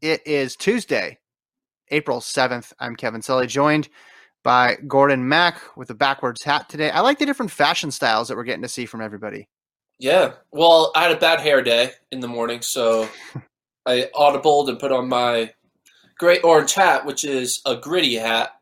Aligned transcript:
It 0.00 0.26
is 0.26 0.56
Tuesday, 0.56 1.18
April 1.90 2.20
7th. 2.20 2.72
I'm 2.78 2.94
Kevin 2.96 3.22
Sully, 3.22 3.46
joined 3.46 3.88
by 4.44 4.76
Gordon 4.86 5.28
Mack 5.28 5.60
with 5.76 5.90
a 5.90 5.94
backwards 5.94 6.44
hat 6.44 6.68
today. 6.68 6.90
I 6.90 7.00
like 7.00 7.18
the 7.18 7.26
different 7.26 7.50
fashion 7.50 7.90
styles 7.90 8.28
that 8.28 8.36
we're 8.36 8.44
getting 8.44 8.62
to 8.62 8.68
see 8.68 8.86
from 8.86 9.00
everybody. 9.00 9.48
Yeah. 9.98 10.32
Well, 10.52 10.92
I 10.94 11.02
had 11.02 11.12
a 11.16 11.18
bad 11.20 11.40
hair 11.40 11.62
day 11.62 11.92
in 12.12 12.20
the 12.20 12.28
morning, 12.28 12.62
so 12.62 13.08
I 13.86 14.08
audibled 14.14 14.68
and 14.68 14.78
put 14.78 14.92
on 14.92 15.08
my 15.08 15.52
great 16.18 16.44
orange 16.44 16.74
hat, 16.74 17.04
which 17.04 17.24
is 17.24 17.60
a 17.66 17.76
gritty 17.76 18.14
hat. 18.14 18.52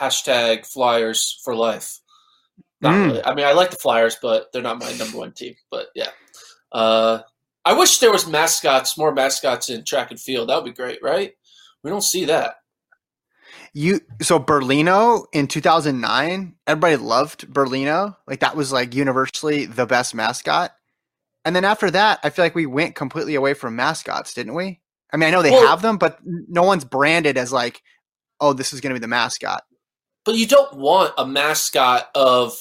Hashtag 0.00 0.66
Flyers 0.66 1.40
for 1.44 1.54
life. 1.54 2.00
Not 2.80 2.94
Mm. 2.94 3.06
really. 3.06 3.24
I 3.24 3.34
mean, 3.34 3.46
I 3.46 3.52
like 3.52 3.70
the 3.70 3.76
Flyers, 3.76 4.16
but 4.20 4.50
they're 4.52 4.62
not 4.62 4.78
my 4.80 4.92
number 4.94 5.18
one 5.18 5.32
team. 5.32 5.54
But 5.70 5.88
yeah. 5.94 6.10
Uh, 6.72 7.20
I 7.66 7.72
wish 7.72 7.98
there 7.98 8.12
was 8.12 8.28
mascots, 8.28 8.96
more 8.96 9.12
mascots 9.12 9.68
in 9.68 9.84
track 9.84 10.12
and 10.12 10.20
field. 10.20 10.48
That 10.48 10.62
would 10.62 10.70
be 10.70 10.82
great, 10.82 11.02
right? 11.02 11.32
We 11.82 11.90
don't 11.90 12.04
see 12.04 12.24
that. 12.26 12.54
You 13.74 14.00
so 14.22 14.38
Berlino 14.38 15.24
in 15.32 15.48
2009, 15.48 16.54
everybody 16.66 16.96
loved 16.96 17.52
Berlino. 17.52 18.16
Like 18.28 18.40
that 18.40 18.56
was 18.56 18.72
like 18.72 18.94
universally 18.94 19.66
the 19.66 19.84
best 19.84 20.14
mascot. 20.14 20.72
And 21.44 21.54
then 21.54 21.64
after 21.64 21.90
that, 21.90 22.20
I 22.22 22.30
feel 22.30 22.44
like 22.44 22.54
we 22.54 22.66
went 22.66 22.94
completely 22.94 23.34
away 23.34 23.52
from 23.54 23.76
mascots, 23.76 24.32
didn't 24.32 24.54
we? 24.54 24.80
I 25.12 25.16
mean, 25.16 25.28
I 25.28 25.30
know 25.32 25.42
they 25.42 25.50
Well- 25.50 25.66
have 25.66 25.82
them, 25.82 25.98
but 25.98 26.18
no 26.24 26.62
one's 26.62 26.84
branded 26.84 27.36
as 27.36 27.52
like, 27.52 27.82
oh, 28.40 28.52
this 28.52 28.72
is 28.72 28.80
going 28.80 28.90
to 28.94 28.98
be 28.98 29.02
the 29.04 29.08
mascot. 29.08 29.64
But 30.24 30.36
you 30.36 30.46
don't 30.46 30.74
want 30.76 31.14
a 31.18 31.26
mascot 31.26 32.10
of 32.14 32.56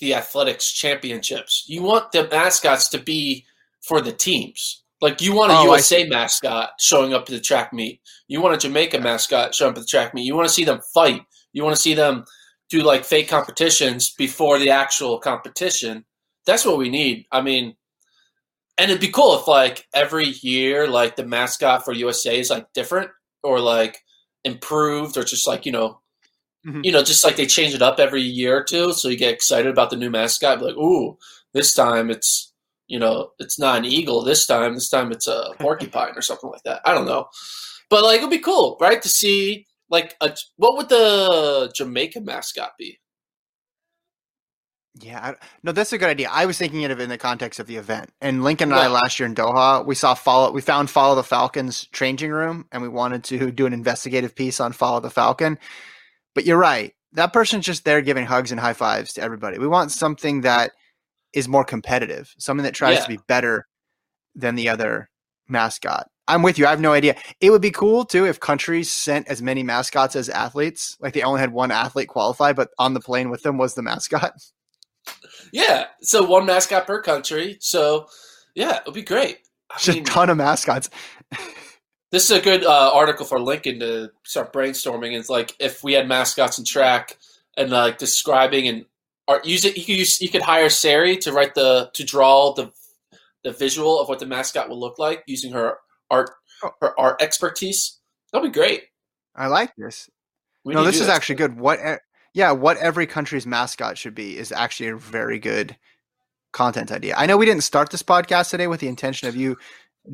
the 0.00 0.14
athletics 0.14 0.72
championships. 0.72 1.64
You 1.66 1.82
want 1.82 2.12
the 2.12 2.28
mascots 2.28 2.88
to 2.90 2.98
be 2.98 3.44
for 3.86 4.00
the 4.00 4.12
teams. 4.12 4.82
Like 5.00 5.20
you 5.20 5.34
want 5.34 5.52
a 5.52 5.56
Oh, 5.56 5.64
USA 5.64 6.06
mascot 6.08 6.70
showing 6.78 7.12
up 7.12 7.26
to 7.26 7.32
the 7.32 7.40
track 7.40 7.72
meet. 7.72 8.00
You 8.28 8.40
want 8.40 8.54
a 8.54 8.58
Jamaica 8.58 8.98
mascot 9.00 9.54
showing 9.54 9.72
up 9.72 9.76
at 9.76 9.82
the 9.82 9.86
track 9.88 10.14
meet. 10.14 10.24
You 10.24 10.34
want 10.34 10.48
to 10.48 10.54
see 10.54 10.64
them 10.64 10.80
fight. 10.94 11.22
You 11.52 11.62
want 11.64 11.76
to 11.76 11.82
see 11.82 11.94
them 11.94 12.24
do 12.70 12.80
like 12.82 13.04
fake 13.04 13.28
competitions 13.28 14.10
before 14.16 14.58
the 14.58 14.70
actual 14.70 15.18
competition. 15.18 16.04
That's 16.46 16.64
what 16.64 16.78
we 16.78 16.88
need. 16.88 17.26
I 17.30 17.42
mean, 17.42 17.76
and 18.78 18.90
it'd 18.90 19.00
be 19.00 19.08
cool 19.08 19.38
if 19.38 19.46
like 19.48 19.86
every 19.94 20.26
year 20.40 20.86
like 20.88 21.16
the 21.16 21.24
mascot 21.26 21.84
for 21.84 21.92
USA 21.92 22.38
is 22.38 22.50
like 22.50 22.72
different 22.72 23.10
or 23.42 23.60
like 23.60 23.98
improved 24.44 25.16
or 25.16 25.24
just 25.24 25.46
like, 25.46 25.66
you 25.66 25.72
know, 25.72 26.00
Mhm. 26.66 26.84
you 26.84 26.90
know, 26.92 27.02
just 27.02 27.22
like 27.24 27.36
they 27.36 27.46
change 27.46 27.74
it 27.74 27.82
up 27.82 28.00
every 28.00 28.22
year 28.22 28.56
or 28.58 28.64
two, 28.64 28.92
so 28.92 29.08
you 29.08 29.16
get 29.16 29.32
excited 29.32 29.70
about 29.70 29.90
the 29.90 29.96
new 29.96 30.10
mascot. 30.10 30.60
Like, 30.60 30.74
ooh, 30.76 31.16
this 31.52 31.72
time 31.74 32.10
it's 32.10 32.52
you 32.86 32.98
know, 32.98 33.30
it's 33.38 33.58
not 33.58 33.78
an 33.78 33.84
eagle. 33.84 34.22
This 34.22 34.46
time, 34.46 34.74
this 34.74 34.88
time 34.88 35.12
it's 35.12 35.26
a 35.26 35.52
porcupine 35.58 36.16
or 36.16 36.22
something 36.22 36.50
like 36.50 36.62
that. 36.64 36.80
I 36.84 36.94
don't 36.94 37.06
know, 37.06 37.26
but 37.90 38.04
like 38.04 38.18
it'd 38.18 38.30
be 38.30 38.38
cool, 38.38 38.76
right, 38.80 39.00
to 39.02 39.08
see 39.08 39.66
like 39.90 40.16
a 40.20 40.36
what 40.56 40.76
would 40.76 40.88
the 40.88 41.70
Jamaica 41.74 42.20
mascot 42.20 42.72
be? 42.78 42.98
Yeah, 44.98 45.20
I, 45.20 45.34
no, 45.62 45.72
that's 45.72 45.92
a 45.92 45.98
good 45.98 46.08
idea. 46.08 46.30
I 46.32 46.46
was 46.46 46.56
thinking 46.56 46.84
of 46.86 46.98
it 46.98 47.02
in 47.02 47.10
the 47.10 47.18
context 47.18 47.60
of 47.60 47.66
the 47.66 47.76
event. 47.76 48.10
And 48.22 48.42
Lincoln 48.42 48.72
and 48.72 48.80
I 48.80 48.86
last 48.86 49.20
year 49.20 49.26
in 49.26 49.34
Doha, 49.34 49.84
we 49.84 49.94
saw 49.94 50.14
follow. 50.14 50.50
We 50.52 50.62
found 50.62 50.88
Falah 50.88 51.16
the 51.16 51.22
Falcons 51.22 51.86
changing 51.92 52.30
room, 52.30 52.66
and 52.72 52.82
we 52.82 52.88
wanted 52.88 53.22
to 53.24 53.50
do 53.50 53.66
an 53.66 53.74
investigative 53.74 54.34
piece 54.34 54.58
on 54.58 54.72
Falah 54.72 55.02
the 55.02 55.10
Falcon. 55.10 55.58
But 56.34 56.46
you're 56.46 56.58
right. 56.58 56.94
That 57.12 57.34
person's 57.34 57.66
just 57.66 57.84
there 57.84 58.00
giving 58.00 58.24
hugs 58.24 58.50
and 58.50 58.60
high 58.60 58.72
fives 58.72 59.12
to 59.14 59.22
everybody. 59.22 59.58
We 59.58 59.68
want 59.68 59.92
something 59.92 60.42
that 60.42 60.72
is 61.36 61.46
more 61.46 61.64
competitive, 61.64 62.34
something 62.38 62.64
that 62.64 62.74
tries 62.74 62.96
Yeah. 62.96 63.02
to 63.02 63.08
be 63.08 63.18
better 63.28 63.68
than 64.34 64.54
the 64.56 64.68
other 64.68 65.10
mascot. 65.48 66.08
I'm 66.26 66.42
with 66.42 66.58
you. 66.58 66.66
I 66.66 66.70
have 66.70 66.80
no 66.80 66.92
idea. 66.92 67.14
It 67.40 67.50
would 67.50 67.62
be 67.62 67.70
cool 67.70 68.04
too 68.04 68.26
if 68.26 68.40
countries 68.40 68.90
sent 68.92 69.28
as 69.28 69.40
many 69.42 69.62
mascots 69.62 70.16
as 70.16 70.28
athletes. 70.28 70.96
Like 70.98 71.14
they 71.14 71.22
only 71.22 71.40
had 71.40 71.52
one 71.52 71.70
athlete 71.70 72.08
qualify, 72.08 72.52
but 72.52 72.70
on 72.78 72.94
the 72.94 73.00
plane 73.00 73.30
with 73.30 73.42
them 73.42 73.58
was 73.58 73.74
the 73.74 73.82
mascot. 73.82 74.32
Yeah, 75.52 75.84
so 76.02 76.24
one 76.24 76.46
mascot 76.46 76.84
per 76.86 77.00
country. 77.00 77.58
So 77.60 78.08
yeah, 78.56 78.80
it'd 78.82 78.92
be 78.94 79.02
great. 79.02 79.38
I 79.70 79.78
Just 79.78 79.96
mean, 79.98 80.02
a 80.02 80.06
ton 80.06 80.30
of 80.30 80.36
mascots. 80.36 80.90
This 82.12 82.30
is 82.30 82.38
a 82.38 82.40
good 82.40 82.64
uh, 82.64 82.92
article 82.94 83.26
for 83.26 83.40
Lincoln 83.40 83.80
to 83.80 84.10
start 84.24 84.52
brainstorming. 84.52 85.18
It's 85.18 85.28
like 85.28 85.54
if 85.58 85.82
we 85.82 85.92
had 85.92 86.06
mascots 86.08 86.56
in 86.56 86.64
track 86.64 87.18
and 87.56 87.70
like 87.70 87.98
describing 87.98 88.68
and 88.68 88.84
art, 89.28 89.44
use 89.44 89.64
it. 89.64 89.76
You 89.76 89.84
could 89.84 89.96
use. 89.96 90.20
You 90.20 90.28
could 90.28 90.42
hire 90.42 90.68
Sari 90.68 91.16
to 91.18 91.32
write 91.32 91.54
the 91.54 91.90
to 91.94 92.04
draw 92.04 92.52
the 92.54 92.72
the 93.44 93.52
visual 93.52 94.00
of 94.00 94.08
what 94.08 94.18
the 94.18 94.26
mascot 94.26 94.68
will 94.68 94.80
look 94.80 94.98
like 94.98 95.22
using 95.26 95.52
her 95.52 95.76
art 96.10 96.30
Oh. 96.62 96.70
her 96.80 96.98
art 96.98 97.20
expertise. 97.20 97.98
That'd 98.32 98.50
be 98.50 98.54
great. 98.58 98.84
I 99.34 99.46
like 99.48 99.74
this. 99.76 100.08
We 100.64 100.72
no, 100.74 100.84
this 100.84 101.00
is 101.00 101.08
actually 101.08 101.34
good. 101.36 101.58
What? 101.58 101.78
Yeah, 102.32 102.52
what 102.52 102.76
every 102.78 103.06
country's 103.06 103.46
mascot 103.46 103.96
should 103.98 104.14
be 104.14 104.36
is 104.38 104.52
actually 104.52 104.88
a 104.90 104.96
very 104.96 105.38
good 105.38 105.76
content 106.52 106.90
idea. 106.92 107.14
I 107.16 107.26
know 107.26 107.36
we 107.36 107.44
didn't 107.46 107.62
start 107.64 107.90
this 107.90 108.02
podcast 108.02 108.50
today 108.50 108.66
with 108.66 108.80
the 108.80 108.88
intention 108.88 109.28
of 109.28 109.36
you 109.36 109.56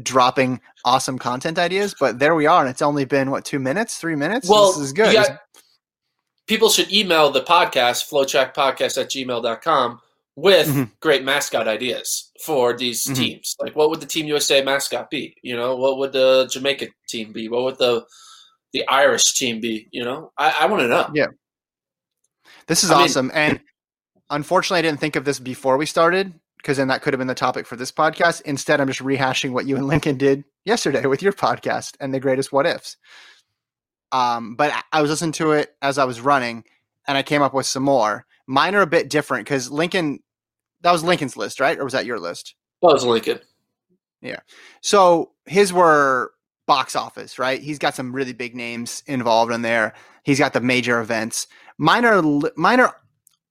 dropping 0.03 0.61
awesome 0.85 1.19
content 1.19 1.59
ideas, 1.59 1.95
but 1.99 2.19
there 2.19 2.35
we 2.35 2.47
are, 2.47 2.61
and 2.61 2.69
it's 2.71 2.83
only 2.83 3.05
been 3.05 3.31
what 3.31 3.45
two 3.45 3.59
minutes, 3.59 3.99
three 3.99 4.17
minutes. 4.17 4.49
Well, 4.49 4.73
this 4.73 4.81
is 4.83 4.93
good. 4.93 5.13
you 5.13 5.23
got- 5.25 5.39
people 6.47 6.69
should 6.69 6.93
email 6.93 7.31
the 7.31 7.43
podcast 7.43 8.09
flotrackpodcast 8.11 9.01
at 9.01 9.09
gmail.com 9.11 10.01
with 10.35 10.67
Mhm. 10.69 10.91
great 11.01 11.25
mascot 11.25 11.69
ideas 11.69 12.31
for 12.45 12.77
these 12.77 13.07
Mhm. 13.07 13.17
teams 13.17 13.55
like 13.61 13.77
what 13.77 13.91
would 13.91 14.01
the 14.01 14.07
team 14.07 14.27
usa 14.27 14.63
mascot 14.63 15.11
be 15.11 15.37
you 15.43 15.55
know 15.57 15.77
what 15.77 15.99
would 15.99 16.13
the 16.13 16.49
jamaica 16.51 16.89
team 17.09 17.33
be 17.33 17.49
what 17.49 17.63
would 17.65 17.79
the 17.79 18.05
the 18.73 18.87
irish 18.89 19.35
team 19.35 19.61
be 19.61 19.87
you 19.93 20.03
know 20.05 20.33
i, 20.39 20.55
I 20.61 20.67
want 20.67 20.81
to 20.83 20.89
know 20.89 21.11
Yeah. 21.15 21.27
This 22.67 22.83
is 22.85 22.91
I 22.91 22.95
mean- 22.97 23.05
awesome. 23.05 23.31
and 23.35 23.61
unfortunately, 24.31 24.79
I 24.79 24.83
didn't 24.83 25.01
think 25.01 25.17
of 25.17 25.25
this 25.25 25.39
before 25.39 25.77
we 25.77 25.85
started 25.87 26.33
because 26.57 26.77
then 26.77 26.89
that 26.89 27.03
could 27.03 27.13
have 27.13 27.19
been 27.19 27.27
the 27.27 27.35
topic 27.35 27.67
for 27.67 27.77
this 27.77 27.91
podcast. 27.93 28.41
Instead, 28.43 28.81
I'm 28.81 28.87
just 28.89 29.01
rehashing 29.01 29.51
what 29.51 29.67
you 29.67 29.77
and 29.77 29.87
Lincoln 29.87 30.17
did 30.17 30.45
yesterday 30.65 31.05
with 31.07 31.23
your 31.23 31.33
podcast 31.33 31.97
and 32.01 32.15
the 32.15 32.21
greatest 32.21 32.53
what 32.53 32.67
ifs. 32.67 32.97
Um, 34.13 34.55
but 34.55 34.73
I- 34.93 35.01
was 35.01 35.11
listening 35.11 35.33
to 35.33 35.53
it 35.53 35.75
as 35.83 35.99
I 35.99 36.05
was 36.05 36.21
running 36.21 36.65
and 37.09 37.19
I 37.19 37.23
came 37.23 37.43
up 37.43 37.55
with 37.55 37.67
some 37.67 37.83
more. 37.83 38.27
Mine 38.47 38.75
are 38.75 38.83
a 38.83 38.87
bit 38.87 39.09
different 39.09 39.47
because 39.47 39.71
Lincoln 39.71 40.21
that 40.83 40.93
was 40.93 41.05
Lincoln's 41.05 41.37
list, 41.37 41.61
right? 41.61 41.79
Or 41.79 41.85
was 41.85 41.93
that 41.93 42.07
your 42.07 42.19
list? 42.19 42.55
That 42.83 42.93
was 42.93 43.05
Lincoln. 43.05 43.41
Yeah. 44.21 44.41
So 44.81 45.33
his 45.47 45.73
were 45.73 46.33
box 46.67 46.95
office, 46.95 47.39
right? 47.39 47.61
He's 47.61 47.79
got 47.79 47.95
some 47.95 48.15
really 48.15 48.33
big 48.33 48.55
names 48.55 49.03
involved 49.07 49.53
in 49.53 49.63
there. 49.63 49.95
He's 50.25 50.39
got 50.39 50.53
the 50.53 50.61
major 50.61 51.01
events. 51.01 51.47
Mine 51.79 52.05
are 52.05 52.23
mine 52.57 52.81
are 52.81 52.97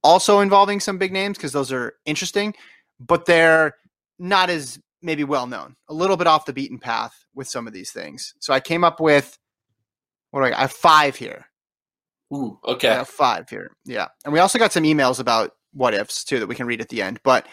also 0.04 0.40
involving 0.40 0.80
some 0.80 0.98
big 0.98 1.12
names 1.12 1.38
because 1.38 1.52
those 1.52 1.72
are 1.72 1.94
interesting, 2.06 2.54
but 3.00 3.26
they're 3.26 3.76
not 4.20 4.50
as 4.50 4.80
maybe 5.02 5.24
well 5.24 5.48
known. 5.48 5.76
A 5.90 5.94
little 5.94 6.18
bit 6.18 6.28
off 6.28 6.46
the 6.46 6.54
beaten 6.54 6.80
path 6.80 7.26
with 7.34 7.48
some 7.48 7.68
of 7.68 7.74
these 7.74 7.92
things. 7.92 8.34
So 8.40 8.54
I 8.54 8.60
came 8.60 8.84
up 8.84 9.00
with 9.00 9.38
what 10.32 10.42
do 10.42 10.48
I? 10.48 10.58
I 10.58 10.62
have 10.62 10.72
five 10.72 11.16
here. 11.16 11.46
Ooh, 12.34 12.60
okay. 12.66 12.90
I 12.90 12.96
have 12.96 13.10
five 13.10 13.50
here. 13.50 13.76
Yeah, 13.86 14.08
and 14.26 14.34
we 14.34 14.40
also 14.40 14.60
got 14.60 14.72
some 14.72 14.84
emails 14.84 15.20
about 15.20 15.52
what 15.74 15.94
ifs 15.94 16.24
too 16.24 16.40
that 16.40 16.48
we 16.48 16.56
can 16.56 16.66
read 16.66 16.82
at 16.82 16.90
the 16.90 17.02
end. 17.02 17.20
But 17.24 17.48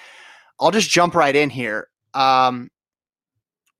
I'll 0.60 0.70
just 0.70 0.90
jump 0.90 1.14
right 1.14 1.34
in 1.34 1.50
here. 1.50 1.88
Um, 2.14 2.70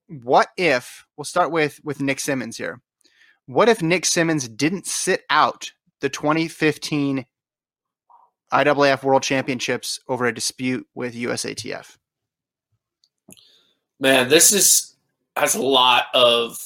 what 0.08 0.48
if 0.56 1.06
we'll 1.16 1.24
start 1.24 1.50
with 1.50 1.80
with 1.84 2.00
Nick 2.00 2.20
Symmonds 2.20 2.56
here? 2.56 2.80
What 3.46 3.68
if 3.68 3.82
Nick 3.82 4.04
Symmonds 4.04 4.48
didn't 4.48 4.86
sit 4.86 5.22
out 5.30 5.72
the 6.00 6.08
2015 6.08 7.24
IAAF 8.52 9.02
World 9.02 9.22
Championships 9.22 10.00
over 10.08 10.26
a 10.26 10.34
dispute 10.34 10.86
with 10.94 11.14
USATF? 11.14 11.96
Man, 14.00 14.28
this 14.28 14.52
is 14.52 14.96
has 15.36 15.54
a 15.54 15.62
lot 15.62 16.06
of 16.14 16.58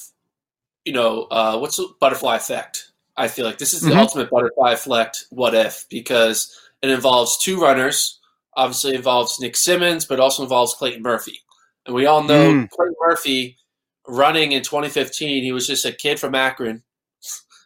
you 0.84 0.93
know 0.93 1.25
uh, 1.31 1.58
what's 1.58 1.76
the 1.76 1.88
butterfly 2.00 2.37
effect. 2.37 2.88
I 3.17 3.29
feel 3.29 3.44
like 3.44 3.58
this 3.58 3.75
is 3.75 3.82
the 3.82 3.90
mm-hmm. 3.90 3.99
ultimate 3.99 4.31
butterfly 4.31 4.73
effect. 4.73 5.26
What 5.31 5.55
if? 5.55 5.87
Because 5.90 6.55
it 6.82 6.90
involves 6.90 7.38
two 7.38 7.61
runners. 7.61 8.19
Obviously, 8.55 8.94
involves 8.94 9.40
Nick 9.40 9.56
Symmonds, 9.56 10.05
but 10.05 10.20
also 10.20 10.43
involves 10.43 10.75
Clayton 10.75 11.02
Murphy. 11.02 11.40
And 11.87 11.94
we 11.94 12.06
all 12.06 12.23
know 12.23 12.52
mm. 12.52 12.70
Clayton 12.70 12.94
Murphy 13.00 13.58
running 14.06 14.52
in 14.52 14.62
2015. 14.62 15.43
He 15.43 15.52
was 15.52 15.67
just 15.67 15.84
a 15.84 15.93
kid 15.93 16.20
from 16.20 16.34
Akron, 16.34 16.82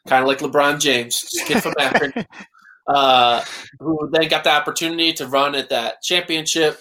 kind 0.07 0.23
of 0.23 0.29
like 0.29 0.39
LeBron 0.39 0.81
James, 0.81 1.23
kid 1.47 1.63
from 1.63 1.75
Akron, 1.79 2.13
uh, 2.87 3.45
who 3.81 4.09
then 4.13 4.29
got 4.29 4.45
the 4.45 4.51
opportunity 4.51 5.13
to 5.15 5.27
run 5.27 5.55
at 5.55 5.71
that 5.71 6.03
championship. 6.03 6.81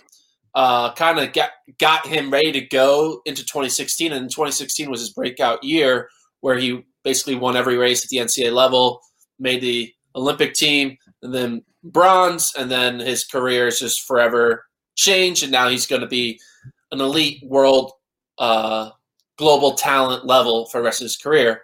Uh, 0.54 0.94
kind 0.94 1.20
of 1.20 1.34
got 1.34 1.50
got 1.80 2.08
him 2.08 2.32
ready 2.32 2.52
to 2.54 2.62
go 2.62 3.22
into 3.26 3.42
2016, 3.44 4.14
and 4.14 4.30
2016 4.30 4.90
was 4.90 5.02
his 5.02 5.12
breakout 5.12 5.64
year, 5.64 6.10
where 6.46 6.60
he 6.60 6.86
basically 7.04 7.34
won 7.34 7.58
every 7.58 7.76
race 7.76 8.04
at 8.04 8.10
the 8.10 8.18
NCAA 8.18 8.54
level, 8.54 9.02
made 9.40 9.62
the 9.62 9.92
Olympic 10.16 10.54
team, 10.54 10.96
and 11.24 11.34
then 11.34 11.64
bronze, 11.84 12.54
and 12.56 12.70
then 12.70 13.00
his 13.00 13.26
career 13.26 13.66
is 13.66 13.80
just 13.80 14.06
forever 14.06 14.64
changed, 14.96 15.42
and 15.42 15.52
now 15.52 15.70
he's 15.70 15.88
going 15.88 16.04
to 16.04 16.08
be 16.08 16.40
an 16.92 17.02
elite 17.02 17.42
world 17.48 17.94
uh, 18.38 18.92
global 19.40 19.72
talent 19.74 20.28
level 20.28 20.68
for 20.68 20.78
the 20.78 20.84
rest 20.84 21.02
of 21.02 21.06
his 21.06 21.18
career. 21.18 21.64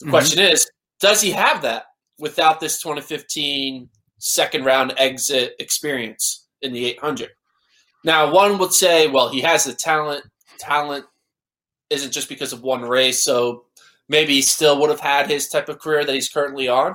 The 0.00 0.06
mm-hmm. 0.06 0.10
question 0.10 0.40
is, 0.40 0.68
does 0.98 1.20
he 1.20 1.30
have 1.30 1.62
that 1.62 1.84
without 2.18 2.58
this 2.58 2.82
2015 2.82 3.88
second 4.18 4.64
round 4.64 4.92
exit 4.96 5.54
experience 5.60 6.48
in 6.62 6.72
the 6.72 6.84
800? 6.86 7.28
Now, 8.02 8.32
one 8.32 8.58
would 8.58 8.72
say, 8.72 9.06
well, 9.06 9.28
he 9.28 9.40
has 9.42 9.62
the 9.62 9.72
talent. 9.72 10.24
Talent 10.58 11.04
isn't 11.90 12.12
just 12.12 12.28
because 12.28 12.52
of 12.52 12.62
one 12.62 12.82
race, 12.82 13.22
so 13.22 13.66
maybe 14.10 14.34
he 14.34 14.42
still 14.42 14.78
would 14.78 14.90
have 14.90 15.00
had 15.00 15.30
his 15.30 15.48
type 15.48 15.70
of 15.70 15.78
career 15.78 16.04
that 16.04 16.14
he's 16.14 16.28
currently 16.28 16.68
on. 16.68 16.94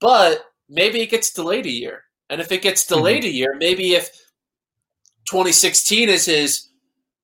But 0.00 0.42
maybe 0.68 1.00
it 1.00 1.10
gets 1.10 1.32
delayed 1.32 1.66
a 1.66 1.70
year. 1.70 2.02
And 2.28 2.40
if 2.40 2.50
it 2.50 2.62
gets 2.62 2.84
delayed 2.86 3.22
mm-hmm. 3.22 3.30
a 3.30 3.34
year, 3.34 3.56
maybe 3.58 3.94
if 3.94 4.08
2016 5.28 6.08
is 6.08 6.24
his 6.24 6.70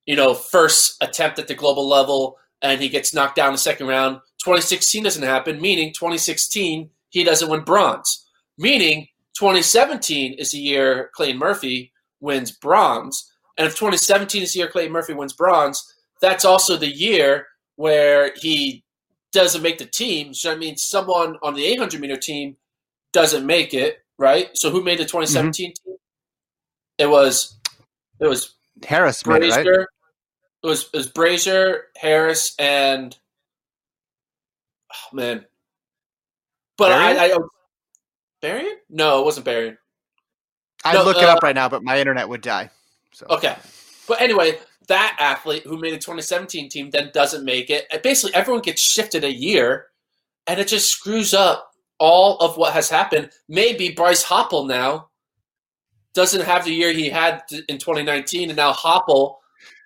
you 0.07 0.15
know, 0.15 0.35
first 0.35 0.97
attempt 1.03 1.39
at 1.39 1.49
the 1.49 1.55
global 1.55 1.87
level 1.87 2.39
and 2.63 2.81
he 2.81 2.89
gets 2.89 3.13
knocked 3.13 3.37
down 3.37 3.53
the 3.53 3.59
second 3.59 3.89
round. 3.89 4.21
2016 4.45 5.03
doesn't 5.03 5.23
happen, 5.23 5.61
meaning 5.61 5.93
2016 5.93 6.89
he 7.11 7.25
doesn't 7.25 7.51
win 7.51 7.62
bronze. 7.62 8.27
Meaning 8.57 9.09
2017 9.37 10.35
is 10.35 10.51
the 10.51 10.59
year 10.59 11.11
Clayton 11.15 11.39
Murphy 11.39 11.93
wins 12.21 12.53
bronze. 12.53 13.31
And 13.59 13.67
if 13.67 13.75
2017 13.75 14.43
is 14.43 14.53
the 14.53 14.61
year 14.61 14.69
Clayton 14.69 14.93
Murphy 14.93 15.15
wins 15.15 15.33
bronze, 15.33 15.83
that's 16.21 16.45
also 16.45 16.77
the 16.77 16.91
year 16.91 17.47
where 17.75 18.33
he 18.37 18.85
doesn't 19.37 19.62
make 19.62 19.79
the 19.79 19.87
team. 19.87 20.35
So 20.35 20.50
I 20.50 20.56
mean, 20.56 20.77
someone 20.77 21.37
on 21.43 21.55
the 21.55 21.65
800 21.65 22.00
meter 22.00 22.17
team 22.17 22.56
doesn't 23.12 23.47
make 23.47 23.75
it, 23.75 24.03
right? 24.19 24.49
So 24.55 24.71
who 24.71 24.83
made 24.83 24.99
the 24.99 25.05
2017 25.05 25.71
mm-hmm. 25.71 25.91
team? 25.91 25.97
It 26.99 27.06
was 27.06 27.59
it 28.19 28.27
was 28.27 28.55
Harris, 28.85 29.23
Brazier, 29.23 29.61
it, 29.61 29.67
right? 29.67 29.87
It 30.62 30.67
was 30.67 30.85
it 30.93 30.97
was 30.97 31.06
Brazier, 31.09 31.85
Harris, 31.97 32.55
and 32.59 33.17
oh 34.93 35.15
man. 35.15 35.44
But 36.79 36.93
Berian? 36.93 37.19
I, 37.19 37.33
I 37.33 37.38
Berian? 38.43 38.75
No, 38.88 39.21
it 39.21 39.25
wasn't 39.25 39.47
Berian. 39.47 39.77
I'd 40.85 40.94
no, 40.94 41.05
look 41.05 41.17
uh, 41.17 41.21
it 41.21 41.29
up 41.29 41.43
right 41.43 41.55
now, 41.55 41.69
but 41.69 41.83
my 41.83 41.99
internet 41.99 42.29
would 42.29 42.41
die. 42.41 42.71
So. 43.12 43.27
Okay. 43.29 43.56
But 44.06 44.21
anyway, 44.21 44.59
that 44.88 45.17
athlete 45.19 45.65
who 45.65 45.79
made 45.79 45.93
a 45.93 45.99
2017 45.99 46.69
team 46.69 46.91
then 46.91 47.11
doesn't 47.12 47.44
make 47.44 47.71
it. 47.71 47.87
And 47.91 48.03
basically, 48.03 48.35
everyone 48.35 48.62
gets 48.62 48.81
shifted 48.81 49.25
a 49.25 49.33
year, 49.33 49.87
and 50.47 50.61
it 50.61 50.69
just 50.69 50.91
screws 50.91 51.35
up 51.35 51.71
all 51.99 52.37
of 52.38 52.56
what 52.56 52.73
has 52.73 52.88
happened. 52.88 53.31
Maybe 53.49 53.91
Bryce 53.91 54.25
Hoppel 54.25 54.69
now 54.69 55.09
doesn't 56.15 56.44
have 56.44 56.65
the 56.65 56.73
year 56.73 56.93
he 56.93 57.09
had 57.09 57.43
in 57.69 57.79
2019, 57.79 58.50
and 58.50 58.56
now 58.56 58.73
Hoppel 58.73 59.37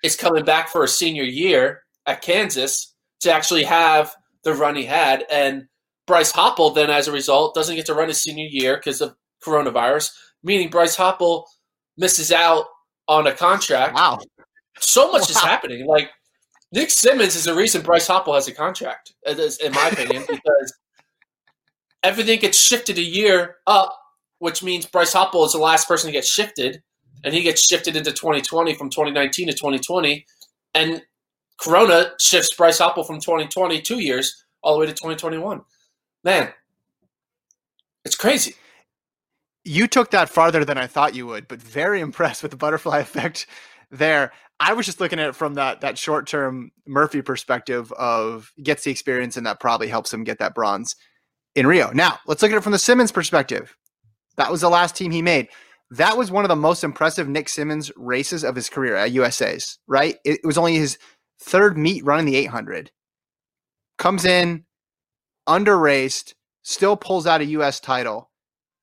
is 0.03 0.17
coming 0.17 0.45
back 0.45 0.69
for 0.69 0.85
a 0.85 0.89
senior 0.89 1.25
year 1.25 1.83
at 2.07 2.23
Kansas 2.23 2.95
to 3.21 3.33
actually 3.33 3.65
have 3.65 4.15
the 4.45 4.55
run 4.55 4.77
he 4.77 4.85
had. 4.85 5.25
And 5.31 5.67
Bryce 6.07 6.33
Hoppel 6.33 6.75
then, 6.75 6.91
as 6.91 7.09
a 7.09 7.13
result, 7.13 7.55
doesn't 7.55 7.77
get 7.77 7.87
to 7.87 7.95
run 7.95 8.09
his 8.09 8.23
senior 8.23 8.47
year 8.47 8.77
because 8.77 9.01
of 9.01 9.15
coronavirus, 9.45 10.13
meaning 10.43 10.69
Bryce 10.69 10.97
Hoppel 10.97 11.45
misses 11.97 12.33
out 12.33 12.67
on 13.09 13.27
a 13.27 13.33
contract. 13.33 13.95
Wow. 13.95 14.21
So 14.81 15.13
much 15.13 15.23
wow. 15.23 15.27
is 15.29 15.39
happening. 15.39 15.87
Like, 15.87 16.11
Nick 16.73 16.91
Symmonds 16.91 17.37
is 17.37 17.45
the 17.45 17.55
reason 17.55 17.83
Bryce 17.83 18.09
Hoppel 18.09 18.35
has 18.35 18.49
a 18.49 18.53
contract, 18.53 19.13
in 19.27 19.73
my 19.73 19.89
opinion, 19.89 20.25
because 20.29 20.75
everything 22.03 22.39
gets 22.39 22.59
shifted 22.59 22.99
a 22.99 23.03
year 23.03 23.57
up, 23.67 23.97
which 24.39 24.63
means 24.63 24.87
Bryce 24.87 25.13
Hoppel 25.13 25.45
is 25.47 25.53
the 25.53 25.59
last 25.59 25.89
person 25.89 26.09
to 26.09 26.13
get 26.13 26.25
shifted 26.25 26.83
and 27.25 27.35
he 27.35 27.43
gets 27.43 27.63
shifted 27.63 27.97
into 27.97 28.13
2020 28.13 28.75
from 28.75 28.91
2019 28.91 29.49
to 29.49 29.53
2020, 29.53 30.27
and 30.75 31.03
Corona 31.61 32.13
shifts 32.19 32.55
Bryce 32.57 32.81
Hoppel 32.81 33.07
from 33.07 33.21
2020 33.21 33.81
two 33.83 33.99
years 33.99 34.45
all 34.63 34.75
the 34.75 34.81
way 34.81 34.87
to 34.87 34.93
2021. 34.93 35.61
Man, 36.25 36.53
it's 38.05 38.17
crazy. 38.17 38.55
You 39.65 39.87
took 39.87 40.11
that 40.13 40.31
farther 40.31 40.65
than 40.65 40.79
I 40.79 40.87
thought 40.87 41.15
you 41.15 41.27
would, 41.27 41.49
but 41.49 41.61
very 41.61 42.01
impressed 42.01 42.43
with 42.43 42.51
the 42.51 42.57
butterfly 42.57 42.99
effect 43.01 43.47
there. 43.91 44.33
I 44.59 44.75
was 44.75 44.87
just 44.87 45.01
looking 45.01 45.19
at 45.19 45.29
it 45.29 45.37
from 45.37 45.55
that 45.55 45.81
that 45.81 45.99
short 45.99 46.27
term 46.27 46.71
Murphy 46.87 47.23
perspective 47.23 47.93
of 47.93 48.53
gets 48.63 48.85
the 48.85 48.91
experience 48.91 49.37
and 49.37 49.47
that 49.47 49.61
probably 49.61 49.89
helps 49.89 50.13
him 50.13 50.25
get 50.25 50.39
that 50.39 50.55
bronze 50.55 50.97
in 51.55 51.67
Rio. 51.67 51.91
Now 51.93 52.19
let's 52.27 52.43
look 52.43 52.53
at 52.53 52.59
it 52.59 52.63
from 52.63 52.73
the 52.73 52.79
Symmonds 52.79 53.13
perspective. 53.13 53.77
That 54.37 54.51
was 54.51 54.61
the 54.61 54.71
last 54.71 54.97
team 54.97 55.11
he 55.11 55.23
made 55.23 55.49
that 55.91 56.17
was 56.17 56.31
one 56.31 56.45
of 56.45 56.49
the 56.49 56.57
most 56.57 56.85
impressive 56.85 57.29
Nick 57.29 57.49
Symmonds 57.49 57.91
races 57.97 58.45
of 58.45 58.55
his 58.55 58.69
career 58.69 58.95
at 58.97 59.11
USA's, 59.13 59.79
right? 59.89 60.17
It, 60.25 60.41
was 60.45 60.57
only 60.57 60.77
his 60.77 60.99
third 61.41 61.77
meet 61.77 62.05
running 62.05 62.27
the 62.27 62.37
800. 62.37 62.91
Comes 63.99 64.25
in, 64.25 64.65
under 65.47 65.77
raced, 65.77 66.35
still 66.63 66.97
pulls 66.97 67.27
out 67.27 67.41
a 67.41 67.47
US 67.47 67.81
title. 67.81 68.31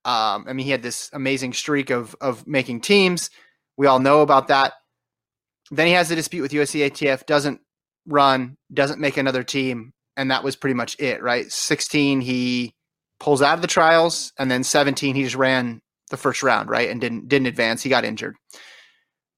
Um, 0.03 0.45
I 0.47 0.53
mean, 0.53 0.65
he 0.65 0.71
had 0.71 0.83
this 0.83 1.09
amazing 1.13 1.53
streak 1.53 1.89
of, 1.89 2.15
of 2.19 2.45
making 2.45 2.81
teams. 2.81 3.29
We 3.77 3.87
all 3.87 3.99
know 3.99 4.21
about 4.21 4.49
that. 4.49 4.73
Then 5.71 5.87
he 5.87 5.93
has 5.93 6.09
a 6.11 6.15
dispute 6.15 6.41
with 6.41 6.51
USATF, 6.51 7.25
doesn't 7.25 7.61
run, 8.05 8.57
doesn't 8.73 9.01
make 9.01 9.17
another 9.17 9.43
team, 9.43 9.93
and 10.15 10.31
that 10.31 10.43
was 10.43 10.55
pretty 10.55 10.73
much 10.73 10.95
it, 10.99 11.21
right? 11.21 11.51
16, 11.51 12.21
he 12.21 12.73
pulls 13.19 13.41
out 13.41 13.55
of 13.55 13.61
the 13.61 13.67
trials, 13.67 14.31
and 14.39 14.49
then 14.49 14.63
17, 14.63 15.15
he 15.15 15.23
just 15.23 15.35
ran 15.35 15.81
the 16.09 16.17
first 16.17 16.43
round, 16.43 16.69
right? 16.69 16.89
And 16.89 17.01
didn't 17.01 17.27
didn't 17.27 17.47
advance. 17.47 17.83
He 17.83 17.89
got 17.89 18.05
injured. 18.05 18.35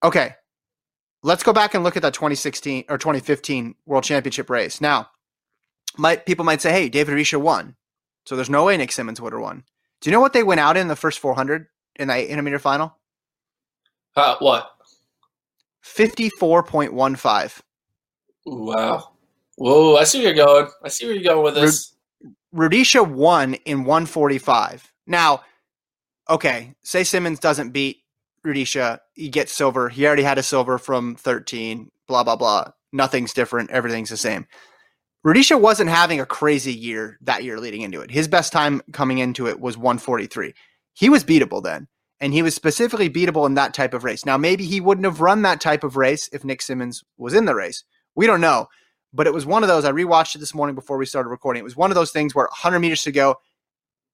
Okay. 0.04 0.36
Let's 1.22 1.44
go 1.44 1.52
back 1.52 1.74
and 1.74 1.84
look 1.84 1.98
at 1.98 2.02
that 2.04 2.14
2016 2.14 2.86
or 2.90 2.98
2015 2.98 3.76
World 3.86 4.04
Championship 4.04 4.50
race. 4.50 4.80
Now, 4.80 5.10
might 5.98 6.26
people 6.26 6.46
might 6.46 6.62
say, 6.62 6.72
"Hey, 6.72 6.90
David 6.90 7.16
Rudisha 7.16 7.42
won." 7.42 7.76
So 8.26 8.36
there's 8.36 8.50
no 8.50 8.66
way 8.66 8.78
Nick 8.78 8.92
Symmonds 8.92 9.20
would 9.20 9.34
have 9.34 9.42
won. 9.42 9.64
Do 10.02 10.10
you 10.10 10.14
know 10.14 10.22
what 10.22 10.34
they 10.34 10.44
went 10.44 10.60
out 10.60 10.78
in 10.78 10.88
the 10.88 10.96
first 10.96 11.20
400 11.20 11.68
in 11.96 12.08
the 12.08 12.14
800 12.14 12.42
meter 12.44 12.60
final? 12.60 12.98
Uh, 14.16 14.36
what? 14.40 14.72
54.15. 15.84 17.62
Wow. 18.46 19.12
Whoa, 19.56 19.96
I 19.96 20.04
see 20.04 20.20
where 20.20 20.34
you're 20.34 20.46
going. 20.46 20.68
I 20.84 20.90
see 20.90 21.06
where 21.06 21.16
you're 21.16 21.24
going 21.24 21.44
with 21.44 21.56
this. 21.56 21.94
Rudisha 22.56 23.08
won 23.08 23.56
in 23.66 23.84
145. 23.84 24.92
Now, 25.06 25.42
okay, 26.30 26.74
say 26.82 27.04
Symmonds 27.04 27.40
doesn't 27.40 27.72
beat 27.72 28.00
Rudisha, 28.46 29.00
he 29.14 29.30
gets 29.30 29.52
silver. 29.52 29.90
He 29.90 30.06
already 30.06 30.24
had 30.24 30.38
a 30.38 30.44
silver 30.44 30.78
from 30.78 31.16
13, 31.16 31.92
blah, 32.08 32.24
blah, 32.24 32.36
blah. 32.36 32.72
Nothing's 32.92 33.34
different. 33.34 33.70
Everything's 33.72 34.10
the 34.10 34.18
same. 34.18 34.48
Rudisha 35.26 35.60
wasn't 35.60 35.90
having 35.90 36.20
a 36.20 36.26
crazy 36.26 36.74
year 36.74 37.18
that 37.22 37.44
year 37.44 37.60
leading 37.60 37.82
into 37.82 38.02
it. 38.02 38.10
His 38.10 38.28
best 38.28 38.54
time 38.54 38.82
coming 38.94 39.18
into 39.20 39.48
it 39.48 39.60
was 39.60 39.78
143. 39.78 40.54
He 40.94 41.10
was 41.10 41.24
beatable 41.24 41.62
then, 41.62 41.88
and 42.22 42.34
he 42.34 42.42
was 42.42 42.56
specifically 42.56 43.10
beatable 43.10 43.46
in 43.46 43.54
that 43.56 43.74
type 43.74 43.94
of 43.94 44.04
race. 44.04 44.26
Now, 44.26 44.38
maybe 44.38 44.66
he 44.66 44.82
wouldn't 44.82 45.06
have 45.06 45.22
run 45.22 45.42
that 45.44 45.62
type 45.62 45.84
of 45.84 45.98
race 45.98 46.30
if 46.34 46.44
Nick 46.44 46.62
Symmonds 46.62 47.04
was 47.18 47.34
in 47.34 47.46
the 47.46 47.56
race. 47.56 47.84
We 48.16 48.28
don't 48.28 48.42
know. 48.42 48.68
But 49.14 49.26
it 49.26 49.34
was 49.34 49.46
one 49.46 49.64
of 49.64 49.70
those, 49.70 49.86
I 49.86 49.92
rewatched 49.92 50.36
it 50.36 50.40
this 50.40 50.54
morning 50.54 50.76
before 50.76 50.98
we 50.98 51.06
started 51.06 51.30
recording. 51.30 51.62
It 51.62 51.64
was 51.64 51.76
one 51.76 51.90
of 51.90 51.96
those 51.96 52.12
things 52.12 52.36
where 52.36 52.46
100 52.46 52.80
meters 52.80 53.04
to 53.04 53.12
go, 53.12 53.38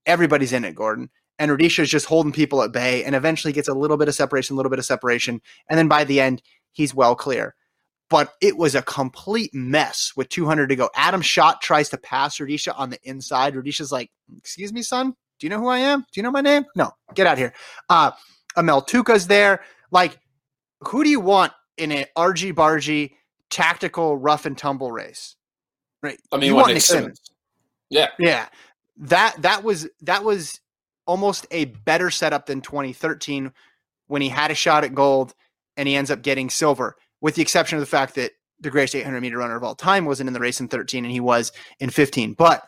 everybody's 0.06 0.54
in 0.54 0.64
it, 0.64 0.76
Gordon. 0.76 1.10
And 1.38 1.52
Rudisha 1.52 1.80
is 1.80 1.90
just 1.90 2.06
holding 2.06 2.32
people 2.32 2.62
at 2.62 2.72
bay 2.72 3.04
and 3.04 3.14
eventually 3.14 3.52
gets 3.52 3.68
a 3.68 3.74
little 3.74 3.98
bit 3.98 4.08
of 4.08 4.16
separation, 4.16 4.54
a 4.54 4.58
little 4.58 4.70
bit 4.70 4.80
of 4.80 4.86
separation. 4.86 5.42
And 5.70 5.78
then 5.78 5.90
by 5.90 6.06
the 6.06 6.22
end, 6.22 6.42
he's 6.72 6.96
well 6.96 7.16
clear 7.16 7.56
but 8.10 8.34
it 8.42 8.58
was 8.58 8.76
a 8.76 8.82
complete 8.82 9.54
mess 9.54 10.14
with 10.16 10.30
200 10.30 10.68
to 10.68 10.76
go. 10.76 10.90
Adam 10.96 11.22
Kszczot 11.22 11.60
tries 11.62 11.90
to 11.90 11.98
pass 11.98 12.38
Rudisha 12.38 12.74
on 12.78 12.90
the 12.90 13.00
inside. 13.04 13.56
Rudisha's 13.56 13.92
like, 13.92 14.12
"Excuse 14.38 14.72
me, 14.72 14.82
son. 14.84 15.16
Do 15.40 15.46
you 15.46 15.50
know 15.50 15.60
who 15.60 15.68
I 15.68 15.80
am? 15.80 16.02
Do 16.02 16.08
you 16.16 16.24
know 16.24 16.32
my 16.32 16.42
name? 16.42 16.66
No, 16.76 16.92
get 17.14 17.28
out 17.28 17.38
here." 17.38 17.54
Uh, 17.90 18.12
Amel 18.56 18.82
Tuka's 18.82 19.28
there. 19.28 19.62
Like, 19.92 20.20
who 20.82 21.04
do 21.04 21.10
you 21.10 21.20
want 21.20 21.54
in 21.78 21.92
an 21.92 22.06
argy 22.16 22.54
bargy 22.54 23.12
tactical 23.50 24.18
rough 24.18 24.46
and 24.46 24.58
tumble 24.58 24.92
race? 24.92 25.36
Right. 26.02 26.20
I 26.32 26.38
mean, 26.38 26.48
you 26.48 26.56
want 26.56 26.74
Nick 26.74 26.82
Symmonds? 26.82 27.22
Yeah. 27.90 28.10
Yeah. 28.20 28.48
That 28.98 29.36
that 29.42 29.64
was 29.64 29.88
that 30.02 30.24
was 30.24 30.60
almost 31.08 31.46
a 31.52 31.66
better 31.66 32.10
setup 32.10 32.46
than 32.46 32.62
2013 32.62 33.52
when 34.08 34.22
he 34.22 34.30
had 34.30 34.52
a 34.52 34.56
shot 34.56 34.84
at 34.84 34.94
gold 34.94 35.34
and 35.78 35.88
he 35.88 35.96
ends 35.96 36.12
up 36.12 36.22
getting 36.22 36.50
silver 36.50 36.96
with 37.22 37.36
the 37.36 37.42
exception 37.42 37.78
of 37.78 37.82
the 37.82 37.88
fact 37.88 38.16
that 38.16 38.32
the 38.60 38.70
greatest 38.70 38.96
800 38.96 39.20
meter 39.22 39.38
runner 39.38 39.56
of 39.56 39.64
all 39.64 39.76
time 39.76 40.06
wasn't 40.06 40.28
in 40.28 40.34
the 40.34 40.40
race 40.40 40.60
in 40.60 40.68
13 40.68 41.04
and 41.04 41.12
he 41.12 41.20
was 41.20 41.52
in 41.80 41.90
15. 41.90 42.34
But 42.34 42.68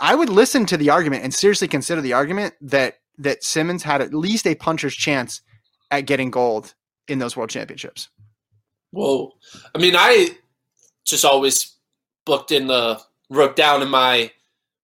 I 0.00 0.14
would 0.14 0.28
listen 0.28 0.66
to 0.66 0.76
the 0.76 0.90
argument 0.90 1.24
and 1.24 1.34
seriously 1.34 1.68
consider 1.68 2.00
the 2.00 2.12
argument 2.12 2.54
that 2.60 2.98
that 3.18 3.42
Symmonds 3.42 3.82
had 3.82 4.00
at 4.00 4.14
least 4.14 4.46
a 4.46 4.54
puncher's 4.54 4.94
chance 4.94 5.40
at 5.90 6.06
getting 6.06 6.30
gold 6.30 6.74
in 7.08 7.18
those 7.18 7.36
world 7.36 7.50
championships. 7.50 8.08
Whoa. 8.92 9.32
I 9.74 9.78
mean, 9.78 9.94
I 9.96 10.36
just 11.04 11.24
always 11.24 11.74
booked 12.24 12.52
in 12.52 12.68
the 12.68 13.00
wrote 13.28 13.56
down 13.56 13.82
in 13.82 13.88
my 13.88 14.30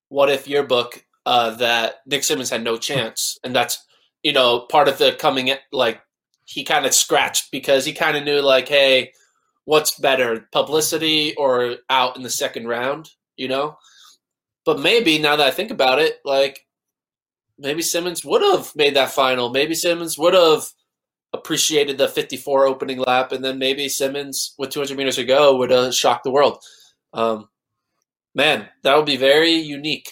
what 0.09 0.31
if 0.31 0.49
yearbook 0.49 1.05
uh, 1.27 1.51
that 1.57 2.01
Nick 2.07 2.25
Symmonds 2.25 2.51
had 2.51 2.65
no 2.65 2.77
chance, 2.77 3.39
and 3.45 3.55
that's 3.55 3.85
you 4.23 4.33
know 4.33 4.61
part 4.61 4.89
of 4.89 4.99
the 4.99 5.13
coming 5.13 5.53
like 5.73 6.01
he 6.45 6.65
kind 6.65 6.87
of 6.87 6.95
scratched 6.95 7.51
because 7.51 7.85
he 7.85 7.93
kind 7.93 8.17
of 8.17 8.25
knew 8.25 8.41
like, 8.41 8.69
hey, 8.69 9.13
what's 9.65 9.99
better, 9.99 10.47
publicity 10.53 11.35
or 11.37 11.77
out 11.89 12.17
in 12.17 12.23
the 12.23 12.31
second 12.31 12.69
round, 12.69 13.11
you 13.37 13.49
know? 13.49 13.77
But 14.65 14.81
maybe 14.81 15.19
now 15.19 15.37
that 15.37 15.47
I 15.47 15.51
think 15.51 15.71
about 15.71 15.99
it, 15.99 16.21
like 16.25 16.67
maybe 17.59 17.83
Symmonds 17.83 18.25
would 18.25 18.43
have 18.43 18.75
made 18.75 18.95
that 18.97 19.11
final. 19.11 19.51
Maybe 19.51 19.75
Symmonds 19.75 20.19
would 20.19 20.35
have 20.35 20.65
appreciated 21.33 21.99
the 21.99 22.09
54 22.09 22.67
opening 22.67 22.99
lap, 22.99 23.33
and 23.33 23.45
then 23.45 23.59
maybe 23.59 23.89
Symmonds 23.89 24.55
with 24.59 24.71
200 24.71 24.97
meters 24.97 25.17
to 25.17 25.25
go 25.25 25.57
would 25.57 25.71
have 25.71 25.95
shocked 25.95 26.25
the 26.25 26.31
world. 26.31 26.63
Um, 27.13 27.49
man, 28.35 28.69
that 28.83 28.97
would 28.97 29.07
be 29.07 29.17
very 29.17 29.53
unique. 29.53 30.11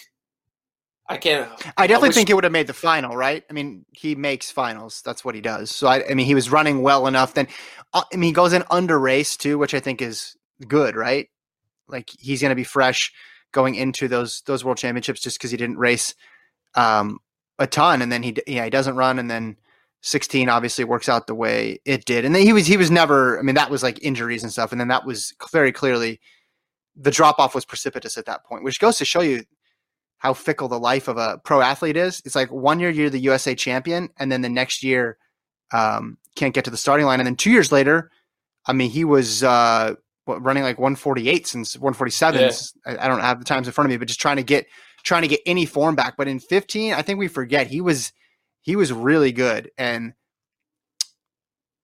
I 1.09 1.17
can't. 1.17 1.49
I 1.77 1.85
definitely 1.87 2.07
I 2.07 2.09
wish, 2.09 2.15
think 2.15 2.29
it 2.29 2.33
would 2.33 2.45
have 2.45 2.53
made 2.53 2.67
the 2.67 2.73
final, 2.73 3.15
right? 3.15 3.43
I 3.49 3.53
mean, 3.53 3.85
he 3.91 4.15
makes 4.15 4.51
finals. 4.51 5.01
That's 5.03 5.25
what 5.25 5.35
he 5.35 5.41
does. 5.41 5.69
So 5.69 5.87
I, 5.87 6.07
I 6.09 6.13
mean, 6.13 6.25
he 6.25 6.35
was 6.35 6.49
running 6.49 6.81
well 6.81 7.07
enough. 7.07 7.33
Then, 7.33 7.47
uh, 7.93 8.03
I 8.11 8.15
mean, 8.15 8.29
he 8.29 8.33
goes 8.33 8.53
in 8.53 8.63
under 8.71 8.97
race 8.97 9.35
too, 9.35 9.57
which 9.57 9.73
I 9.73 9.81
think 9.81 10.01
is 10.01 10.37
good, 10.65 10.95
right? 10.95 11.27
Like 11.89 12.09
he's 12.09 12.41
going 12.41 12.51
to 12.51 12.55
be 12.55 12.63
fresh 12.63 13.11
going 13.53 13.75
into 13.75 14.09
those 14.09 14.41
those 14.45 14.65
world 14.65 14.77
championships 14.77 15.21
just 15.21 15.37
because 15.37 15.51
he 15.51 15.57
didn't 15.57 15.77
race 15.77 16.13
um, 16.75 17.19
a 17.57 17.67
ton, 17.67 18.01
and 18.01 18.11
then 18.11 18.23
he 18.23 18.35
yeah 18.45 18.65
he 18.65 18.69
doesn't 18.69 18.97
run, 18.97 19.19
and 19.19 19.31
then 19.31 19.55
16 20.01 20.49
obviously 20.49 20.83
works 20.83 21.07
out 21.07 21.27
the 21.27 21.35
way 21.35 21.79
it 21.85 22.03
did, 22.03 22.25
and 22.25 22.35
then 22.35 22.41
he 22.41 22.51
was 22.51 22.67
he 22.67 22.75
was 22.75 22.91
never. 22.91 23.39
I 23.39 23.41
mean, 23.41 23.55
that 23.55 23.71
was 23.71 23.83
like 23.83 24.03
injuries 24.03 24.43
and 24.43 24.51
stuff, 24.51 24.73
and 24.73 24.81
then 24.81 24.89
that 24.89 25.05
was 25.05 25.33
very 25.51 25.71
clearly 25.71 26.19
the 26.95 27.11
drop 27.11 27.39
off 27.39 27.55
was 27.55 27.65
precipitous 27.65 28.17
at 28.17 28.25
that 28.25 28.43
point, 28.43 28.63
which 28.63 28.79
goes 28.79 28.97
to 28.97 29.05
show 29.05 29.21
you 29.21 29.43
how 30.17 30.33
fickle 30.33 30.67
the 30.67 30.79
life 30.79 31.07
of 31.07 31.17
a 31.17 31.39
pro 31.43 31.61
athlete 31.61 31.97
is. 31.97 32.21
It's 32.25 32.35
like 32.35 32.51
one 32.51 32.79
year 32.79 32.89
you're 32.89 33.09
the 33.09 33.19
USA 33.19 33.55
champion, 33.55 34.09
and 34.17 34.31
then 34.31 34.41
the 34.41 34.49
next 34.49 34.83
year 34.83 35.17
um, 35.71 36.17
can't 36.35 36.53
get 36.53 36.65
to 36.65 36.71
the 36.71 36.77
starting 36.77 37.05
line, 37.05 37.19
and 37.19 37.27
then 37.27 37.35
two 37.35 37.51
years 37.51 37.71
later, 37.71 38.11
I 38.65 38.73
mean, 38.73 38.89
he 38.89 39.03
was 39.05 39.43
uh, 39.43 39.95
running 40.27 40.63
like 40.63 40.79
148 40.79 41.47
since 41.47 41.75
147. 41.75 42.41
Yeah. 42.41 42.51
I, 42.85 43.05
I, 43.05 43.07
don't 43.07 43.19
have 43.19 43.39
the 43.39 43.45
times 43.45 43.67
in 43.67 43.73
front 43.73 43.87
of 43.87 43.89
me, 43.89 43.97
but 43.97 44.07
just 44.07 44.21
trying 44.21 44.37
to 44.37 44.43
get 44.43 44.67
trying 45.03 45.23
to 45.23 45.27
get 45.27 45.41
any 45.45 45.65
form 45.65 45.95
back. 45.95 46.15
But 46.17 46.27
in 46.27 46.39
15, 46.39 46.93
I 46.93 47.01
think 47.01 47.19
we 47.19 47.27
forget 47.27 47.67
he 47.67 47.81
was 47.81 48.13
he 48.61 48.75
was 48.75 48.93
really 48.93 49.31
good, 49.31 49.71
and 49.77 50.13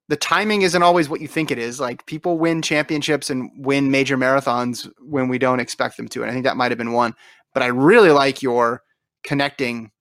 the 0.08 0.16
timing 0.16 0.64
isn't 0.64 0.82
always 0.82 1.10
what 1.10 1.22
you 1.22 1.28
think 1.28 1.52
it 1.52 1.58
is. 1.58 1.80
Like 1.80 2.06
people 2.06 2.40
win 2.40 2.62
championships 2.62 3.30
and 3.30 3.52
win 3.58 3.92
major 3.92 4.18
marathons 4.18 4.90
when 5.02 5.28
we 5.28 5.38
don't 5.38 5.60
expect 5.60 5.98
them 5.98 6.08
to, 6.10 6.22
and 6.22 6.32
I 6.32 6.34
think 6.34 6.46
that 6.46 6.58
might 6.58 6.72
have 6.72 6.78
been 6.78 6.94
one. 6.94 7.14
But 7.54 7.64
I 7.64 7.68
really 7.68 8.12
like 8.12 8.42
your 8.42 8.84
connecting 9.24 9.92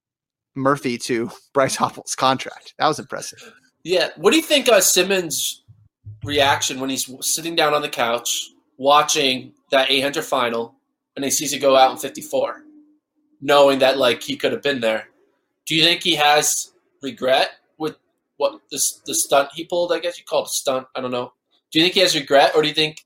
Murphy 0.55 0.99
to 0.99 1.31
Bryce 1.55 1.77
Hoppel's 1.77 2.15
contract. 2.15 2.75
That 2.79 2.89
was 2.89 2.99
impressive. 2.99 3.53
Yeah. 3.85 4.09
What 4.17 4.33
do 4.33 4.37
you 4.37 4.43
think 4.43 4.69
uh, 4.69 4.77
of 4.77 4.83
Symmonds' 4.83 5.63
reaction 6.25 6.81
when 6.81 6.91
he's 6.91 7.11
sitting 7.21 7.55
down 7.57 7.75
on 7.75 7.83
the 7.83 7.89
couch 7.89 8.51
watching 8.77 9.53
that 9.71 9.91
800 9.91 10.25
final 10.25 10.75
and 11.17 11.25
he 11.25 11.31
sees 11.31 11.53
it 11.53 11.59
go 11.59 11.77
out 11.77 11.91
in 11.91 11.97
54, 11.99 12.63
knowing 13.41 13.79
that 13.81 13.99
like 13.99 14.23
he 14.23 14.37
could 14.37 14.53
have 14.53 14.63
been 14.63 14.81
there? 14.81 15.09
Do 15.67 15.75
you 15.75 15.83
think 15.85 16.03
he 16.03 16.15
has 16.15 16.73
regret 17.03 17.51
with 17.79 17.97
what 18.37 18.61
the, 18.71 18.81
the 19.07 19.15
stunt 19.15 19.51
he 19.55 19.65
pulled? 19.65 19.93
I 19.93 19.99
guess 19.99 20.19
you 20.19 20.25
call 20.25 20.43
it 20.43 20.49
a 20.49 20.53
stunt. 20.53 20.87
I 20.95 21.01
don't 21.01 21.11
know. 21.11 21.33
Do 21.71 21.79
you 21.79 21.85
think 21.85 21.95
he 21.95 22.01
has 22.01 22.15
regret, 22.15 22.53
or 22.55 22.63
do 22.63 22.69
you 22.69 22.75
think 22.75 23.05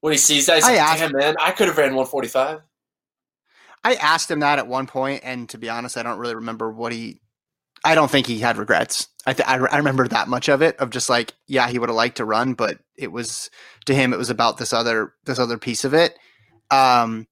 when 0.00 0.12
he 0.12 0.18
sees 0.18 0.46
that, 0.46 0.56
he's 0.56 0.64
like, 0.64 0.78
asked, 0.78 1.00
"Damn, 1.00 1.12
man, 1.12 1.34
I 1.40 1.50
could 1.50 1.68
have 1.68 1.76
ran 1.76 1.94
145." 1.94 2.60
I 3.84 3.94
asked 3.94 4.30
him 4.30 4.40
that 4.40 4.58
at 4.58 4.66
one 4.66 4.86
point, 4.86 5.20
and 5.24 5.48
to 5.50 5.58
be 5.58 5.68
honest, 5.68 5.96
I 5.96 6.02
don't 6.02 6.18
really 6.18 6.36
remember 6.36 6.70
what 6.70 6.92
he. 6.92 7.20
I 7.86 7.94
don't 7.94 8.10
think 8.10 8.26
he 8.26 8.40
had 8.40 8.58
regrets. 8.58 9.06
I 9.26 9.32
th- 9.32 9.48
I, 9.48 9.58
I 9.58 9.76
remember 9.76 10.08
that 10.08 10.26
much 10.26 10.48
of 10.48 10.60
it 10.60 10.76
of 10.78 10.90
just 10.90 11.08
like, 11.08 11.34
yeah, 11.46 11.68
he 11.68 11.78
would 11.78 11.88
have 11.88 11.96
liked 11.96 12.16
to 12.16 12.24
run, 12.24 12.54
but 12.54 12.80
it 12.96 13.12
was 13.12 13.48
to 13.84 13.94
him, 13.94 14.12
it 14.12 14.18
was 14.18 14.28
about 14.28 14.58
this 14.58 14.72
other 14.72 15.14
this 15.24 15.38
other 15.38 15.56
piece 15.56 15.84
of 15.84 15.94
it. 15.94 16.18
Um, 16.70 17.28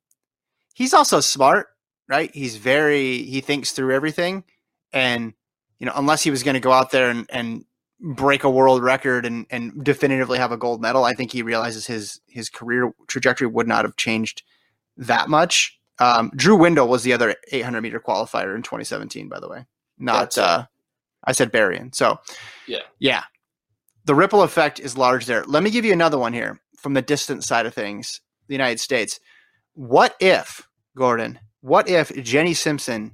he's 0.72 0.94
also 0.94 1.18
smart, 1.18 1.66
right? 2.08 2.32
He's 2.32 2.56
very 2.56 3.24
he 3.24 3.40
thinks 3.40 3.72
through 3.72 3.94
everything, 3.94 4.44
and 4.92 5.34
you 5.80 5.86
know, 5.86 5.92
unless 5.96 6.22
he 6.22 6.30
was 6.30 6.44
going 6.44 6.54
to 6.54 6.60
go 6.60 6.72
out 6.72 6.92
there 6.92 7.10
and 7.10 7.26
and 7.30 7.64
break 8.00 8.44
a 8.44 8.50
world 8.50 8.82
record 8.82 9.26
and, 9.26 9.46
and 9.50 9.82
definitively 9.82 10.38
have 10.38 10.52
a 10.52 10.56
gold 10.56 10.80
medal, 10.80 11.04
I 11.04 11.14
think 11.14 11.32
he 11.32 11.42
realizes 11.42 11.86
his 11.86 12.20
his 12.28 12.48
career 12.48 12.92
trajectory 13.08 13.48
would 13.48 13.66
not 13.66 13.84
have 13.84 13.96
changed 13.96 14.44
that 14.96 15.28
much. 15.28 15.80
Um, 15.98 16.30
Drew 16.36 16.56
Windle 16.56 16.86
was 16.86 17.02
the 17.02 17.12
other 17.12 17.34
800 17.50 17.80
meter 17.80 17.98
qualifier 17.98 18.54
in 18.54 18.62
2017, 18.62 19.28
by 19.28 19.40
the 19.40 19.48
way. 19.48 19.66
Not 19.98 20.36
uh, 20.36 20.66
I 21.24 21.32
said 21.32 21.52
Berian. 21.52 21.94
So 21.94 22.18
yeah, 22.66 22.80
yeah, 22.98 23.24
the 24.04 24.14
ripple 24.14 24.42
effect 24.42 24.80
is 24.80 24.98
large 24.98 25.26
there. 25.26 25.44
Let 25.44 25.62
me 25.62 25.70
give 25.70 25.84
you 25.84 25.92
another 25.92 26.18
one 26.18 26.32
here 26.32 26.60
from 26.78 26.94
the 26.94 27.02
distant 27.02 27.44
side 27.44 27.66
of 27.66 27.74
things. 27.74 28.20
The 28.48 28.54
United 28.54 28.80
States. 28.80 29.20
What 29.74 30.14
if 30.20 30.68
Gordon? 30.96 31.38
What 31.60 31.88
if 31.88 32.14
Jenny 32.22 32.54
Simpson 32.54 33.12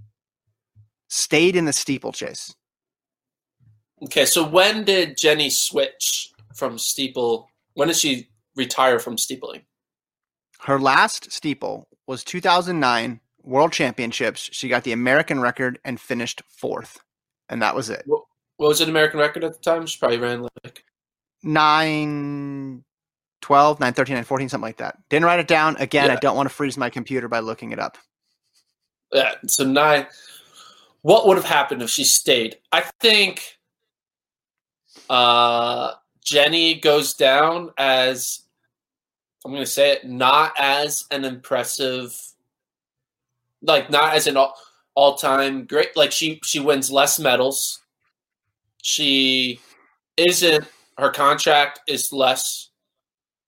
stayed 1.09 1.55
in 1.57 1.67
the 1.67 1.73
steeplechase? 1.73 2.55
Okay, 4.03 4.25
so 4.25 4.47
when 4.47 4.85
did 4.85 5.17
Jenny 5.17 5.51
switch 5.51 6.33
from 6.55 6.79
steeple? 6.79 7.49
When 7.75 7.89
did 7.89 7.97
she 7.97 8.29
retire 8.57 8.99
from 8.99 9.17
steepling? 9.17 9.63
Her 10.61 10.79
last 10.81 11.31
steeple 11.33 11.89
was 12.07 12.25
2009 12.25 13.21
World 13.43 13.73
Championships. 13.73 14.51
She 14.53 14.69
got 14.69 14.85
the 14.85 14.93
American 14.93 15.41
record 15.41 15.79
and 15.85 16.01
finished 16.01 16.43
fourth, 16.49 17.01
and 17.49 17.63
that 17.63 17.75
was 17.75 17.91
it. 17.91 18.03
What, 18.07 18.25
what 18.57 18.69
was 18.69 18.81
an 18.81 18.91
American 18.91 19.21
record 19.21 19.45
at 19.45 19.53
the 19.55 19.61
time? 19.61 19.87
She 19.87 19.99
probably 19.99 20.19
ran 20.19 20.47
like 20.65 20.85
9, 21.43 22.85
12, 23.41 23.81
9, 23.81 23.93
13, 23.93 24.15
9, 24.15 24.25
14, 24.25 24.49
something 24.49 24.63
like 24.63 24.77
that. 24.79 24.99
Didn't 25.09 25.25
write 25.27 25.41
it 25.41 25.49
down. 25.49 25.77
Again, 25.77 26.07
yeah. 26.07 26.13
I 26.13 26.17
don't 26.17 26.37
want 26.37 26.49
to 26.49 26.55
freeze 26.55 26.77
my 26.77 26.91
computer 26.91 27.29
by 27.29 27.41
looking 27.41 27.73
it 27.73 27.79
up. 27.79 27.97
Yeah, 29.13 29.35
so 29.47 29.65
nine. 29.65 30.07
What 31.03 31.27
would 31.27 31.37
have 31.37 31.47
happened 31.47 31.83
if 31.83 31.91
she 31.91 32.05
stayed? 32.05 32.59
I 32.71 32.83
think 33.01 33.59
uh, 35.09 35.95
Jenny 36.23 36.79
goes 36.79 37.15
down 37.15 37.71
as 37.79 38.43
I'm 39.45 39.53
going 39.53 39.63
to 39.63 39.71
say 39.71 39.93
it 39.93 40.07
not 40.07 40.53
as 40.59 41.07
an 41.11 41.25
impressive, 41.25 42.17
like 43.63 43.91
not 43.91 44.15
as 44.15 44.27
an 44.27 44.37
all, 44.37 44.55
all 44.95 45.17
time 45.17 45.65
great. 45.67 45.97
Like 45.97 46.13
she 46.13 46.41
she 46.45 46.61
wins 46.61 46.91
less 46.91 47.19
medals, 47.19 47.81
She 48.83 49.61
isn't. 50.17 50.65
Her 50.99 51.11
contract 51.11 51.81
is 51.87 52.13
less. 52.13 52.71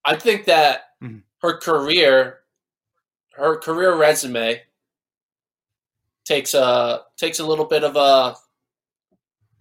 I 0.04 0.16
think 0.16 0.47
that 0.47 0.90
Mhm. 1.02 1.23
her 1.42 1.59
career, 1.59 2.40
her 3.35 3.57
career 3.59 3.95
resume, 3.95 4.62
takes 6.25 6.54
a 6.54 7.04
takes 7.16 7.38
a 7.40 7.47
little 7.47 7.64
bit 7.66 7.85
of 7.85 7.97
a 7.97 8.37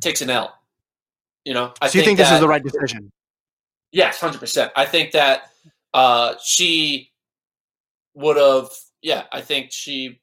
takes 0.02 0.22
an 0.22 0.30
L. 0.30 0.58
You 1.46 1.54
know, 1.54 1.74
I 1.82 1.88
so 1.90 1.98
you 2.00 2.06
think 2.06 2.18
this 2.18 2.30
that- 2.30 2.36
is 2.36 2.42
the 2.42 2.48
right 2.48 2.64
decision? 2.64 3.12
Yes, 3.92 4.20
hundred 4.20 4.40
percent. 4.40 4.72
I 4.76 4.86
think 4.86 5.12
that 5.12 5.52
uh, 5.94 6.36
she 6.44 7.12
would 8.14 8.38
have. 8.38 8.70
Yeah, 9.02 9.26
I 9.32 9.42
think 9.42 9.72
she 9.74 10.21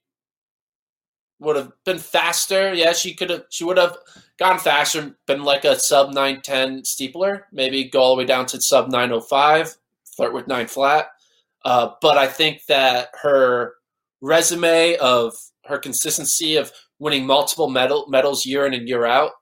would 1.40 1.56
have 1.56 1.72
been 1.84 1.98
faster. 1.98 2.74
Yeah, 2.74 2.92
she 2.92 3.14
could 3.14 3.30
have. 3.30 3.44
She 3.50 3.64
would 3.64 3.78
have 3.78 3.96
gone 4.38 4.58
faster, 4.58 5.16
been 5.26 5.42
like 5.44 5.64
a 5.64 5.78
sub 5.78 6.12
nine 6.12 6.40
ten 6.42 6.82
steepler. 6.82 7.42
Maybe 7.52 7.84
go 7.84 8.00
all 8.00 8.16
the 8.16 8.20
way 8.22 8.26
down 8.26 8.46
to 8.46 8.60
sub 8.60 8.88
nine 8.90 9.12
oh 9.12 9.20
five, 9.20 9.76
flirt 10.16 10.32
with 10.34 10.48
nine 10.48 10.66
flat. 10.66 11.08
Uh, 11.64 11.90
but 12.00 12.16
I 12.18 12.26
think 12.26 12.64
that 12.66 13.08
her 13.22 13.74
resume 14.20 14.96
of 14.96 15.34
her 15.66 15.78
consistency 15.78 16.56
of 16.56 16.72
winning 16.98 17.26
multiple 17.26 17.68
medal 17.68 18.06
medals 18.08 18.44
year 18.46 18.66
in 18.66 18.74
and 18.74 18.88
year 18.88 19.04
out. 19.06 19.32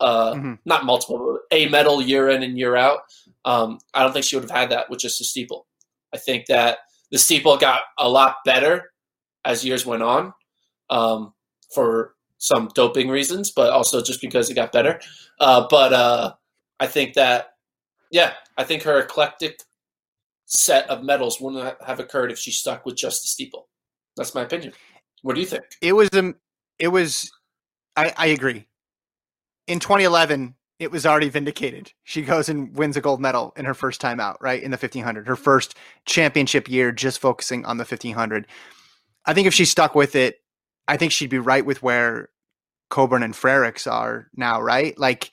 Uh, 0.00 0.34
Mhm. 0.34 0.58
Not 0.64 0.84
multiple, 0.84 1.18
but 1.50 1.56
a 1.56 1.68
medal 1.68 2.02
year 2.02 2.28
in 2.28 2.42
and 2.42 2.58
year 2.58 2.74
out. 2.76 3.00
Um, 3.44 3.78
I 3.94 4.02
don't 4.02 4.12
think 4.12 4.24
she 4.24 4.36
would 4.36 4.42
have 4.48 4.50
had 4.56 4.70
that 4.70 4.90
with 4.90 5.00
just 5.00 5.18
the 5.18 5.24
steeple. 5.24 5.66
I 6.12 6.18
think 6.18 6.46
that 6.46 6.78
the 7.10 7.18
steeple 7.18 7.56
got 7.56 7.82
a 7.98 8.08
lot 8.08 8.36
better 8.44 8.92
as 9.44 9.64
years 9.64 9.86
went 9.86 10.02
on 10.02 10.32
um, 10.92 11.32
for 11.74 12.14
some 12.38 12.68
doping 12.74 13.08
reasons, 13.08 13.50
but 13.50 13.70
also 13.70 14.02
just 14.02 14.20
because 14.20 14.50
it 14.50 14.54
got 14.54 14.72
better. 14.72 15.00
Uh, 15.40 15.66
but 15.70 15.92
uh, 15.92 16.34
I 16.78 16.86
think 16.86 17.14
that, 17.14 17.54
yeah, 18.10 18.34
I 18.58 18.64
think 18.64 18.82
her 18.82 19.00
eclectic 19.00 19.60
set 20.46 20.88
of 20.90 21.02
medals 21.02 21.40
wouldn't 21.40 21.76
have 21.84 21.98
occurred 21.98 22.30
if 22.30 22.38
she 22.38 22.50
stuck 22.50 22.84
with 22.84 22.96
just 22.96 23.22
the 23.22 23.28
steeple. 23.28 23.68
That's 24.16 24.34
my 24.34 24.42
opinion. 24.42 24.74
What 25.22 25.34
do 25.34 25.40
you 25.40 25.46
think? 25.46 25.64
It 25.80 25.94
was 25.94 26.10
um, 26.12 26.36
it 26.78 26.88
was. 26.88 27.30
I, 27.96 28.12
I 28.16 28.26
agree. 28.26 28.66
In 29.66 29.78
2011, 29.78 30.54
it 30.78 30.90
was 30.90 31.06
already 31.06 31.28
vindicated. 31.28 31.92
She 32.04 32.22
goes 32.22 32.48
and 32.48 32.76
wins 32.76 32.96
a 32.96 33.00
gold 33.00 33.20
medal 33.20 33.54
in 33.56 33.64
her 33.64 33.74
first 33.74 34.00
time 34.00 34.18
out, 34.18 34.36
right 34.42 34.62
in 34.62 34.72
the 34.72 34.76
1500, 34.76 35.28
her 35.28 35.36
first 35.36 35.76
championship 36.04 36.68
year, 36.68 36.90
just 36.90 37.20
focusing 37.20 37.64
on 37.64 37.76
the 37.76 37.84
1500. 37.84 38.46
I 39.24 39.32
think 39.32 39.46
if 39.46 39.54
she 39.54 39.64
stuck 39.64 39.94
with 39.94 40.16
it, 40.16 40.41
I 40.92 40.98
think 40.98 41.10
she'd 41.10 41.30
be 41.30 41.38
right 41.38 41.64
with 41.64 41.82
where 41.82 42.28
Coburn 42.90 43.22
and 43.22 43.32
Frerichs 43.32 43.90
are 43.90 44.28
now, 44.36 44.60
right? 44.60 44.96
Like 44.98 45.30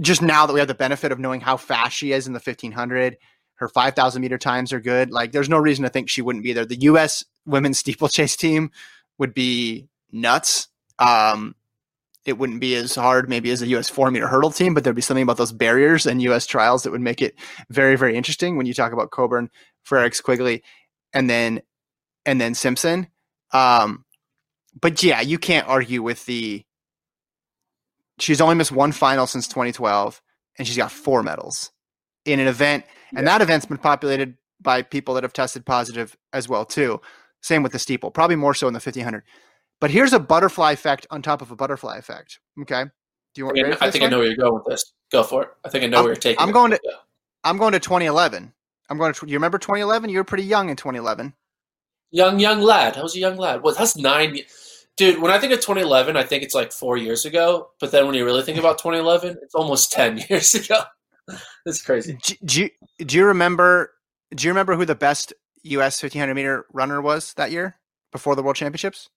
just 0.00 0.22
now 0.22 0.46
that 0.46 0.54
we 0.54 0.60
have 0.60 0.68
the 0.68 0.74
benefit 0.74 1.12
of 1.12 1.18
knowing 1.18 1.42
how 1.42 1.58
fast 1.58 1.94
she 1.94 2.12
is 2.12 2.26
in 2.26 2.32
the 2.32 2.38
1500, 2.38 3.18
her 3.56 3.68
5,000 3.68 4.22
meter 4.22 4.38
times 4.38 4.72
are 4.72 4.80
good. 4.80 5.10
Like 5.10 5.32
there's 5.32 5.50
no 5.50 5.58
reason 5.58 5.82
to 5.82 5.90
think 5.90 6.08
she 6.08 6.22
wouldn't 6.22 6.42
be 6.42 6.54
there. 6.54 6.64
The 6.64 6.80
U.S. 6.80 7.22
women's 7.44 7.76
steeplechase 7.80 8.34
team 8.34 8.70
would 9.18 9.34
be 9.34 9.88
nuts. 10.10 10.68
Um, 10.98 11.54
it 12.24 12.38
wouldn't 12.38 12.60
be 12.60 12.74
as 12.74 12.94
hard 12.94 13.28
maybe 13.28 13.50
as 13.50 13.60
a 13.60 13.66
US 13.66 13.90
four 13.90 14.10
meter 14.10 14.26
hurdle 14.26 14.52
team, 14.52 14.72
but 14.72 14.84
there'd 14.84 14.96
be 14.96 15.02
something 15.02 15.22
about 15.22 15.36
those 15.36 15.52
barriers 15.52 16.06
and 16.06 16.22
US 16.22 16.46
trials 16.46 16.84
that 16.84 16.92
would 16.92 17.02
make 17.02 17.20
it 17.20 17.34
very, 17.68 17.96
very 17.96 18.16
interesting 18.16 18.56
when 18.56 18.64
you 18.64 18.72
talk 18.72 18.94
about 18.94 19.10
Coburn, 19.10 19.50
Frerichs, 19.86 20.22
Quigley, 20.22 20.62
and 21.12 21.28
then 21.28 21.60
and 22.24 22.40
then 22.40 22.54
Simpson. 22.54 23.08
Um, 23.52 24.06
but 24.80 25.02
yeah, 25.02 25.20
you 25.20 25.38
can't 25.38 25.66
argue 25.68 26.02
with 26.02 26.24
the 26.26 26.64
she's 28.18 28.40
only 28.40 28.54
missed 28.54 28.72
one 28.72 28.92
final 28.92 29.26
since 29.26 29.46
2012, 29.48 30.20
and 30.58 30.66
she's 30.66 30.76
got 30.76 30.90
four 30.92 31.22
medals 31.22 31.70
in 32.24 32.40
an 32.40 32.46
event, 32.48 32.84
and 33.16 33.26
that 33.26 33.40
event's 33.40 33.66
been 33.66 33.78
populated 33.78 34.36
by 34.60 34.82
people 34.82 35.14
that 35.14 35.22
have 35.22 35.32
tested 35.32 35.64
positive 35.64 36.16
as 36.32 36.48
well 36.48 36.64
too. 36.64 37.00
Same 37.42 37.62
with 37.62 37.72
the 37.72 37.78
steeple, 37.78 38.10
probably 38.10 38.36
more 38.36 38.54
so 38.54 38.66
in 38.66 38.72
the 38.74 38.78
1500. 38.78 39.22
But 39.80 39.90
here's 39.90 40.12
a 40.12 40.18
butterfly 40.18 40.72
effect 40.72 41.06
on 41.10 41.22
top 41.22 41.40
of 41.40 41.50
a 41.52 41.56
butterfly 41.56 41.96
effect. 41.96 42.40
Okay, 42.62 42.82
do 42.84 42.90
you 43.40 43.44
want? 43.46 43.58
I, 43.58 43.72
for 43.72 43.84
I 43.84 43.90
think 43.90 44.04
I 44.04 44.08
know 44.08 44.18
where 44.18 44.26
you're 44.26 44.36
going 44.36 44.54
with 44.54 44.64
this. 44.66 44.92
Go 45.12 45.22
for 45.22 45.42
it. 45.44 45.48
I 45.64 45.68
think 45.68 45.84
I 45.84 45.86
know 45.86 45.98
I'm- 45.98 46.04
where 46.04 46.12
you're 46.12 46.20
taking 46.20 46.42
I'm 46.42 46.50
it. 46.50 46.52
going 46.52 46.70
to- 46.72 46.80
Yeah. 46.84 46.92
I'm 47.44 47.56
going 47.56 47.72
to 47.72 47.78
2011. 47.80 48.52
I'm 48.90 48.98
going 48.98 49.12
to. 49.14 49.26
You 49.28 49.34
remember 49.34 49.58
2011? 49.58 50.10
You 50.10 50.18
were 50.18 50.24
pretty 50.24 50.42
young 50.44 50.68
in 50.70 50.76
2011. 50.76 51.32
Young, 52.10 52.40
young 52.40 52.60
lad. 52.60 52.96
I 52.96 53.02
was 53.02 53.14
a 53.14 53.20
young 53.20 53.36
lad. 53.36 53.62
Well, 53.62 53.74
that's 53.74 53.96
nine. 53.96 54.38
Dude, 54.98 55.20
when 55.22 55.30
I 55.30 55.38
think 55.38 55.52
of 55.52 55.60
2011, 55.60 56.16
I 56.16 56.24
think 56.24 56.42
it's 56.42 56.54
like 56.54 56.72
four 56.72 56.96
years 56.96 57.24
ago. 57.24 57.70
But 57.80 57.92
then 57.92 58.04
when 58.06 58.14
you 58.16 58.24
really 58.24 58.42
think 58.42 58.58
about 58.58 58.78
2011, 58.78 59.38
it's 59.42 59.54
almost 59.54 59.92
10 59.98 60.24
years 60.28 60.54
ago. 60.54 60.82
That's 61.64 61.80
crazy. 61.82 62.18
Do, 62.22 62.34
do 62.44 62.60
you 62.62 62.70
do 63.06 63.16
you 63.16 63.24
remember? 63.24 63.92
Do 64.34 64.44
you 64.46 64.50
remember 64.50 64.74
who 64.76 64.84
the 64.84 64.94
best 64.94 65.32
U.S. 65.62 66.02
1500 66.02 66.34
meter 66.34 66.66
runner 66.72 67.00
was 67.00 67.32
that 67.34 67.50
year 67.50 67.76
before 68.12 68.34
the 68.36 68.42
World 68.42 68.56
Championships? 68.56 69.08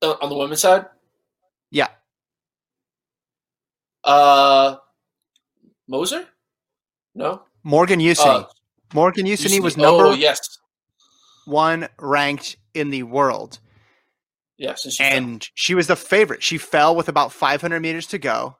Uh, 0.00 0.14
on 0.22 0.28
the 0.30 0.36
women's 0.36 0.60
side, 0.60 0.86
Yeah, 1.72 1.88
uh, 4.04 4.76
Moser? 5.88 6.24
No? 7.14 7.42
Morgan 7.64 7.98
Uceny. 8.00 8.24
Uh, 8.26 8.44
Morgan 8.94 9.26
Uceny 9.26 9.58
Uceny. 9.58 9.62
was 9.62 9.76
number 9.76 10.06
Oh, 10.06 10.12
yes. 10.12 10.38
one 11.46 11.88
ranked 11.98 12.56
in 12.74 12.90
the 12.90 13.02
world. 13.02 13.58
Yes. 14.58 14.84
And, 14.84 14.92
she 14.92 15.04
and 15.04 15.48
she 15.54 15.74
was 15.74 15.86
the 15.86 15.96
favorite. 15.96 16.42
She 16.42 16.58
fell 16.58 16.94
with 16.94 17.08
about 17.08 17.32
500 17.32 17.80
meters 17.80 18.06
to 18.08 18.18
go 18.18 18.56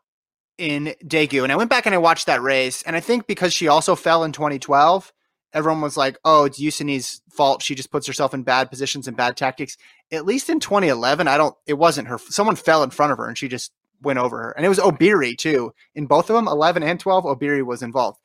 in 0.57 0.95
Daegu. 1.05 1.43
And 1.43 1.53
I 1.53 1.57
went 1.57 1.71
back 1.71 1.87
and 1.87 1.95
I 1.95 1.99
watched 1.99 2.27
that 2.27 2.43
race. 2.43 2.83
And 2.83 2.97
I 2.97 3.01
think 3.01 3.27
because 3.27 3.53
she 3.53 3.69
also 3.69 3.97
fell 3.97 4.25
in 4.25 4.33
2012, 4.33 5.13
everyone 5.53 5.81
was 5.81 5.97
like, 5.97 6.17
oh, 6.25 6.45
it's 6.45 6.61
Uceny's 6.61 7.21
fault. 7.31 7.63
She 7.63 7.75
just 7.75 7.91
puts 7.91 8.07
herself 8.07 8.33
in 8.33 8.45
bad 8.45 8.71
positions 8.71 9.09
and 9.09 9.17
bad 9.17 9.37
tactics. 9.37 9.77
At 10.13 10.25
least 10.25 10.49
in 10.49 10.61
2011, 10.61 11.27
I 11.27 11.37
don't, 11.37 11.55
it 11.67 11.75
wasn't 11.75 12.09
her. 12.09 12.19
Someone 12.19 12.57
fell 12.57 12.83
in 12.83 12.91
front 12.91 13.13
of 13.13 13.19
her 13.19 13.27
and 13.27 13.37
she 13.37 13.49
just 13.49 13.73
went 14.01 14.21
over 14.21 14.39
her. 14.39 14.51
And 14.53 14.65
it 14.65 14.69
was 14.69 14.79
Obiri 14.79 15.37
too. 15.37 15.73
In 15.95 16.07
both 16.07 16.31
of 16.31 16.37
them, 16.37 16.47
11 16.47 16.83
and 16.83 17.01
12, 17.01 17.25
Obiri 17.25 17.65
was 17.65 17.83
involved. 17.83 18.19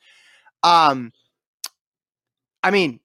Um, 0.61 1.11
I 2.61 2.71
mean, 2.71 2.99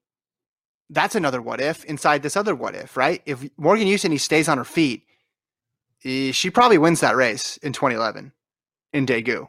that's 0.90 1.14
another 1.14 1.40
what 1.42 1.60
if 1.60 1.84
inside 1.84 2.22
this 2.22 2.36
other 2.36 2.54
what 2.54 2.74
if, 2.74 2.96
right? 2.96 3.22
If 3.26 3.44
Morgan 3.56 3.86
Uceny 3.86 4.18
stays 4.18 4.48
on 4.48 4.58
her 4.58 4.64
feet, 4.64 5.04
eh, 6.04 6.32
she 6.32 6.50
probably 6.50 6.78
wins 6.78 7.00
that 7.00 7.16
race 7.16 7.56
in 7.58 7.72
2011 7.72 8.32
in 8.92 9.06
Daegu. 9.06 9.48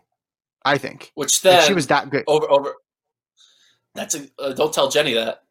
I 0.65 0.77
think 0.77 1.11
Which 1.15 1.43
Like, 1.43 1.53
then 1.59 1.67
she 1.67 1.73
was 1.73 1.87
that 1.87 2.09
good. 2.09 2.23
over 2.27 2.49
over. 2.49 2.75
That's 3.95 4.15
a 4.15 4.27
uh, 4.37 4.53
don't 4.53 4.73
tell 4.73 4.89
Jenny 4.89 5.13
that. 5.13 5.43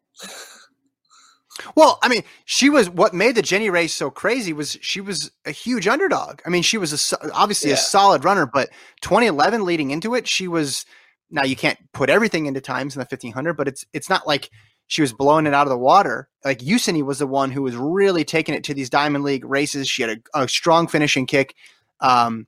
Well, 1.75 1.99
I 2.01 2.07
mean, 2.07 2.23
she 2.45 2.69
was 2.69 2.89
what 2.89 3.13
made 3.13 3.35
the 3.35 3.41
Jenny 3.41 3.69
race 3.69 3.93
so 3.93 4.09
crazy 4.09 4.53
was 4.53 4.77
she 4.81 5.01
was 5.01 5.31
a 5.45 5.51
huge 5.51 5.87
underdog. 5.87 6.41
I 6.45 6.49
mean, 6.49 6.63
she 6.63 6.77
was 6.77 7.11
a, 7.13 7.33
obviously 7.33 7.71
a 7.71 7.77
solid 7.77 8.23
runner, 8.23 8.45
but 8.45 8.69
2011 9.01 9.65
leading 9.65 9.91
into 9.91 10.15
it, 10.15 10.27
she 10.27 10.47
was. 10.47 10.85
Now 11.31 11.43
you 11.43 11.55
can't 11.55 11.77
put 11.93 12.09
everything 12.09 12.45
into 12.47 12.61
times 12.61 12.95
in 12.95 12.99
the 12.99 13.07
1500, 13.09 13.53
but 13.55 13.67
it's 13.67 13.85
it's 13.93 14.09
not 14.09 14.25
like 14.25 14.49
she 14.89 15.01
was 15.01 15.13
blowing 15.13 15.45
it 15.45 15.53
out 15.53 15.67
of 15.67 15.69
the 15.69 15.77
water. 15.77 16.27
Like 16.43 16.59
Uceny 16.59 17.03
was 17.03 17.19
the 17.19 17.27
one 17.27 17.51
who 17.51 17.61
was 17.61 17.75
really 17.75 18.25
taking 18.25 18.55
it 18.55 18.63
to 18.65 18.73
these 18.73 18.89
Diamond 18.89 19.23
League 19.23 19.45
races. 19.45 19.87
She 19.87 20.01
had 20.01 20.21
a, 20.33 20.41
a 20.41 20.49
strong 20.49 20.87
finishing 20.87 21.27
kick. 21.27 21.55
Um, 22.01 22.47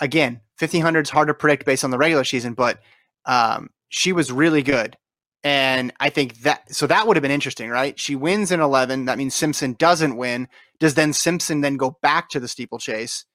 again, 0.00 0.40
1500 0.58 1.06
is 1.06 1.10
hard 1.10 1.28
to 1.28 1.34
predict 1.34 1.64
based 1.64 1.84
on 1.84 1.92
the 1.92 1.96
regular 1.96 2.24
season, 2.24 2.54
but 2.54 2.80
um, 3.24 3.70
she 3.88 4.12
was 4.12 4.32
really 4.32 4.62
good. 4.62 4.96
And 5.44 5.92
I 6.00 6.10
think 6.10 6.40
that 6.40 6.74
so 6.74 6.88
that 6.88 7.06
would 7.06 7.16
have 7.16 7.22
been 7.22 7.30
interesting, 7.30 7.70
right? 7.70 7.98
She 8.00 8.16
wins 8.16 8.50
in 8.50 8.58
11. 8.58 9.04
That 9.04 9.18
means 9.18 9.36
Simpson 9.36 9.74
doesn't 9.74 10.16
win. 10.16 10.48
Does 10.80 10.94
then 10.94 11.12
Simpson 11.12 11.60
then 11.60 11.76
go 11.76 11.98
back 12.02 12.30
to 12.30 12.40
the 12.40 12.48
steeplechase 12.48 13.26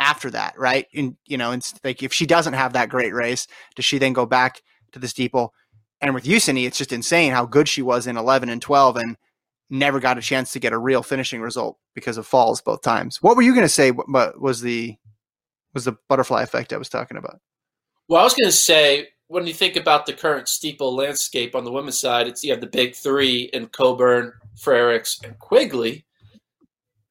after 0.00 0.30
that, 0.30 0.58
right? 0.58 0.86
And 0.94 1.16
you 1.26 1.36
know, 1.36 1.52
it's 1.52 1.74
like 1.84 2.02
if 2.02 2.14
she 2.14 2.24
doesn't 2.24 2.54
have 2.54 2.72
that 2.72 2.88
great 2.88 3.12
race, 3.12 3.46
does 3.76 3.84
she 3.84 3.98
then 3.98 4.14
go 4.14 4.24
back 4.24 4.62
to 4.92 4.98
the 4.98 5.08
steeple? 5.08 5.52
And 6.02 6.14
with 6.14 6.24
Uceny, 6.24 6.66
it's 6.66 6.76
just 6.78 6.92
insane 6.92 7.32
how 7.32 7.46
good 7.46 7.68
she 7.68 7.80
was 7.80 8.06
in 8.08 8.16
11 8.16 8.48
and 8.48 8.60
12 8.60 8.96
and 8.96 9.16
never 9.70 10.00
got 10.00 10.18
a 10.18 10.20
chance 10.20 10.52
to 10.52 10.58
get 10.58 10.72
a 10.72 10.78
real 10.78 11.02
finishing 11.02 11.40
result 11.40 11.78
because 11.94 12.18
of 12.18 12.26
falls 12.26 12.60
both 12.60 12.82
times. 12.82 13.22
What 13.22 13.36
were 13.36 13.42
you 13.42 13.54
going 13.54 13.64
to 13.64 13.68
say 13.68 13.92
what- 13.92 14.40
was 14.40 14.60
the 14.60 14.96
was 15.74 15.86
the 15.86 15.96
butterfly 16.06 16.42
effect 16.42 16.74
I 16.74 16.76
was 16.76 16.90
talking 16.90 17.16
about? 17.16 17.40
Well, 18.06 18.20
I 18.20 18.24
was 18.24 18.34
going 18.34 18.50
to 18.50 18.56
say 18.56 19.08
when 19.28 19.46
you 19.46 19.54
think 19.54 19.76
about 19.76 20.04
the 20.04 20.12
current 20.12 20.48
steeple 20.48 20.94
landscape 20.94 21.54
on 21.54 21.64
the 21.64 21.72
women's 21.72 21.98
side, 21.98 22.26
it's 22.28 22.44
you 22.44 22.50
have 22.50 22.60
the 22.60 22.66
big 22.66 22.94
three 22.94 23.48
in 23.54 23.68
Coburn, 23.68 24.34
Frerichs, 24.54 25.24
and 25.24 25.38
Quigley. 25.38 26.04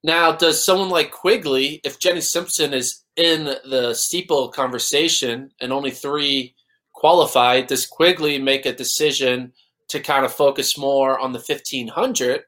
Now, 0.04 0.32
does 0.32 0.64
someone 0.64 0.90
like 0.90 1.10
Quigley, 1.12 1.82
if 1.84 1.98
Jenny 1.98 2.22
Simpson 2.22 2.74
is 2.74 3.04
in 3.16 3.46
the 3.46 3.96
steeple 3.96 4.50
conversation 4.50 5.52
and 5.60 5.74
only 5.74 5.90
three 5.92 6.54
qualify, 7.02 7.62
does 7.62 7.86
Quigley 7.86 8.38
make 8.38 8.66
a 8.66 8.74
decision 8.84 9.54
to 9.90 10.00
kind 10.00 10.24
of 10.26 10.34
focus 10.34 10.78
more 10.78 11.20
on 11.20 11.32
the 11.34 11.40
1500? 11.40 12.44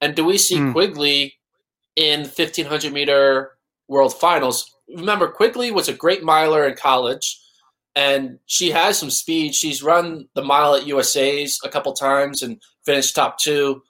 And 0.00 0.14
do 0.14 0.24
we 0.24 0.38
see 0.38 0.58
Hmm. 0.58 0.72
Quigley 0.72 1.34
in 1.96 2.20
1500 2.20 2.92
meter 2.92 3.52
world 3.88 4.14
finals. 4.18 4.74
Remember, 4.88 5.28
Quigley 5.28 5.70
was 5.70 5.88
a 5.88 5.92
great 5.92 6.22
miler 6.22 6.66
in 6.66 6.74
college, 6.74 7.38
and 7.94 8.38
she 8.46 8.70
has 8.70 8.98
some 8.98 9.10
speed. 9.10 9.54
She's 9.54 9.82
run 9.82 10.28
the 10.34 10.42
mile 10.42 10.74
at 10.74 10.86
USA's 10.86 11.60
a 11.64 11.68
couple 11.68 11.92
times 11.92 12.42
and 12.42 12.60
finished 12.84 13.14
top 13.14 13.38
two. 13.38 13.82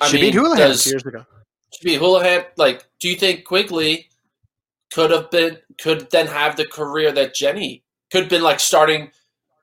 I 0.00 0.08
she 0.08 0.16
mean, 0.16 0.26
beat 0.26 0.34
Houlihan 0.34 0.68
does, 0.68 0.86
years 0.86 1.04
ago. 1.04 1.24
She 1.74 1.84
beat 1.88 1.98
Houlihan. 2.00 2.44
Like, 2.56 2.86
do 3.00 3.08
you 3.08 3.16
think 3.16 3.44
Quigley 3.44 4.08
could 4.92 5.10
have 5.10 5.30
been 5.30 5.58
could 5.80 6.10
then 6.10 6.26
have 6.26 6.56
the 6.56 6.66
career 6.66 7.12
that 7.12 7.34
Jenny 7.34 7.82
could 8.10 8.22
have 8.22 8.30
been 8.30 8.42
like 8.42 8.60
starting 8.60 9.10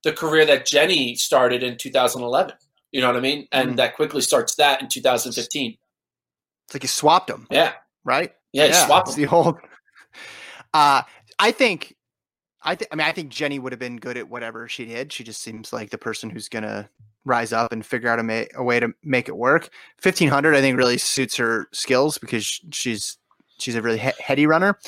the 0.05 0.13
career 0.13 0.45
that 0.45 0.65
Jenny 0.65 1.15
started 1.15 1.63
in 1.63 1.77
2011? 1.77 2.55
You 2.91 3.01
know 3.01 3.07
what 3.07 3.17
I 3.17 3.19
mean? 3.19 3.47
And 3.51 3.69
mm-hmm. 3.69 3.75
that 3.77 3.95
quickly 3.95 4.21
starts 4.21 4.55
that 4.55 4.81
in 4.81 4.87
2015. 4.87 5.77
It's 6.65 6.73
like 6.73 6.83
you 6.83 6.87
swapped 6.87 7.27
them. 7.27 7.47
Yeah. 7.51 7.73
Right? 8.05 8.31
Yeah, 8.53 8.67
yeah 8.67 8.85
swapped 8.85 9.07
them. 9.07 9.15
the 9.17 9.27
old 9.27 9.57
uh 10.73 11.01
I 11.39 11.51
think 11.51 11.95
I 12.61 12.75
think 12.75 12.89
I 12.91 12.95
mean 12.95 13.07
I 13.07 13.11
think 13.11 13.29
Jenny 13.29 13.59
would 13.59 13.73
have 13.73 13.79
been 13.79 13.97
good 13.97 14.15
at 14.15 14.29
whatever 14.29 14.67
she 14.69 14.85
did. 14.85 15.11
She 15.11 15.23
just 15.23 15.41
seems 15.41 15.73
like 15.73 15.89
the 15.89 15.97
person 15.97 16.29
who's 16.29 16.47
gonna 16.47 16.89
rise 17.25 17.51
up 17.51 17.71
and 17.71 17.83
figure 17.83 18.07
out 18.07 18.19
a, 18.19 18.23
ma- 18.23 18.43
a 18.55 18.63
way 18.63 18.79
to 18.79 18.93
make 19.03 19.27
it 19.27 19.35
work. 19.35 19.69
1500 20.01 20.55
I 20.55 20.61
think 20.61 20.77
really 20.77 20.99
suits 20.99 21.35
her 21.37 21.67
skills 21.73 22.17
because 22.17 22.45
she's 22.71 23.17
she's 23.59 23.75
a 23.75 23.81
really 23.81 23.97
he- 23.97 24.11
heady 24.19 24.47
runner. 24.47 24.79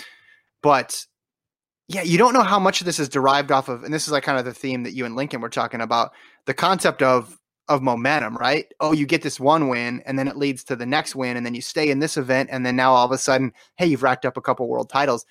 But 0.62 1.06
yeah, 1.88 2.02
you 2.02 2.18
don't 2.18 2.34
know 2.34 2.44
how 2.44 2.60
much 2.60 2.82
of 2.82 2.86
this 2.86 3.00
is 3.00 3.08
derived 3.08 3.52
off 3.52 3.70
of 3.70 3.84
and 3.84 3.94
this 3.94 4.08
is 4.08 4.12
like 4.12 4.24
kind 4.24 4.38
of 4.38 4.46
the 4.46 4.54
theme 4.54 4.84
that 4.84 4.94
you 4.94 5.06
and 5.06 5.16
Lincoln 5.16 5.42
were 5.42 5.50
talking 5.50 5.82
about, 5.82 6.12
the 6.46 6.54
concept 6.54 7.02
of 7.02 7.38
of 7.70 7.82
momentum, 7.82 8.38
right? 8.38 8.66
Oh, 8.80 8.94
you 8.94 9.06
get 9.06 9.22
this 9.22 9.40
one 9.40 9.68
win 9.68 10.02
and 10.06 10.18
then 10.18 10.28
it 10.28 10.38
leads 10.38 10.64
to 10.66 10.76
the 10.76 10.86
next 10.86 11.16
win 11.16 11.36
and 11.36 11.46
then 11.46 11.54
you 11.54 11.62
stay 11.62 11.90
in 11.90 12.00
this 12.00 12.16
event 12.18 12.50
and 12.52 12.66
then 12.66 12.76
now 12.76 12.94
all 12.94 13.06
of 13.06 13.12
a 13.12 13.18
sudden, 13.18 13.52
hey, 13.76 13.86
you've 13.86 14.04
racked 14.04 14.26
up 14.26 14.38
a 14.38 14.42
couple 14.42 14.68
world 14.70 14.90
titles. 14.90 15.26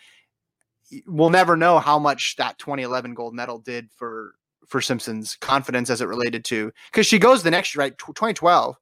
We'll 1.06 1.30
never 1.30 1.56
know 1.56 1.78
how 1.78 1.98
much 1.98 2.36
that 2.36 2.58
2011 2.58 3.14
gold 3.14 3.34
medal 3.34 3.58
did 3.58 3.90
for 3.90 4.34
for 4.66 4.80
Simpson's 4.80 5.36
confidence 5.40 5.90
as 5.90 6.00
it 6.00 6.08
related 6.08 6.44
to 6.46 6.72
because 6.90 7.06
she 7.06 7.18
goes 7.18 7.42
the 7.42 7.50
next 7.50 7.74
year, 7.74 7.84
right? 7.84 7.98
2012. 7.98 8.76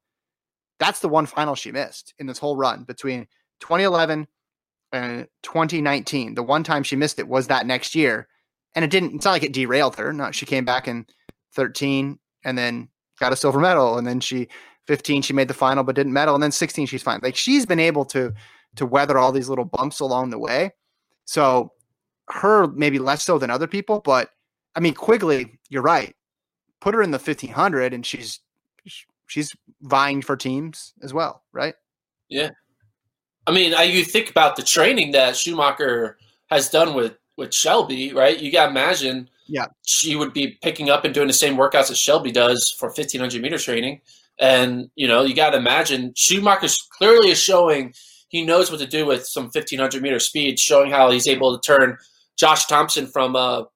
That's 0.79 0.99
the 0.99 1.09
one 1.09 1.25
final 1.25 1.55
she 1.55 1.71
missed 1.71 2.13
in 2.19 2.27
this 2.27 2.37
whole 2.37 2.57
run 2.57 2.83
between 2.83 3.27
2011 3.61 4.27
Uh, 4.95 4.97
and 4.97 5.27
2019. 5.43 6.35
The 6.35 6.43
one 6.43 6.63
time 6.63 6.83
she 6.83 6.95
missed 6.95 7.19
it 7.19 7.27
was 7.27 7.47
that 7.47 7.65
next 7.65 7.95
year, 7.95 8.27
and 8.73 8.85
it 8.85 8.91
didn't. 8.91 9.15
It's 9.15 9.25
not 9.25 9.31
like 9.31 9.43
it 9.43 9.53
derailed 9.53 9.95
her. 9.97 10.13
No, 10.13 10.31
she 10.31 10.45
came 10.45 10.65
back 10.65 10.87
in 10.87 11.05
13 11.53 12.17
and 12.43 12.57
then 12.57 12.87
got 13.19 13.33
a 13.33 13.35
silver 13.35 13.59
medal, 13.59 13.97
and 13.97 14.07
then 14.07 14.19
she 14.19 14.47
15 14.87 15.21
she 15.21 15.33
made 15.33 15.47
the 15.47 15.53
final 15.53 15.83
but 15.83 15.95
didn't 15.95 16.13
medal, 16.13 16.35
and 16.35 16.43
then 16.43 16.51
16 16.51 16.85
she's 16.85 17.03
fine. 17.03 17.19
Like 17.21 17.35
she's 17.35 17.65
been 17.65 17.79
able 17.79 18.05
to 18.05 18.33
to 18.75 18.85
weather 18.85 19.17
all 19.17 19.31
these 19.31 19.49
little 19.49 19.65
bumps 19.65 19.99
along 19.99 20.29
the 20.29 20.39
way. 20.39 20.71
So 21.25 21.71
her 22.29 22.67
maybe 22.67 22.99
less 22.99 23.23
so 23.23 23.37
than 23.37 23.49
other 23.49 23.67
people, 23.67 23.99
but 23.99 24.29
I 24.75 24.79
mean 24.79 24.93
Quigley, 24.93 25.59
you're 25.69 25.81
right. 25.81 26.15
Put 26.81 26.93
her 26.93 27.01
in 27.01 27.11
the 27.11 27.17
1500 27.17 27.93
and 27.93 28.05
she's 28.05 28.39
she's 29.27 29.55
vying 29.81 30.21
for 30.21 30.37
teams 30.37 30.93
as 31.01 31.13
well, 31.13 31.43
right? 31.51 31.73
Yeah. 32.29 32.51
I 33.47 33.51
mean, 33.51 33.73
I, 33.73 33.83
you 33.83 34.03
think 34.03 34.29
about 34.29 34.55
the 34.55 34.63
training 34.63 35.11
that 35.11 35.35
Schumacher 35.35 36.17
has 36.49 36.69
done 36.69 36.93
with 36.93 37.17
with 37.37 37.53
Shelby, 37.53 38.13
right? 38.13 38.39
You 38.39 38.51
got 38.51 38.65
to 38.65 38.71
imagine 38.71 39.29
yeah, 39.47 39.67
she 39.85 40.15
would 40.15 40.33
be 40.33 40.57
picking 40.61 40.89
up 40.89 41.05
and 41.05 41.13
doing 41.13 41.27
the 41.27 41.33
same 41.33 41.57
workouts 41.57 41.89
that 41.89 41.97
Shelby 41.97 42.31
does 42.31 42.73
for 42.79 42.87
1500 42.87 43.41
meter 43.41 43.57
training. 43.57 44.01
And, 44.39 44.89
you 44.95 45.07
know, 45.07 45.23
you 45.23 45.35
got 45.35 45.51
to 45.51 45.57
imagine 45.57 46.13
Schumacher 46.15 46.67
clearly 46.97 47.29
is 47.29 47.39
showing 47.39 47.93
he 48.29 48.43
knows 48.43 48.69
what 48.69 48.79
to 48.79 48.87
do 48.87 49.05
with 49.05 49.25
some 49.25 49.45
1500 49.45 50.01
meter 50.01 50.19
speed, 50.19 50.59
showing 50.59 50.91
how 50.91 51.11
he's 51.11 51.27
able 51.27 51.57
to 51.57 51.65
turn 51.65 51.97
Josh 52.37 52.65
Thompson 52.65 53.07
from 53.07 53.35
a, 53.35 53.67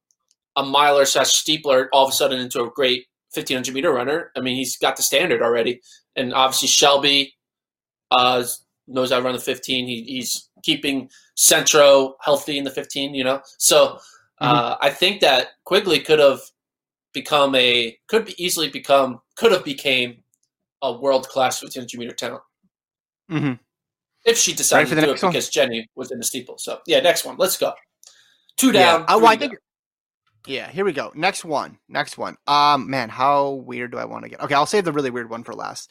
a 0.55 0.63
miler 0.63 1.05
slash 1.05 1.27
steepler 1.27 1.87
all 1.93 2.05
of 2.05 2.09
a 2.09 2.13
sudden 2.13 2.39
into 2.39 2.61
a 2.63 2.69
great 2.69 3.05
1500 3.33 3.73
meter 3.73 3.93
runner. 3.93 4.31
I 4.35 4.41
mean, 4.41 4.55
he's 4.57 4.77
got 4.77 4.97
the 4.97 5.03
standard 5.03 5.41
already. 5.41 5.81
And 6.15 6.33
obviously, 6.33 6.67
Shelby 6.67 7.35
uh, 8.11 8.43
knows 8.89 9.11
how 9.11 9.17
to 9.17 9.23
run 9.23 9.33
the 9.33 9.39
15. 9.39 9.87
He, 9.87 10.03
he's 10.03 10.49
keeping 10.63 11.09
Centro 11.35 12.15
healthy 12.21 12.57
in 12.57 12.63
the 12.63 12.71
15, 12.71 13.13
you 13.13 13.23
know? 13.23 13.41
So, 13.57 13.99
Mm-hmm. 14.41 14.55
Uh, 14.55 14.75
I 14.81 14.89
think 14.89 15.19
that 15.21 15.47
Quigley 15.65 15.99
could 15.99 16.19
have 16.19 16.39
become 17.13 17.55
a 17.55 17.97
could 18.07 18.25
be 18.25 18.43
easily 18.43 18.69
become 18.69 19.19
could 19.35 19.51
have 19.51 19.65
became 19.65 20.23
a 20.81 20.93
world 20.93 21.27
class 21.27 21.61
1500 21.61 21.99
meter 21.99 22.15
talent 22.15 22.41
mm-hmm. 23.29 23.53
if 24.25 24.37
she 24.37 24.53
decided 24.53 24.87
to 24.89 24.95
do 24.95 25.11
it 25.11 25.21
one? 25.21 25.31
because 25.31 25.49
Jenny 25.49 25.89
was 25.95 26.11
in 26.11 26.19
the 26.19 26.23
steeple. 26.23 26.57
So 26.57 26.79
yeah, 26.87 27.01
next 27.01 27.25
one. 27.25 27.35
Let's 27.37 27.57
go. 27.57 27.73
Two 28.55 28.71
down. 28.71 29.01
Yeah. 29.01 29.05
Oh, 29.09 29.25
I 29.25 29.35
think. 29.35 29.55
Yeah, 30.47 30.69
here 30.71 30.85
we 30.85 30.93
go. 30.93 31.11
Next 31.15 31.43
one. 31.43 31.77
Next 31.89 32.17
one. 32.17 32.37
Um, 32.47 32.89
man, 32.89 33.09
how 33.09 33.51
weird 33.65 33.91
do 33.91 33.97
I 33.97 34.05
want 34.05 34.23
to 34.23 34.29
get? 34.29 34.39
Okay, 34.39 34.55
I'll 34.55 34.65
save 34.65 34.85
the 34.85 34.93
really 34.93 35.09
weird 35.09 35.29
one 35.29 35.43
for 35.43 35.53
last. 35.53 35.89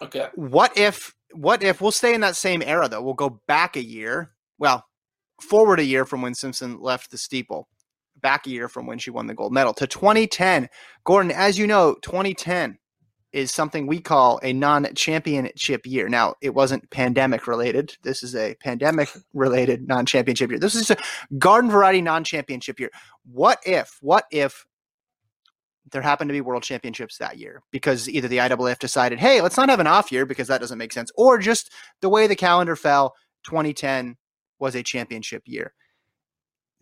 Okay. 0.00 0.28
What 0.34 0.78
if? 0.78 1.14
What 1.32 1.62
if 1.62 1.80
we'll 1.80 1.92
stay 1.92 2.14
in 2.14 2.20
that 2.22 2.36
same 2.36 2.62
era 2.62 2.88
though? 2.88 3.02
We'll 3.02 3.14
go 3.14 3.40
back 3.46 3.76
a 3.76 3.84
year. 3.84 4.32
Well, 4.58 4.84
forward 5.40 5.80
a 5.80 5.84
year 5.84 6.04
from 6.04 6.22
when 6.22 6.34
Simpson 6.34 6.80
left 6.80 7.10
the 7.10 7.18
steeple, 7.18 7.68
back 8.20 8.46
a 8.46 8.50
year 8.50 8.68
from 8.68 8.86
when 8.86 8.98
she 8.98 9.10
won 9.10 9.26
the 9.26 9.34
gold 9.34 9.52
medal 9.52 9.74
to 9.74 9.86
2010. 9.86 10.68
Gordon, 11.04 11.32
as 11.32 11.58
you 11.58 11.66
know, 11.66 11.96
2010 12.02 12.78
is 13.32 13.52
something 13.52 13.86
we 13.86 14.00
call 14.00 14.40
a 14.42 14.52
non-championship 14.52 15.86
year. 15.86 16.08
Now, 16.08 16.34
it 16.42 16.54
wasn't 16.54 16.90
pandemic 16.90 17.46
related. 17.46 17.96
This 18.02 18.22
is 18.22 18.34
a 18.34 18.56
pandemic 18.56 19.08
related 19.34 19.86
non-championship 19.86 20.50
year. 20.50 20.58
This 20.58 20.74
is 20.74 20.90
a 20.90 20.96
garden 21.38 21.70
variety 21.70 22.02
non-championship 22.02 22.80
year. 22.80 22.90
What 23.24 23.60
if, 23.64 23.98
what 24.00 24.24
if 24.32 24.66
there 25.92 26.02
happened 26.02 26.28
to 26.28 26.32
be 26.32 26.40
world 26.40 26.62
championships 26.62 27.18
that 27.18 27.38
year 27.38 27.62
because 27.70 28.08
either 28.08 28.28
the 28.28 28.38
IAAF 28.38 28.78
decided, 28.78 29.18
hey, 29.18 29.40
let's 29.40 29.56
not 29.56 29.68
have 29.68 29.80
an 29.80 29.86
off 29.86 30.12
year 30.12 30.26
because 30.26 30.48
that 30.48 30.60
doesn't 30.60 30.78
make 30.78 30.92
sense, 30.92 31.10
or 31.16 31.38
just 31.38 31.70
the 32.00 32.08
way 32.08 32.26
the 32.26 32.36
calendar 32.36 32.76
fell, 32.76 33.14
2010 33.44 34.16
was 34.58 34.74
a 34.74 34.82
championship 34.82 35.42
year. 35.46 35.72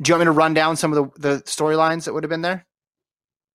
Do 0.01 0.11
you 0.11 0.15
want 0.15 0.21
me 0.21 0.25
to 0.27 0.33
run 0.33 0.55
down 0.55 0.77
some 0.77 0.93
of 0.93 1.13
the, 1.15 1.29
the 1.29 1.43
storylines 1.43 2.05
that 2.05 2.15
would 2.15 2.23
have 2.23 2.31
been 2.31 2.43
there? 2.43 2.67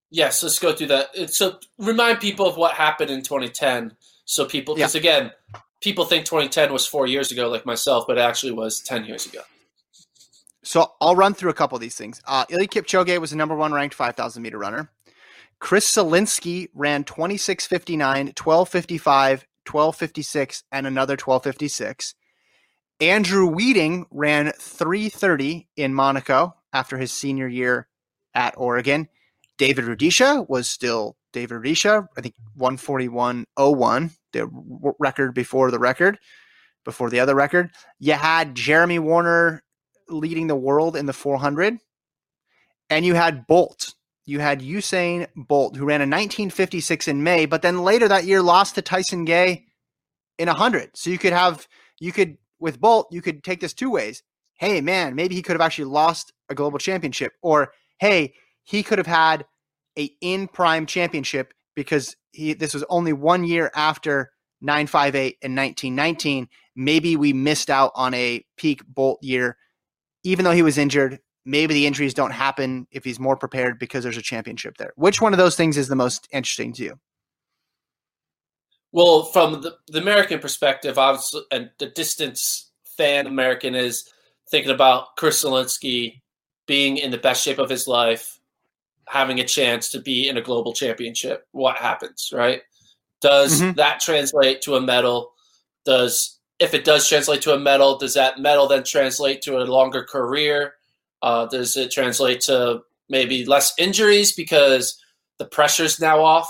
Yes, 0.09 0.43
let's 0.43 0.59
go 0.59 0.73
through 0.73 0.87
that. 0.87 1.29
So 1.31 1.59
remind 1.77 2.19
people 2.19 2.45
of 2.45 2.55
what 2.55 2.73
happened 2.73 3.09
in 3.09 3.21
2010. 3.21 3.95
So 4.25 4.45
people, 4.45 4.75
because 4.75 4.95
yeah. 4.95 4.99
again, 4.99 5.31
people 5.81 6.05
think 6.05 6.25
2010 6.25 6.71
was 6.71 6.85
four 6.85 7.07
years 7.07 7.31
ago, 7.31 7.49
like 7.49 7.65
myself, 7.65 8.05
but 8.07 8.17
it 8.17 8.21
actually 8.21 8.51
was 8.51 8.79
10 8.81 9.05
years 9.05 9.25
ago. 9.25 9.41
So 10.63 10.93
I'll 11.01 11.15
run 11.15 11.33
through 11.33 11.51
a 11.51 11.53
couple 11.53 11.75
of 11.75 11.81
these 11.81 11.95
things. 11.95 12.21
Uh, 12.25 12.45
Kipchoge 12.45 13.19
was 13.19 13.31
the 13.31 13.35
number 13.35 13.55
one 13.55 13.73
ranked 13.73 13.95
5,000 13.95 14.41
meter 14.41 14.57
runner. 14.57 14.91
Chris 15.63 15.89
Solinsky 15.89 16.67
ran 16.73 17.05
26.59, 17.05 18.33
12.55, 18.33 19.43
12.56, 19.65 20.63
and 20.73 20.85
another 20.85 21.15
12.56. 21.15 22.15
Andrew 22.99 23.47
Wheating 23.47 24.05
ran 24.11 24.51
330 24.59 25.69
in 25.77 25.93
Monaco 25.93 26.53
after 26.73 26.97
his 26.97 27.13
senior 27.13 27.47
year 27.47 27.87
at 28.35 28.55
Oregon. 28.57 29.07
David 29.57 29.85
Rudisha 29.85 30.45
was 30.49 30.67
still 30.67 31.15
David 31.31 31.61
Rudisha, 31.61 32.09
I 32.17 32.19
think 32.19 32.35
141.01, 32.59 34.11
the 34.33 34.93
record 34.99 35.33
before 35.33 35.71
the 35.71 35.79
record, 35.79 36.19
before 36.83 37.09
the 37.09 37.21
other 37.21 37.35
record. 37.35 37.71
You 37.99 38.15
had 38.15 38.55
Jeremy 38.55 38.99
Wariner 38.99 39.63
leading 40.09 40.47
the 40.47 40.57
world 40.57 40.97
in 40.97 41.05
the 41.05 41.13
400, 41.13 41.77
and 42.89 43.05
you 43.05 43.13
had 43.13 43.47
Bolt. 43.47 43.93
You 44.25 44.39
had 44.39 44.61
Usain 44.61 45.27
Bolt, 45.35 45.75
who 45.75 45.85
ran 45.85 46.01
a 46.01 46.03
1956 46.03 47.07
in 47.07 47.23
May, 47.23 47.45
but 47.45 47.61
then 47.61 47.83
later 47.83 48.07
that 48.07 48.25
year 48.25 48.41
lost 48.41 48.75
to 48.75 48.81
Tyson 48.81 49.25
Gay 49.25 49.65
in 50.37 50.47
100. 50.47 50.91
So 50.95 51.09
you 51.09 51.17
could 51.17 51.33
have, 51.33 51.67
you 51.99 52.11
could 52.11 52.37
with 52.59 52.79
Bolt, 52.79 53.07
you 53.11 53.21
could 53.21 53.43
take 53.43 53.59
this 53.59 53.73
two 53.73 53.89
ways. 53.89 54.23
Hey, 54.55 54.79
man, 54.79 55.15
maybe 55.15 55.35
he 55.35 55.41
could 55.41 55.53
have 55.53 55.61
actually 55.61 55.85
lost 55.85 56.31
a 56.49 56.55
global 56.55 56.79
championship, 56.79 57.33
or 57.41 57.73
hey, 57.99 58.33
he 58.63 58.83
could 58.83 58.97
have 58.97 59.07
had 59.07 59.45
a 59.99 60.09
in 60.21 60.47
prime 60.47 60.85
championship 60.85 61.53
because 61.75 62.15
he 62.31 62.53
this 62.53 62.73
was 62.73 62.83
only 62.89 63.13
one 63.13 63.43
year 63.43 63.71
after 63.75 64.31
958 64.61 65.37
and 65.41 65.55
1919. 65.55 66.47
Maybe 66.75 67.15
we 67.15 67.33
missed 67.33 67.69
out 67.69 67.91
on 67.95 68.13
a 68.13 68.43
peak 68.57 68.81
Bolt 68.87 69.19
year, 69.21 69.57
even 70.23 70.45
though 70.45 70.51
he 70.51 70.63
was 70.63 70.77
injured. 70.77 71.19
Maybe 71.45 71.73
the 71.73 71.85
injuries 71.85 72.13
don't 72.13 72.31
happen 72.31 72.87
if 72.91 73.03
he's 73.03 73.19
more 73.19 73.35
prepared 73.35 73.79
because 73.79 74.03
there's 74.03 74.17
a 74.17 74.21
championship 74.21 74.77
there. 74.77 74.93
Which 74.95 75.21
one 75.21 75.33
of 75.33 75.37
those 75.37 75.55
things 75.55 75.77
is 75.77 75.87
the 75.87 75.95
most 75.95 76.27
interesting 76.31 76.73
to 76.73 76.83
you? 76.83 76.99
Well, 78.93 79.23
from 79.23 79.61
the, 79.61 79.75
the 79.87 79.99
American 79.99 80.39
perspective, 80.39 80.97
obviously, 80.97 81.41
and 81.51 81.71
the 81.79 81.87
distance 81.87 82.71
fan 82.85 83.27
American 83.27 83.75
is 83.75 84.07
thinking 84.49 84.71
about 84.71 85.15
Chris 85.17 85.43
Solinsky 85.43 86.21
being 86.67 86.97
in 86.97 87.11
the 87.11 87.17
best 87.17 87.43
shape 87.43 87.59
of 87.59 87.69
his 87.69 87.87
life, 87.87 88.39
having 89.07 89.39
a 89.39 89.43
chance 89.43 89.89
to 89.91 89.99
be 89.99 90.29
in 90.29 90.37
a 90.37 90.41
global 90.41 90.73
championship. 90.73 91.47
What 91.51 91.77
happens, 91.77 92.31
right? 92.33 92.61
Does 93.19 93.61
mm-hmm. 93.61 93.73
that 93.73 93.99
translate 93.99 94.61
to 94.61 94.75
a 94.75 94.81
medal? 94.81 95.33
Does 95.85 96.39
if 96.59 96.73
it 96.73 96.85
does 96.85 97.07
translate 97.07 97.41
to 97.41 97.53
a 97.53 97.59
medal, 97.59 97.97
does 97.97 98.13
that 98.13 98.39
medal 98.39 98.67
then 98.67 98.83
translate 98.83 99.41
to 99.41 99.57
a 99.57 99.65
longer 99.65 100.03
career? 100.03 100.75
Uh, 101.23 101.45
does 101.45 101.77
it 101.77 101.89
translate 101.89 102.41
to 102.41 102.81
maybe 103.07 103.45
less 103.45 103.73
injuries 103.77 104.33
because 104.33 105.01
the 105.39 105.45
pressure's 105.45 105.97
now 105.99 106.21
off? 106.21 106.49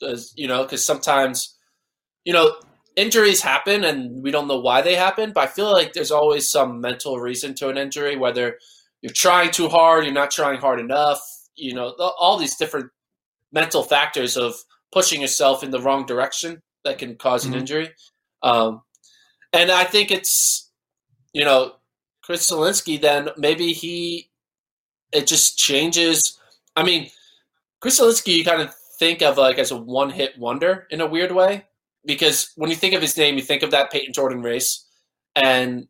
Does 0.00 0.34
you 0.36 0.48
know? 0.48 0.64
Because 0.64 0.84
sometimes, 0.84 1.56
you 2.24 2.32
know, 2.32 2.56
injuries 2.96 3.40
happen 3.40 3.84
and 3.84 4.20
we 4.20 4.32
don't 4.32 4.48
know 4.48 4.58
why 4.58 4.82
they 4.82 4.96
happen. 4.96 5.32
But 5.32 5.44
I 5.44 5.46
feel 5.46 5.72
like 5.72 5.92
there's 5.92 6.10
always 6.10 6.50
some 6.50 6.80
mental 6.80 7.20
reason 7.20 7.54
to 7.54 7.68
an 7.68 7.78
injury, 7.78 8.16
whether 8.16 8.58
you're 9.00 9.12
trying 9.12 9.52
too 9.52 9.68
hard, 9.68 10.04
you're 10.04 10.12
not 10.12 10.32
trying 10.32 10.60
hard 10.60 10.80
enough. 10.80 11.20
You 11.54 11.74
know, 11.74 11.94
all 12.18 12.36
these 12.36 12.56
different 12.56 12.90
mental 13.52 13.84
factors 13.84 14.36
of 14.36 14.56
pushing 14.92 15.20
yourself 15.20 15.62
in 15.62 15.70
the 15.70 15.80
wrong 15.80 16.04
direction 16.04 16.62
that 16.84 16.98
can 16.98 17.10
because 17.10 17.44
mm-hmm. 17.44 17.54
an 17.54 17.60
injury. 17.60 17.90
Um, 18.42 18.82
and 19.52 19.70
I 19.70 19.84
think 19.84 20.10
it's, 20.10 20.68
you 21.32 21.44
know, 21.44 21.74
Chris 22.24 22.50
Solinsky. 22.50 23.00
Then 23.00 23.28
maybe 23.36 23.72
he, 23.72 24.30
it 25.12 25.26
just 25.26 25.58
changes. 25.58 26.38
I 26.74 26.82
mean, 26.82 27.10
Chris 27.80 28.00
Solinsky, 28.00 28.36
you 28.38 28.44
kind 28.44 28.62
of 28.62 28.74
think 28.98 29.22
of 29.22 29.36
like 29.36 29.58
as 29.58 29.70
a 29.70 29.76
one-hit 29.76 30.38
wonder 30.38 30.86
in 30.90 31.00
a 31.00 31.06
weird 31.06 31.32
way 31.32 31.64
because 32.04 32.50
when 32.56 32.70
you 32.70 32.76
think 32.76 32.94
of 32.94 33.02
his 33.02 33.16
name, 33.16 33.36
you 33.36 33.42
think 33.42 33.62
of 33.62 33.70
that 33.72 33.90
Payton 33.90 34.12
Jordan 34.14 34.42
race, 34.42 34.86
and 35.36 35.86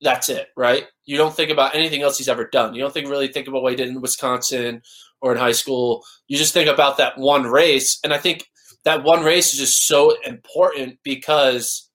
that's 0.00 0.28
it, 0.28 0.48
right? 0.56 0.86
You 1.04 1.16
don't 1.16 1.34
think 1.34 1.50
about 1.50 1.74
anything 1.74 2.02
else 2.02 2.18
he's 2.18 2.28
ever 2.28 2.48
done. 2.48 2.74
You 2.74 2.82
don't 2.82 2.92
think 2.92 3.08
really 3.08 3.28
think 3.28 3.48
about 3.48 3.62
what 3.62 3.72
he 3.72 3.76
did 3.76 3.88
in 3.88 4.00
Wisconsin 4.00 4.82
or 5.20 5.32
in 5.32 5.38
high 5.38 5.52
school. 5.52 6.02
You 6.26 6.36
just 6.36 6.54
think 6.54 6.68
about 6.68 6.96
that 6.98 7.18
one 7.18 7.44
race, 7.44 7.98
and 8.04 8.12
I 8.12 8.18
think 8.18 8.46
that 8.84 9.04
one 9.04 9.24
race 9.24 9.52
is 9.52 9.60
just 9.60 9.86
so 9.86 10.16
important 10.26 10.98
because 11.04 11.88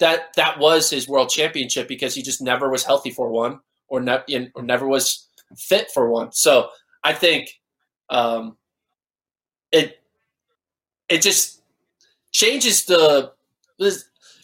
that 0.00 0.34
that 0.36 0.58
was 0.58 0.90
his 0.90 1.08
world 1.08 1.28
championship 1.28 1.88
because 1.88 2.14
he 2.14 2.22
just 2.22 2.40
never 2.40 2.70
was 2.70 2.84
healthy 2.84 3.10
for 3.10 3.30
one 3.30 3.60
or, 3.88 4.00
ne- 4.00 4.50
or 4.54 4.62
never 4.62 4.86
was 4.86 5.28
fit 5.56 5.90
for 5.92 6.10
one. 6.10 6.32
So 6.32 6.68
I 7.02 7.12
think 7.12 7.50
um, 8.10 8.56
it 9.72 10.00
it 11.08 11.22
just 11.22 11.62
changes 12.32 12.84
the 12.84 13.32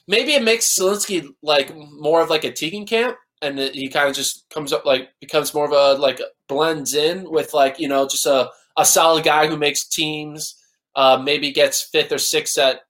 maybe 0.07 0.35
it 0.35 0.43
makes 0.43 0.79
Solinsky 0.79 1.29
like 1.43 1.75
more 1.77 2.23
of 2.23 2.31
like 2.31 2.45
a 2.45 2.51
Tegenkamp 2.51 3.17
and 3.43 3.59
he 3.59 3.89
kind 3.89 4.09
of 4.09 4.15
just 4.15 4.49
comes 4.51 4.73
up 4.73 4.85
like 4.85 5.11
becomes 5.21 5.53
more 5.55 5.67
of 5.67 5.73
a 5.73 6.01
like 6.01 6.21
blends 6.49 6.95
in 6.95 7.29
with 7.31 7.53
like 7.53 7.79
you 7.79 7.89
know 7.89 8.07
just 8.09 8.27
a, 8.27 8.49
a 8.79 8.85
solid 8.85 9.25
guy 9.25 9.47
who 9.47 9.57
makes 9.57 9.87
teams 9.87 10.57
uh, 10.97 11.21
maybe 11.23 11.53
gets 11.53 11.89
fifth 11.91 12.13
or 12.13 12.19
sixth 12.19 12.59
at 12.59 12.81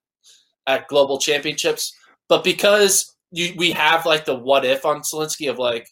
at 0.66 0.88
global 0.88 1.18
championships 1.18 1.94
but 2.28 2.44
because 2.44 3.14
you, 3.30 3.54
we 3.56 3.72
have 3.72 4.06
like 4.06 4.24
the 4.24 4.34
what 4.34 4.64
if 4.64 4.84
on 4.84 5.00
Solinsky 5.00 5.50
of 5.50 5.58
like 5.58 5.88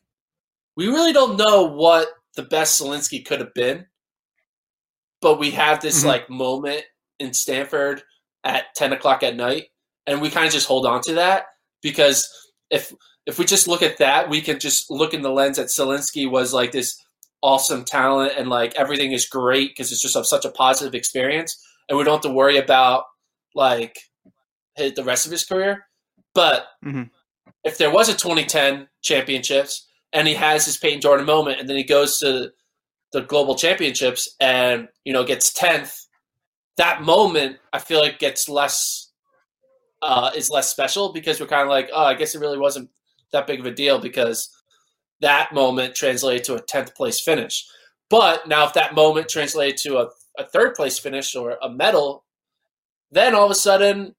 we 0.76 0.86
really 0.86 1.12
don't 1.12 1.36
know 1.36 1.64
what 1.64 2.08
the 2.36 2.42
best 2.42 2.80
Solinsky 2.80 3.24
could 3.24 3.40
have 3.40 3.54
been 3.54 3.86
but 5.20 5.38
we 5.38 5.50
have 5.50 5.80
this 5.80 6.00
mm-hmm. 6.00 6.08
like 6.08 6.30
moment 6.30 6.82
in 7.18 7.32
Stanford 7.32 8.02
at 8.44 8.74
10 8.74 8.92
o'clock 8.92 9.22
at 9.22 9.36
night 9.36 9.66
and 10.06 10.20
we 10.20 10.30
kind 10.30 10.46
of 10.46 10.52
just 10.52 10.66
hold 10.66 10.86
on 10.86 11.00
to 11.02 11.14
that 11.14 11.44
because 11.82 12.28
if 12.70 12.92
if 13.26 13.38
we 13.38 13.44
just 13.44 13.68
look 13.68 13.82
at 13.82 13.98
that 13.98 14.28
we 14.28 14.40
can 14.40 14.58
just 14.58 14.90
look 14.90 15.14
in 15.14 15.22
the 15.22 15.30
lens 15.30 15.56
that 15.56 15.66
Solinsky 15.66 16.30
was 16.30 16.52
like 16.52 16.72
this 16.72 16.96
awesome 17.42 17.84
talent 17.84 18.32
and 18.36 18.48
like 18.48 18.74
everything 18.76 19.12
is 19.12 19.26
great 19.26 19.70
because 19.70 19.90
it's 19.90 20.02
just 20.02 20.16
a, 20.16 20.24
such 20.24 20.44
a 20.44 20.50
positive 20.50 20.94
experience 20.94 21.60
and 21.88 21.98
we 21.98 22.04
don't 22.04 22.14
have 22.14 22.22
to 22.22 22.36
worry 22.36 22.56
about 22.56 23.04
like 23.54 23.98
the 24.76 25.02
rest 25.04 25.26
of 25.26 25.32
his 25.32 25.44
career 25.44 25.84
but 26.34 26.66
mm-hmm. 26.84 27.04
if 27.64 27.78
there 27.78 27.90
was 27.90 28.08
a 28.08 28.14
2010 28.14 28.88
championships 29.02 29.86
and 30.12 30.28
he 30.28 30.34
has 30.34 30.64
his 30.64 30.76
Payton 30.76 31.00
Jordan 31.00 31.26
moment 31.26 31.60
and 31.60 31.68
then 31.68 31.76
he 31.76 31.84
goes 31.84 32.18
to 32.18 32.52
the 33.12 33.22
global 33.22 33.54
championships 33.54 34.34
and 34.40 34.88
you 35.04 35.12
know 35.12 35.24
gets 35.24 35.52
10th 35.52 36.06
that 36.76 37.02
moment 37.02 37.58
I 37.72 37.78
feel 37.78 38.00
like 38.00 38.18
gets 38.18 38.48
less 38.48 39.10
uh, 40.00 40.30
is 40.34 40.50
less 40.50 40.68
special 40.68 41.12
because 41.12 41.38
we're 41.38 41.46
kind 41.46 41.62
of 41.62 41.68
like 41.68 41.90
oh 41.92 42.04
I 42.04 42.14
guess 42.14 42.34
it 42.34 42.40
really 42.40 42.58
wasn't 42.58 42.90
that 43.32 43.46
big 43.46 43.60
of 43.60 43.66
a 43.66 43.70
deal 43.70 43.98
because 43.98 44.48
that 45.20 45.54
moment 45.54 45.94
translated 45.94 46.44
to 46.44 46.54
a 46.54 46.62
10th 46.62 46.94
place 46.94 47.20
finish 47.20 47.66
but 48.10 48.48
now 48.48 48.66
if 48.66 48.72
that 48.72 48.94
moment 48.94 49.28
translated 49.28 49.76
to 49.78 49.98
a, 49.98 50.08
a 50.38 50.44
third 50.44 50.74
place 50.74 50.98
finish 50.98 51.36
or 51.36 51.58
a 51.62 51.70
medal 51.70 52.24
then 53.10 53.34
all 53.34 53.44
of 53.44 53.50
a 53.50 53.54
sudden 53.54 54.14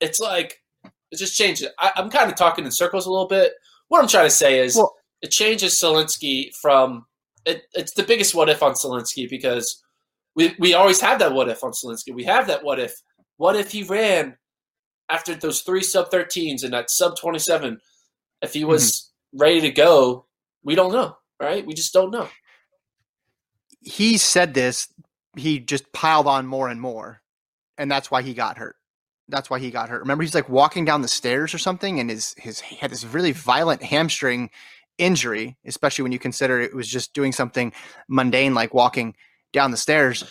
it's 0.00 0.18
like 0.18 0.62
it 1.10 1.16
just 1.18 1.36
changes 1.36 1.68
I, 1.78 1.92
am 1.96 2.10
kind 2.10 2.30
of 2.30 2.36
talking 2.36 2.64
in 2.64 2.70
circles 2.70 3.06
a 3.06 3.10
little 3.10 3.28
bit 3.28 3.52
what 3.88 4.00
I'm 4.00 4.08
trying 4.08 4.26
to 4.26 4.30
say 4.30 4.60
is 4.60 4.76
well, 4.76 4.94
it 5.22 5.30
changes 5.30 5.80
Solinsky 5.80 6.54
from 6.60 7.06
it, 7.44 7.62
it's 7.74 7.92
the 7.92 8.02
biggest 8.02 8.34
what 8.34 8.48
if 8.48 8.62
on 8.62 8.74
Solinsky 8.74 9.28
because 9.28 9.82
we 10.38 10.54
we 10.58 10.74
always 10.74 11.00
have 11.00 11.18
that 11.18 11.32
what 11.32 11.48
if 11.48 11.64
on 11.64 11.72
Solinsky. 11.72 12.14
We 12.14 12.24
have 12.24 12.46
that 12.46 12.62
what 12.64 12.78
if. 12.78 12.94
What 13.38 13.56
if 13.56 13.72
he 13.72 13.82
ran 13.82 14.36
after 15.08 15.34
those 15.34 15.62
three 15.62 15.82
sub 15.82 16.10
13s 16.10 16.64
and 16.64 16.72
that 16.72 16.90
sub 16.90 17.16
27? 17.16 17.80
If 18.42 18.52
he 18.52 18.64
was 18.64 19.10
mm-hmm. 19.34 19.42
ready 19.42 19.60
to 19.62 19.70
go, 19.70 20.26
we 20.62 20.74
don't 20.74 20.92
know, 20.92 21.16
right? 21.40 21.66
We 21.66 21.74
just 21.74 21.92
don't 21.92 22.10
know. 22.10 22.28
He 23.80 24.18
said 24.18 24.54
this, 24.54 24.92
he 25.36 25.60
just 25.60 25.92
piled 25.92 26.26
on 26.26 26.46
more 26.46 26.68
and 26.68 26.80
more, 26.80 27.22
and 27.76 27.90
that's 27.90 28.10
why 28.10 28.22
he 28.22 28.34
got 28.34 28.58
hurt. 28.58 28.76
That's 29.28 29.50
why 29.50 29.58
he 29.58 29.70
got 29.70 29.88
hurt. 29.88 30.00
Remember, 30.00 30.22
he's 30.22 30.34
like 30.34 30.48
walking 30.48 30.84
down 30.84 31.02
the 31.02 31.08
stairs 31.08 31.52
or 31.52 31.58
something, 31.58 32.00
and 32.00 32.10
his 32.10 32.34
his 32.38 32.60
he 32.60 32.76
had 32.76 32.90
this 32.90 33.04
really 33.04 33.32
violent 33.32 33.82
hamstring 33.82 34.50
injury, 34.96 35.56
especially 35.64 36.02
when 36.02 36.12
you 36.12 36.18
consider 36.18 36.60
it 36.60 36.74
was 36.74 36.88
just 36.88 37.14
doing 37.14 37.32
something 37.32 37.72
mundane 38.08 38.54
like 38.54 38.74
walking 38.74 39.14
down 39.52 39.70
the 39.70 39.76
stairs. 39.76 40.24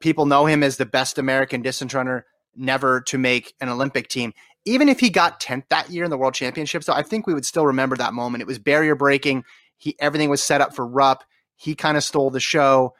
People 0.00 0.26
know 0.26 0.46
him 0.46 0.62
as 0.62 0.76
the 0.76 0.86
best 0.86 1.18
American 1.18 1.62
distance 1.62 1.94
runner 1.94 2.26
never 2.56 3.00
to 3.02 3.18
make 3.18 3.54
an 3.60 3.68
Olympic 3.68 4.08
team. 4.08 4.32
Even 4.64 4.88
if 4.88 5.00
he 5.00 5.10
got 5.10 5.40
10th 5.40 5.64
that 5.68 5.90
year 5.90 6.04
in 6.04 6.10
the 6.10 6.16
World 6.16 6.34
Championships, 6.34 6.86
so 6.86 6.92
I 6.92 7.02
think 7.02 7.26
we 7.26 7.34
would 7.34 7.44
still 7.44 7.66
remember 7.66 7.96
that 7.96 8.14
moment. 8.14 8.40
It 8.40 8.46
was 8.46 8.58
barrier 8.58 8.94
breaking. 8.94 9.44
He 9.76 9.96
everything 9.98 10.30
was 10.30 10.42
set 10.42 10.60
up 10.60 10.74
for 10.74 10.86
Rupp. 10.86 11.24
He 11.56 11.74
kind 11.74 11.96
of 11.96 12.04
stole 12.04 12.30
the 12.30 12.40
show. 12.40 12.94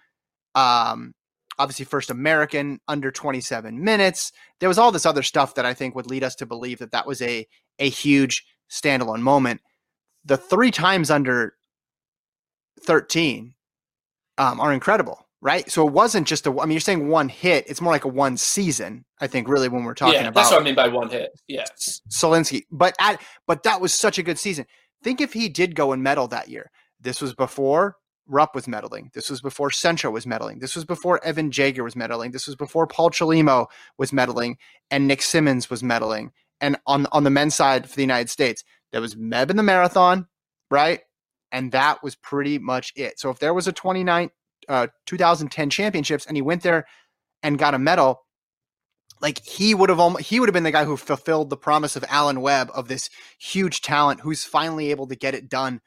Um, 0.54 1.14
obviously, 1.58 1.84
first 1.84 2.10
American 2.10 2.80
under 2.88 3.10
27 3.10 3.82
minutes. 3.82 4.32
There 4.60 4.68
was 4.68 4.78
all 4.78 4.92
this 4.92 5.06
other 5.06 5.22
stuff 5.22 5.54
that 5.54 5.66
I 5.66 5.74
think 5.74 5.94
would 5.94 6.06
lead 6.06 6.24
us 6.24 6.34
to 6.36 6.46
believe 6.46 6.78
that 6.78 6.92
that 6.92 7.06
was 7.06 7.20
a 7.22 7.46
a 7.78 7.88
huge 7.88 8.44
standalone 8.70 9.20
moment 9.20 9.60
the 10.24 10.36
three 10.36 10.70
times 10.70 11.10
under 11.10 11.54
13 12.80 13.54
um, 14.38 14.60
are 14.60 14.72
incredible, 14.72 15.26
right? 15.40 15.70
So 15.70 15.86
it 15.86 15.92
wasn't 15.92 16.26
just 16.26 16.46
a, 16.46 16.50
I 16.50 16.64
mean, 16.64 16.72
you're 16.72 16.80
saying 16.80 17.08
one 17.08 17.28
hit, 17.28 17.68
it's 17.68 17.80
more 17.80 17.92
like 17.92 18.04
a 18.04 18.08
one 18.08 18.36
season, 18.36 19.04
I 19.20 19.26
think, 19.26 19.48
really, 19.48 19.68
when 19.68 19.84
we're 19.84 19.94
talking 19.94 20.14
yeah, 20.14 20.28
about. 20.28 20.34
That's 20.34 20.50
what 20.50 20.60
I 20.60 20.64
mean 20.64 20.74
by 20.74 20.88
one 20.88 21.10
hit. 21.10 21.38
Yes. 21.46 22.00
Solinsky. 22.10 22.62
But 22.70 22.94
at, 23.00 23.20
but 23.46 23.62
that 23.64 23.80
was 23.80 23.92
such 23.92 24.18
a 24.18 24.22
good 24.22 24.38
season. 24.38 24.66
Think 25.02 25.20
if 25.20 25.32
he 25.32 25.48
did 25.48 25.74
go 25.74 25.92
and 25.92 26.02
medal 26.02 26.28
that 26.28 26.48
year. 26.48 26.70
This 27.00 27.20
was 27.20 27.34
before 27.34 27.96
Rupp 28.26 28.54
was 28.54 28.66
medaling. 28.66 29.12
This 29.12 29.30
was 29.30 29.40
before 29.40 29.70
Centro 29.70 30.10
was 30.10 30.24
medaling. 30.24 30.60
This 30.60 30.74
was 30.74 30.84
before 30.84 31.22
Evan 31.24 31.50
Jager 31.50 31.84
was 31.84 31.94
medaling. 31.94 32.32
This 32.32 32.46
was 32.46 32.56
before 32.56 32.86
Paul 32.86 33.10
Chelimo 33.10 33.66
was 33.98 34.12
medaling 34.12 34.54
and 34.90 35.06
Nick 35.06 35.22
Symmonds 35.22 35.68
was 35.68 35.82
medaling. 35.82 36.30
And 36.60 36.78
on 36.86 37.06
on 37.12 37.24
the 37.24 37.30
men's 37.30 37.54
side 37.54 37.88
for 37.88 37.96
the 37.96 38.02
United 38.02 38.30
States, 38.30 38.64
there 38.92 39.00
was 39.00 39.16
Meb 39.16 39.50
in 39.50 39.56
the 39.56 39.62
marathon, 39.62 40.26
right? 40.70 41.00
And 41.52 41.72
that 41.72 42.02
was 42.02 42.14
pretty 42.14 42.58
much 42.58 42.92
it. 42.96 43.18
So 43.18 43.30
if 43.30 43.38
there 43.38 43.54
was 43.54 43.68
a 43.68 43.72
29, 43.72 44.30
uh, 44.68 44.86
2010 45.06 45.70
championships 45.70 46.26
and 46.26 46.36
he 46.36 46.42
went 46.42 46.62
there 46.62 46.86
and 47.42 47.58
got 47.58 47.74
a 47.74 47.78
medal, 47.78 48.22
like 49.20 49.44
he 49.44 49.74
would 49.74 49.88
have 49.88 50.00
almost, 50.00 50.24
he 50.24 50.40
would 50.40 50.48
have 50.48 50.54
been 50.54 50.64
the 50.64 50.70
guy 50.70 50.84
who 50.84 50.96
fulfilled 50.96 51.50
the 51.50 51.56
promise 51.56 51.96
of 51.96 52.04
Alan 52.08 52.40
Webb 52.40 52.70
of 52.74 52.88
this 52.88 53.10
huge 53.38 53.82
talent 53.82 54.20
who's 54.20 54.44
finally 54.44 54.90
able 54.90 55.06
to 55.06 55.16
get 55.16 55.34
it 55.34 55.48
done 55.48 55.80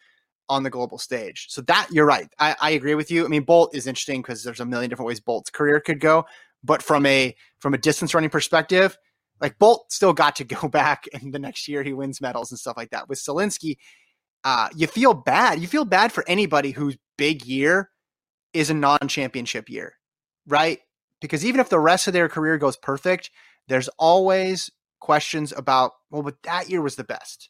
on 0.50 0.64
the 0.64 0.70
global 0.70 0.98
stage. 0.98 1.48
So 1.50 1.62
that 1.64 1.88
you're 1.92 2.06
right. 2.06 2.30
I, 2.40 2.56
I 2.62 2.70
agree 2.72 2.96
with 2.96 3.12
you. 3.12 3.26
I 3.26 3.28
mean, 3.28 3.44
Bolt 3.44 3.76
is 3.76 3.88
interesting 3.88 4.22
because 4.22 4.44
there's 4.44 4.60
a 4.60 4.66
million 4.66 4.90
different 4.90 5.08
ways 5.08 5.20
Bolt's 5.20 5.50
career 5.50 5.80
could 5.80 6.00
go. 6.00 6.26
But 6.64 6.82
from 6.82 7.06
a 7.06 7.36
from 7.60 7.74
a 7.74 7.78
distance 7.78 8.14
running 8.14 8.30
perspective, 8.30 8.98
like 9.42 9.60
Bolt 9.60 9.92
still 9.92 10.14
got 10.14 10.36
to 10.38 10.44
go 10.44 10.68
back 10.68 11.06
and 11.14 11.34
the 11.34 11.40
next 11.40 11.68
year 11.68 11.84
he 11.84 11.94
wins 11.94 12.22
medals 12.22 12.52
and 12.52 12.60
stuff 12.60 12.78
like 12.78 12.92
that. 12.92 13.10
With 13.10 13.20
Solinsky, 13.20 13.78
uh, 14.44 14.70
you 14.76 14.88
feel 14.88 15.14
bad. 15.14 15.60
You 15.60 15.68
feel 15.68 15.86
bad 15.86 16.12
for 16.12 16.24
anybody 16.28 16.72
whose 16.72 16.98
big 17.18 17.46
year 17.46 17.90
is 18.54 18.70
a 18.70 18.74
non-championship 18.74 19.70
year, 19.70 19.96
right? 20.48 20.80
Because 21.20 21.46
even 21.46 21.60
if 21.60 21.70
the 21.70 21.80
rest 21.80 22.08
of 22.08 22.14
their 22.14 22.30
career 22.30 22.58
goes 22.58 22.78
perfect, 22.78 23.32
there's 23.68 23.90
always 24.00 24.72
questions 25.00 25.52
about, 25.56 25.94
well, 26.10 26.22
but 26.22 26.42
that 26.44 26.70
year 26.70 26.82
was 26.82 26.96
the 26.96 27.04
best. 27.04 27.50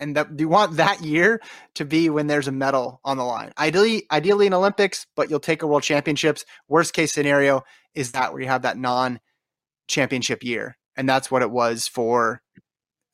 And 0.00 0.16
that 0.16 0.38
you 0.38 0.48
want 0.48 0.76
that 0.76 1.02
year 1.04 1.40
to 1.74 1.84
be 1.84 2.08
when 2.10 2.26
there's 2.26 2.48
a 2.48 2.52
medal 2.52 3.00
on 3.04 3.16
the 3.16 3.24
line. 3.24 3.52
Ideally, 3.58 4.06
ideally 4.10 4.46
in 4.46 4.54
Olympics, 4.54 5.06
but 5.16 5.30
you'll 5.30 5.40
take 5.40 5.62
a 5.62 5.66
world 5.66 5.82
championships. 5.82 6.44
Worst 6.68 6.92
case 6.92 7.12
scenario 7.12 7.64
is 7.94 8.12
that 8.12 8.32
where 8.32 8.42
you 8.42 8.48
have 8.48 8.62
that 8.62 8.78
non-championship 8.78 10.44
year 10.44 10.76
and 10.98 11.08
that's 11.08 11.30
what 11.30 11.42
it 11.42 11.50
was 11.50 11.88
for 11.88 12.42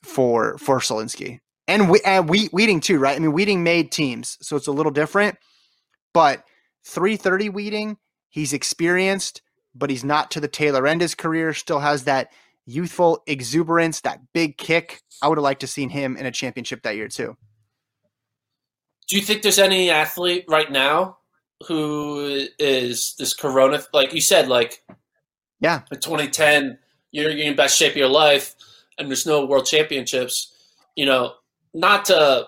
for 0.02 0.58
for 0.58 0.80
Solinsky. 0.80 1.38
and 1.68 1.88
we 1.90 2.00
and 2.04 2.28
we 2.28 2.46
Wheating 2.46 2.80
too, 2.80 2.98
right? 2.98 3.14
I 3.14 3.18
mean, 3.20 3.32
Wheating 3.32 3.62
made 3.62 3.92
teams, 3.92 4.38
so 4.40 4.56
it's 4.56 4.66
a 4.66 4.72
little 4.72 4.90
different. 4.90 5.36
But 6.12 6.42
330 6.86 7.50
Wheating, 7.50 7.98
he's 8.30 8.52
experienced, 8.52 9.42
but 9.74 9.90
he's 9.90 10.02
not 10.04 10.30
to 10.32 10.40
the 10.40 10.48
tailor 10.48 10.86
end 10.86 11.02
his 11.02 11.14
career. 11.14 11.52
Still 11.52 11.80
has 11.80 12.04
that 12.04 12.30
youthful 12.66 13.22
exuberance, 13.26 14.00
that 14.02 14.20
big 14.32 14.56
kick. 14.58 15.02
I 15.22 15.28
would 15.28 15.38
have 15.38 15.42
liked 15.42 15.60
to 15.60 15.66
seen 15.66 15.90
him 15.90 16.16
in 16.16 16.26
a 16.26 16.30
championship 16.30 16.82
that 16.82 16.96
year 16.96 17.08
too. 17.08 17.36
Do 19.08 19.16
you 19.16 19.22
think 19.22 19.42
there's 19.42 19.58
any 19.58 19.90
athlete 19.90 20.44
right 20.48 20.70
now 20.70 21.18
who 21.66 22.46
is 22.58 23.14
this 23.18 23.34
corona 23.34 23.82
like 23.92 24.12
you 24.12 24.20
said 24.20 24.48
like 24.48 24.82
yeah 25.60 25.82
in 25.92 26.00
2010 26.00 26.78
you're, 27.12 27.30
you're 27.30 27.46
in 27.46 27.56
best 27.56 27.78
shape 27.78 27.92
of 27.92 27.96
your 27.96 28.08
life 28.08 28.54
and 28.98 29.08
there's 29.08 29.26
no 29.26 29.46
world 29.46 29.66
championships 29.66 30.52
you 30.96 31.06
know 31.06 31.32
not 31.72 32.04
to 32.04 32.46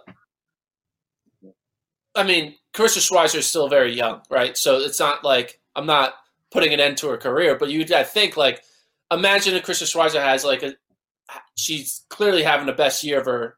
i 2.15 2.23
mean 2.23 2.55
Karissa 2.75 2.99
Schweizer 2.99 3.37
is 3.37 3.47
still 3.47 3.69
very 3.69 3.95
young 3.95 4.21
right 4.31 4.57
so 4.57 4.79
it's 4.79 5.01
not 5.01 5.25
like 5.25 5.61
i'm 5.77 5.87
not 5.87 6.15
putting 6.51 6.75
an 6.75 6.81
end 6.81 6.97
to 6.99 7.09
her 7.09 7.17
career 7.17 7.57
but 7.57 7.71
you 7.71 7.85
I 7.95 8.03
think 8.03 8.37
like 8.37 8.63
imagine 9.11 9.55
if 9.55 9.65
Karissa 9.65 9.85
Schweizer 9.85 10.23
has 10.23 10.45
like 10.45 10.63
a 10.63 10.75
she's 11.57 12.05
clearly 12.09 12.43
having 12.43 12.67
the 12.67 12.73
best 12.73 13.03
year 13.03 13.21
of 13.21 13.27
her 13.27 13.57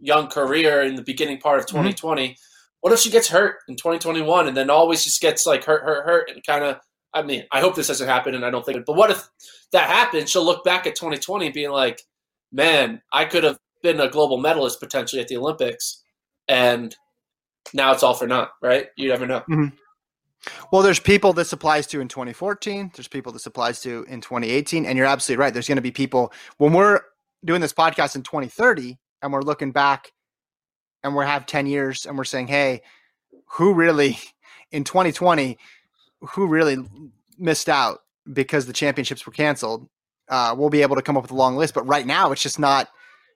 young 0.00 0.28
career 0.28 0.82
in 0.82 0.94
the 0.94 1.02
beginning 1.02 1.38
part 1.38 1.58
of 1.58 1.66
2020 1.66 2.22
mm-hmm 2.22 2.32
what 2.86 2.92
if 2.92 3.00
she 3.00 3.10
gets 3.10 3.28
hurt 3.28 3.56
in 3.66 3.74
2021 3.74 4.46
and 4.46 4.56
then 4.56 4.70
always 4.70 5.02
just 5.02 5.20
gets 5.20 5.44
like 5.44 5.64
hurt, 5.64 5.82
hurt, 5.82 6.04
hurt, 6.04 6.30
and 6.30 6.46
kind 6.46 6.62
of? 6.62 6.78
I 7.12 7.22
mean, 7.22 7.44
I 7.50 7.58
hope 7.58 7.74
this 7.74 7.88
doesn't 7.88 8.06
happen, 8.06 8.36
and 8.36 8.44
I 8.44 8.50
don't 8.50 8.64
think 8.64 8.78
it. 8.78 8.86
But 8.86 8.94
what 8.94 9.10
if 9.10 9.28
that 9.72 9.90
happens? 9.90 10.30
She'll 10.30 10.44
look 10.44 10.64
back 10.64 10.86
at 10.86 10.94
2020 10.94 11.50
being 11.50 11.72
like, 11.72 12.00
"Man, 12.52 13.02
I 13.12 13.24
could 13.24 13.42
have 13.42 13.58
been 13.82 13.98
a 13.98 14.08
global 14.08 14.38
medalist 14.38 14.78
potentially 14.78 15.20
at 15.20 15.26
the 15.26 15.36
Olympics," 15.36 16.00
and 16.46 16.94
now 17.74 17.90
it's 17.90 18.04
all 18.04 18.14
for 18.14 18.28
naught, 18.28 18.52
right? 18.62 18.86
You 18.96 19.08
never 19.08 19.26
know. 19.26 19.40
Mm-hmm. 19.40 19.74
Well, 20.70 20.82
there's 20.82 21.00
people 21.00 21.32
this 21.32 21.52
applies 21.52 21.86
to 21.88 22.00
in 22.00 22.08
2014. 22.08 22.92
There's 22.94 23.08
people 23.08 23.32
this 23.32 23.46
applies 23.46 23.80
to 23.82 24.04
in 24.08 24.20
2018, 24.20 24.86
and 24.86 24.96
you're 24.96 25.06
absolutely 25.06 25.40
right. 25.42 25.52
There's 25.52 25.68
going 25.68 25.76
to 25.76 25.82
be 25.82 25.90
people 25.90 26.32
when 26.58 26.72
we're 26.72 27.00
doing 27.44 27.60
this 27.60 27.72
podcast 27.72 28.14
in 28.14 28.22
2030, 28.22 28.98
and 29.22 29.32
we're 29.32 29.42
looking 29.42 29.72
back 29.72 30.12
and 31.02 31.14
we 31.14 31.24
have 31.24 31.46
10 31.46 31.66
years 31.66 32.06
and 32.06 32.16
we're 32.18 32.24
saying, 32.24 32.48
hey, 32.48 32.82
who 33.46 33.74
really 33.74 34.18
in 34.72 34.84
2020, 34.84 35.58
who 36.20 36.46
really 36.46 36.78
missed 37.38 37.68
out 37.68 38.00
because 38.32 38.66
the 38.66 38.72
championships 38.72 39.26
were 39.26 39.32
canceled? 39.32 39.88
Uh, 40.28 40.54
we'll 40.56 40.70
be 40.70 40.82
able 40.82 40.96
to 40.96 41.02
come 41.02 41.16
up 41.16 41.22
with 41.22 41.30
a 41.30 41.36
long 41.36 41.56
list. 41.56 41.74
But 41.74 41.86
right 41.86 42.06
now, 42.06 42.32
it's 42.32 42.42
just 42.42 42.58
not 42.58 42.88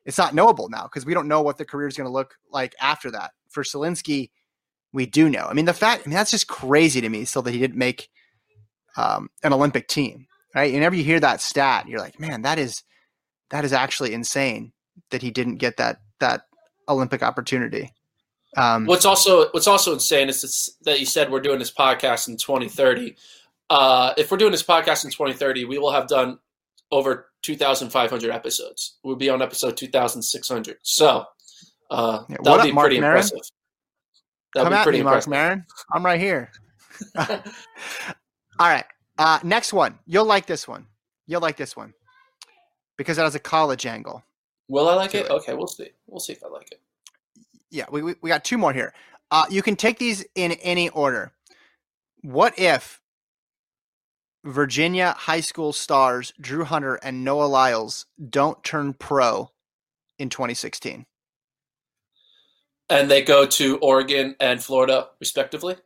it's 0.05 0.19
not 0.19 0.35
knowable 0.35 0.69
now 0.69 0.85
because 0.85 1.07
we 1.07 1.15
don't 1.15 1.29
know 1.29 1.43
what 1.43 1.59
the 1.59 1.65
career 1.65 1.87
is 1.87 1.97
going 1.97 2.09
to 2.09 2.13
look 2.13 2.35
like 2.51 2.75
after 2.81 3.11
that. 3.13 3.33
For 3.49 3.63
Solinsky, 3.63 4.31
we 4.93 5.07
do 5.07 5.29
know. 5.29 5.47
I 5.49 5.53
mean, 5.53 5.65
the 5.65 5.75
fact 5.75 6.03
I 6.05 6.09
mean 6.09 6.17
that's 6.17 6.31
just 6.31 6.49
crazy 6.49 7.01
to 7.01 7.09
me. 7.09 7.25
Still 7.25 7.43
that 7.43 7.53
he 7.53 7.61
didn't 7.61 7.79
make 7.79 8.09
um, 8.97 9.31
an 9.43 9.53
Olympic 9.53 9.89
team, 9.89 10.27
right? 10.55 10.73
Whenever 10.73 10.95
you 10.95 11.05
hear 11.05 11.21
that 11.21 11.41
stat, 11.41 11.89
you're 11.89 12.01
like, 12.01 12.19
man, 12.19 12.43
that 12.43 12.59
is 12.59 12.83
that 13.51 13.65
is 13.65 13.73
actually 13.73 14.13
insane 14.13 14.73
that 15.11 15.23
he 15.23 15.31
didn't 15.31 15.57
get 15.57 15.77
that 15.77 16.01
that 16.21 16.43
Olympic 16.89 17.23
opportunity. 17.23 17.93
Um, 18.57 18.87
what's 18.87 19.05
also 19.05 19.49
what's 19.51 19.69
also 19.69 19.93
insane 19.93 20.29
is 20.29 20.77
that 20.83 20.99
you 20.99 21.07
said 21.07 21.31
we're 21.31 21.41
doing 21.41 21.59
this 21.59 21.73
podcast 21.73 22.29
in 22.29 22.37
2030. 22.37 23.17
Uh, 23.69 24.13
if 24.17 24.31
we're 24.31 24.37
doing 24.37 24.51
this 24.51 24.65
podcast 24.65 25.05
in 25.05 25.13
2030, 25.13 25.65
we 25.67 25.79
will 25.79 25.93
have 25.93 26.09
done 26.09 26.39
over 26.91 27.31
2,500 27.43 28.31
episodes. 28.31 28.99
We'll 29.05 29.15
be 29.15 29.31
on 29.31 29.41
episode 29.41 29.77
2,600. 29.77 30.79
So 30.83 31.25
uh, 31.91 32.25
yeah, 32.29 32.37
that'll 32.43 32.65
be 32.65 32.73
pretty 32.73 33.01
Maron? 33.01 33.19
impressive. 33.19 33.39
That'll 34.55 34.71
Come 34.71 34.79
be 34.81 34.83
pretty 34.83 34.99
me, 34.99 35.01
impressive. 35.03 35.31
Marc 35.31 35.49
Maron. 35.49 35.67
I'm 35.93 36.05
right 36.05 36.21
here. 36.21 36.51
All 37.19 37.35
right. 38.61 38.85
Uh, 39.19 39.39
next 39.43 39.73
one. 39.73 39.99
You'll 40.07 40.25
like 40.25 40.47
this 40.47 40.67
one. 40.67 40.87
You'll 41.27 41.41
like 41.41 41.57
this 41.57 41.77
one 41.77 41.95
because 42.97 43.19
it 43.19 43.23
has 43.23 43.35
a 43.35 43.41
college 43.41 43.87
angle. 43.87 44.23
Will 44.69 44.89
I 44.89 44.95
like 44.95 45.15
it? 45.15 45.27
it? 45.27 45.31
Okay, 45.31 45.55
we'll 45.55 45.67
see. 45.67 45.91
We'll 46.07 46.21
see 46.21 46.33
if 46.33 46.45
I 46.45 46.49
like 46.49 46.73
it. 46.73 46.81
Yeah, 47.71 47.87
we, 47.91 48.03
we, 48.03 48.15
we 48.23 48.29
got 48.29 48.45
two 48.45 48.59
more 48.59 48.73
here. 48.73 48.93
Uh, 49.31 49.47
you 49.49 49.63
can 49.63 49.77
take 49.77 49.99
these 49.99 50.25
in 50.35 50.53
any 50.53 50.89
order. 50.91 51.33
What 52.23 52.59
if 52.59 53.01
Virginia 54.45 55.15
high 55.17 55.41
school 55.41 55.73
stars 55.73 56.33
Drew 56.41 56.65
Hunter 56.65 56.97
and 56.97 57.25
Noah 57.25 57.45
Lyles 57.45 58.07
don't 58.29 58.63
turn 58.65 58.95
pro 58.95 59.51
in 60.19 60.29
2016? 60.29 61.07
And 62.91 63.11
they 63.11 63.23
go 63.23 63.47
to 63.47 63.79
Oregon 63.79 64.35
and 64.41 64.63
Florida, 64.63 65.09
respectively? 65.21 65.77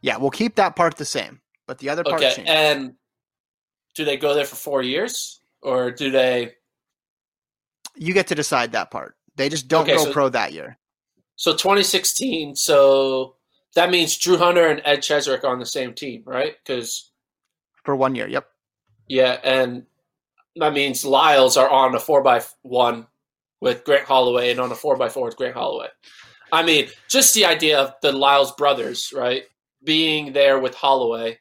Yeah, 0.00 0.16
we'll 0.16 0.30
keep 0.30 0.56
that 0.56 0.74
part 0.74 0.96
the 0.96 1.04
same, 1.04 1.40
but 1.66 1.78
the 1.78 1.90
other 1.90 2.02
part 2.02 2.22
okay. 2.22 2.42
And 2.46 2.94
do 3.94 4.04
they 4.04 4.16
go 4.16 4.34
there 4.34 4.44
for 4.44 4.56
four 4.56 4.82
years? 4.82 5.40
Or 5.62 5.90
do 5.90 6.10
they 6.10 6.54
you 7.96 8.14
get 8.14 8.26
to 8.28 8.34
decide 8.34 8.72
that 8.72 8.90
part. 8.90 9.16
They 9.36 9.48
just 9.48 9.68
don't 9.68 9.82
okay, 9.82 9.96
go 9.96 10.04
so, 10.04 10.12
pro 10.12 10.28
that 10.28 10.52
year. 10.52 10.78
So 11.36 11.52
2016. 11.52 12.56
So 12.56 13.36
that 13.74 13.90
means 13.90 14.16
Drew 14.16 14.36
Hunter 14.36 14.66
and 14.66 14.80
Ed 14.84 14.98
Cheserek 14.98 15.44
are 15.44 15.48
on 15.48 15.58
the 15.58 15.66
same 15.66 15.94
team, 15.94 16.22
right? 16.26 16.54
Because 16.64 17.10
for 17.84 17.96
one 17.96 18.14
year, 18.14 18.28
yep. 18.28 18.46
Yeah, 19.08 19.38
and 19.44 19.84
that 20.56 20.72
means 20.72 21.04
Lyles 21.04 21.56
are 21.56 21.68
on 21.68 21.94
a 21.94 22.00
four 22.00 22.22
by 22.22 22.42
one 22.62 23.06
with 23.60 23.84
Grant 23.84 24.04
Holloway 24.04 24.50
and 24.50 24.60
on 24.60 24.72
a 24.72 24.74
four 24.74 24.96
by 24.96 25.08
four 25.08 25.26
with 25.26 25.36
Grant 25.36 25.54
Holloway. 25.54 25.88
I 26.52 26.62
mean, 26.62 26.88
just 27.08 27.34
the 27.34 27.46
idea 27.46 27.80
of 27.80 27.94
the 28.02 28.12
Lyles 28.12 28.52
brothers, 28.52 29.12
right, 29.14 29.44
being 29.84 30.32
there 30.32 30.60
with 30.60 30.74
Holloway, 30.74 31.38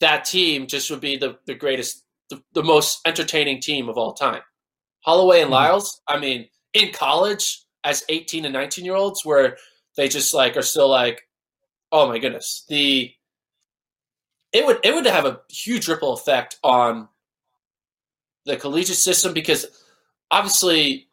that 0.00 0.24
team 0.24 0.66
just 0.66 0.90
would 0.90 1.00
be 1.00 1.16
the, 1.16 1.38
the 1.46 1.54
greatest, 1.54 2.04
the, 2.30 2.42
the 2.52 2.62
most 2.62 3.00
entertaining 3.06 3.60
team 3.60 3.88
of 3.88 3.98
all 3.98 4.14
time. 4.14 4.42
Holloway 5.04 5.40
and 5.40 5.46
mm-hmm. 5.46 5.54
Lyles, 5.54 6.00
I 6.08 6.18
mean, 6.18 6.48
in 6.72 6.92
college 6.92 7.64
as 7.84 8.04
18 8.08 8.44
and 8.44 8.52
19 8.52 8.84
year 8.84 8.94
olds 8.94 9.24
where 9.24 9.56
they 9.96 10.08
just 10.08 10.34
like 10.34 10.56
are 10.56 10.62
still 10.62 10.88
like, 10.88 11.22
oh 11.92 12.08
my 12.08 12.18
goodness. 12.18 12.64
The 12.68 13.12
it 14.52 14.64
would 14.64 14.78
it 14.84 14.94
would 14.94 15.06
have 15.06 15.24
a 15.24 15.40
huge 15.50 15.88
ripple 15.88 16.12
effect 16.12 16.58
on 16.62 17.08
the 18.44 18.56
collegiate 18.56 18.96
system 18.96 19.32
because 19.32 19.66
obviously 20.30 21.05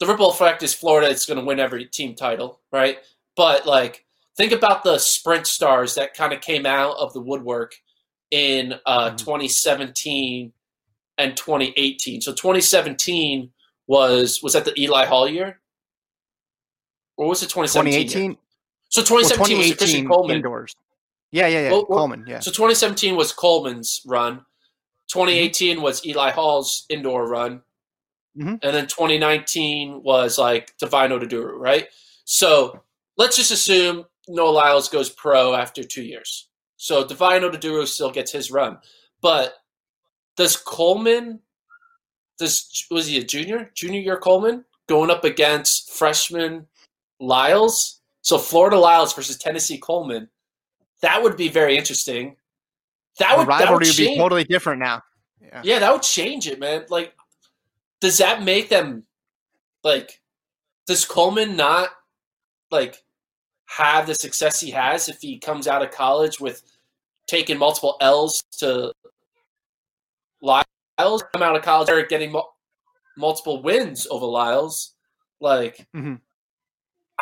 the 0.00 0.06
ripple 0.06 0.30
effect 0.30 0.62
is 0.62 0.74
Florida 0.74 1.10
it's 1.10 1.26
going 1.26 1.38
to 1.38 1.44
win 1.44 1.60
every 1.60 1.86
team 1.86 2.14
title, 2.14 2.60
right? 2.72 2.98
But 3.36 3.66
like 3.66 4.04
think 4.36 4.52
about 4.52 4.84
the 4.84 4.98
sprint 4.98 5.46
stars 5.46 5.94
that 5.94 6.14
kind 6.14 6.32
of 6.32 6.40
came 6.40 6.66
out 6.66 6.96
of 6.98 7.12
the 7.12 7.20
woodwork 7.20 7.76
in 8.30 8.74
uh, 8.84 9.08
mm-hmm. 9.08 9.16
2017 9.16 10.52
and 11.18 11.36
2018. 11.36 12.20
So 12.20 12.32
2017 12.32 13.50
was 13.86 14.40
was 14.42 14.52
that 14.54 14.64
the 14.64 14.78
Eli 14.80 15.06
Hall 15.06 15.28
year, 15.28 15.60
or 17.16 17.28
was 17.28 17.42
it 17.42 17.46
2017? 17.46 18.08
2018. 18.08 18.38
So 18.88 19.02
2017 19.02 19.58
well, 19.58 19.68
was 19.68 19.76
Christian 19.76 20.08
Coleman 20.08 20.36
indoors. 20.36 20.74
Yeah, 21.32 21.48
yeah, 21.48 21.62
yeah. 21.62 21.70
Well, 21.70 21.84
Coleman. 21.84 22.24
Yeah. 22.26 22.40
So 22.40 22.50
2017 22.50 23.16
was 23.16 23.32
Coleman's 23.32 24.00
run. 24.06 24.44
2018 25.08 25.76
mm-hmm. 25.76 25.82
was 25.82 26.04
Eli 26.06 26.30
Hall's 26.30 26.86
indoor 26.88 27.28
run. 27.28 27.62
Mm-hmm. 28.36 28.56
And 28.62 28.74
then 28.74 28.86
2019 28.86 30.02
was 30.02 30.38
like 30.38 30.76
Divine 30.78 31.10
Oduduru, 31.10 31.58
right? 31.58 31.88
So 32.24 32.82
let's 33.16 33.36
just 33.36 33.50
assume 33.50 34.04
Noah 34.28 34.50
Lyles 34.50 34.88
goes 34.88 35.10
pro 35.10 35.54
after 35.54 35.82
two 35.82 36.02
years. 36.02 36.48
So 36.76 37.06
Divine 37.06 37.42
Oduduru 37.42 37.86
still 37.86 38.10
gets 38.10 38.32
his 38.32 38.50
run. 38.50 38.78
But 39.22 39.54
does 40.36 40.56
Coleman 40.56 41.40
does 42.38 42.86
was 42.90 43.06
he 43.06 43.18
a 43.18 43.24
junior? 43.24 43.70
Junior 43.74 44.00
year 44.00 44.18
Coleman 44.18 44.64
going 44.88 45.10
up 45.10 45.24
against 45.24 45.90
freshman 45.90 46.66
Lyles. 47.18 48.00
So 48.20 48.38
Florida 48.38 48.78
Lyles 48.78 49.14
versus 49.14 49.38
Tennessee 49.38 49.78
Coleman. 49.78 50.28
That 51.02 51.22
would 51.22 51.36
be 51.36 51.48
very 51.48 51.76
interesting. 51.76 52.36
That 53.18 53.38
would, 53.38 53.46
rivalry 53.46 53.72
would, 53.72 53.86
would 53.86 53.96
be 53.96 54.16
totally 54.16 54.44
different 54.44 54.80
now. 54.80 55.02
Yeah. 55.40 55.60
yeah, 55.64 55.78
that 55.78 55.92
would 55.92 56.02
change 56.02 56.46
it, 56.46 56.58
man. 56.58 56.84
Like, 56.88 57.14
does 58.00 58.18
that 58.18 58.42
make 58.42 58.68
them 58.68 59.04
like? 59.82 60.20
Does 60.86 61.04
Coleman 61.04 61.56
not 61.56 61.90
like 62.70 63.02
have 63.66 64.06
the 64.06 64.14
success 64.14 64.60
he 64.60 64.70
has 64.70 65.08
if 65.08 65.20
he 65.20 65.38
comes 65.38 65.66
out 65.66 65.82
of 65.82 65.90
college 65.90 66.40
with 66.40 66.62
taking 67.26 67.58
multiple 67.58 67.96
L's 68.00 68.42
to 68.58 68.92
Lyles 70.40 71.24
come 71.32 71.42
out 71.42 71.56
of 71.56 71.62
college 71.62 71.88
are 71.90 72.06
getting 72.06 72.32
mo- 72.32 72.48
multiple 73.16 73.62
wins 73.62 74.06
over 74.10 74.26
Lyles. 74.26 74.94
Like, 75.40 75.86
mm-hmm. 75.94 76.14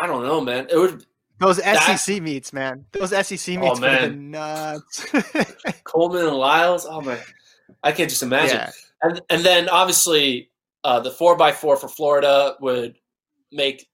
I 0.01 0.07
don't 0.07 0.25
know, 0.25 0.41
man. 0.41 0.66
It 0.70 0.77
would 0.77 1.05
those 1.39 1.57
that, 1.57 1.99
SEC 1.99 2.22
meets, 2.22 2.53
man. 2.53 2.85
Those 2.93 3.11
SEC 3.11 3.59
meets 3.59 3.79
oh, 3.79 3.81
man. 3.81 4.31
nuts. 4.31 5.07
Coleman 5.85 6.27
and 6.27 6.37
Lyles. 6.37 6.87
Oh 6.89 7.01
my, 7.01 7.18
I 7.83 7.93
can't 7.93 8.11
just 8.11 8.22
imagine. 8.22 8.57
Yeah. 8.57 8.70
And 9.03 9.20
and 9.31 9.45
then 9.45 9.68
obviously 9.68 10.51
uh, 10.85 11.01
the 11.01 11.11
four 11.11 11.41
x 11.43 11.59
four 11.59 11.76
for 11.76 11.89
Florida 11.89 12.55
would 12.61 12.97
make 13.51 13.87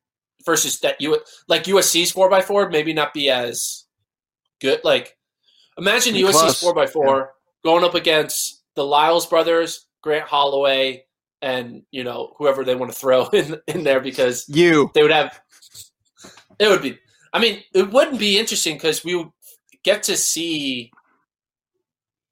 versus 0.44 0.80
that 0.80 1.00
you 1.00 1.18
like 1.48 1.64
USC's 1.64 2.10
four 2.12 2.32
x 2.34 2.46
four 2.46 2.68
maybe 2.70 2.92
not 2.92 3.14
be 3.14 3.30
as 3.30 3.84
good. 4.60 4.80
Like 4.84 5.16
imagine 5.78 6.14
Be 6.14 6.22
USC's 6.22 6.32
close. 6.32 6.60
four 6.60 6.78
x 6.82 6.92
four 6.92 7.32
going 7.64 7.84
up 7.84 7.94
against 7.94 8.62
the 8.74 8.84
Lyles 8.84 9.26
brothers, 9.26 9.86
Grant 10.02 10.26
Holloway, 10.28 11.04
and 11.42 11.82
you 11.90 12.04
know 12.04 12.34
whoever 12.38 12.64
they 12.64 12.74
want 12.74 12.92
to 12.92 12.98
throw 12.98 13.26
in 13.32 13.56
in 13.66 13.84
there 13.84 14.00
because 14.00 14.44
You. 14.48 14.90
they 14.94 15.02
would 15.02 15.12
have. 15.12 15.40
It 16.58 16.68
would 16.68 16.82
be. 16.82 16.98
I 17.32 17.38
mean, 17.38 17.62
it 17.72 17.90
wouldn't 17.90 18.18
be 18.18 18.38
interesting 18.38 18.74
because 18.76 19.04
we 19.04 19.14
would 19.14 19.28
get 19.84 20.02
to 20.04 20.16
see 20.16 20.90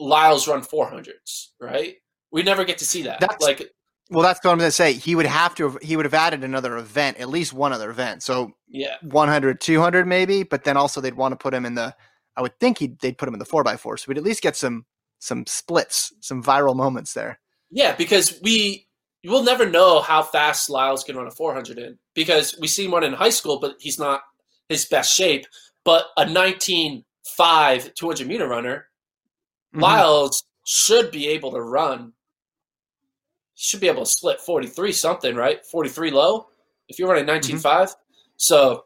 Lyles 0.01 0.47
run 0.49 0.63
four 0.63 0.89
hundreds, 0.89 1.53
right? 1.61 1.97
We 2.31 2.43
never 2.43 2.65
get 2.65 2.79
to 2.79 2.85
see 2.85 3.03
that. 3.03 3.21
That's- 3.21 3.41
like, 3.41 3.71
Well, 4.11 4.23
that's 4.23 4.43
what 4.43 4.53
I'm 4.53 4.59
going 4.59 4.69
to 4.69 4.73
say. 4.73 4.95
He 4.95 5.15
would 5.15 5.27
have 5.27 5.55
to. 5.57 5.71
Have, 5.71 5.83
he 5.83 5.97
would 5.97 6.07
have 6.07 6.15
added 6.15 6.43
another 6.45 6.79
event, 6.79 7.19
at 7.19 7.29
least 7.29 7.53
one 7.53 7.73
other 7.73 7.91
event. 7.91 8.23
So 8.23 8.53
yeah, 8.69 8.97
100, 9.03 9.61
200 9.61 10.07
maybe. 10.07 10.43
But 10.45 10.65
then 10.65 10.77
also 10.77 11.01
they'd 11.01 11.15
want 11.15 11.33
to 11.33 11.37
put 11.37 11.53
him 11.53 11.67
in 11.67 11.75
the. 11.75 11.95
I 12.37 12.41
would 12.43 12.59
think 12.59 12.79
he'd, 12.79 12.99
they'd 13.01 13.19
put 13.19 13.29
him 13.29 13.35
in 13.35 13.39
the 13.39 13.45
four 13.45 13.67
x 13.69 13.81
four. 13.83 13.97
So 13.97 14.07
we'd 14.09 14.17
at 14.19 14.25
least 14.25 14.43
get 14.43 14.57
some 14.57 14.87
some 15.19 15.45
splits, 15.47 16.13
some 16.21 16.43
viral 16.43 16.77
moments 16.77 17.13
there. 17.13 17.41
yeah, 17.71 17.95
because 17.97 18.39
we 18.43 18.87
you 19.23 19.31
will 19.33 19.43
never 19.43 19.69
know 19.69 20.01
how 20.01 20.23
fast 20.23 20.71
Lyles 20.71 21.03
can 21.03 21.17
run 21.17 21.27
a 21.27 21.31
400 21.33 21.77
in 21.77 21.99
because 22.15 22.57
we 22.61 22.69
see 22.69 22.87
one 22.87 23.03
in 23.03 23.13
high 23.13 23.31
school, 23.31 23.59
but 23.59 23.75
he's 23.81 23.99
not 23.99 24.23
his 24.69 24.85
best 24.85 25.13
shape. 25.15 25.45
But 25.85 26.07
a 26.17 26.25
19.5 26.25 27.95
200 27.95 28.27
meter 28.29 28.47
runner, 28.49 28.87
Mhm. 29.75 29.83
Lyles 29.83 30.45
should 30.65 31.11
be 31.11 31.29
able 31.29 31.51
to 31.53 31.61
run. 31.61 32.13
Should 33.61 33.81
be 33.81 33.89
able 33.89 34.05
to 34.05 34.11
split 34.11 34.41
43 34.41 34.93
something, 34.93 35.35
right? 35.35 35.67
43 35.67 36.13
low 36.13 36.47
if 36.89 36.99
you're 36.99 37.09
running 37.09 37.27
19.5. 37.27 37.95
So, 38.37 38.85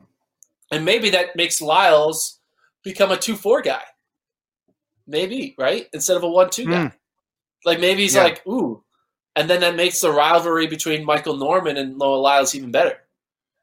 and 0.71 0.85
maybe 0.85 1.11
that 1.11 1.37
makes 1.37 1.61
Lyles 1.61 2.41
become 2.83 3.11
a 3.13 3.17
2 3.19 3.37
4 3.37 3.61
guy. 3.63 3.83
Maybe, 5.07 5.55
right? 5.59 5.87
Instead 5.93 6.17
of 6.17 6.23
a 6.23 6.29
1 6.29 6.51
2 6.51 6.65
guy. 6.65 6.71
Mm. 6.71 6.93
Like 7.65 7.81
maybe 7.81 8.03
he's 8.03 8.15
Yeah. 8.15 8.25
like, 8.25 8.47
ooh. 8.47 8.83
And 9.37 9.49
then 9.49 9.61
that 9.61 9.77
makes 9.77 10.01
the 10.01 10.11
rivalry 10.11 10.67
between 10.67 11.05
Michael 11.05 11.37
Norman 11.37 11.77
and 11.77 11.99
Noah 11.99 12.17
Lyles 12.17 12.55
even 12.55 12.71
better. 12.71 12.97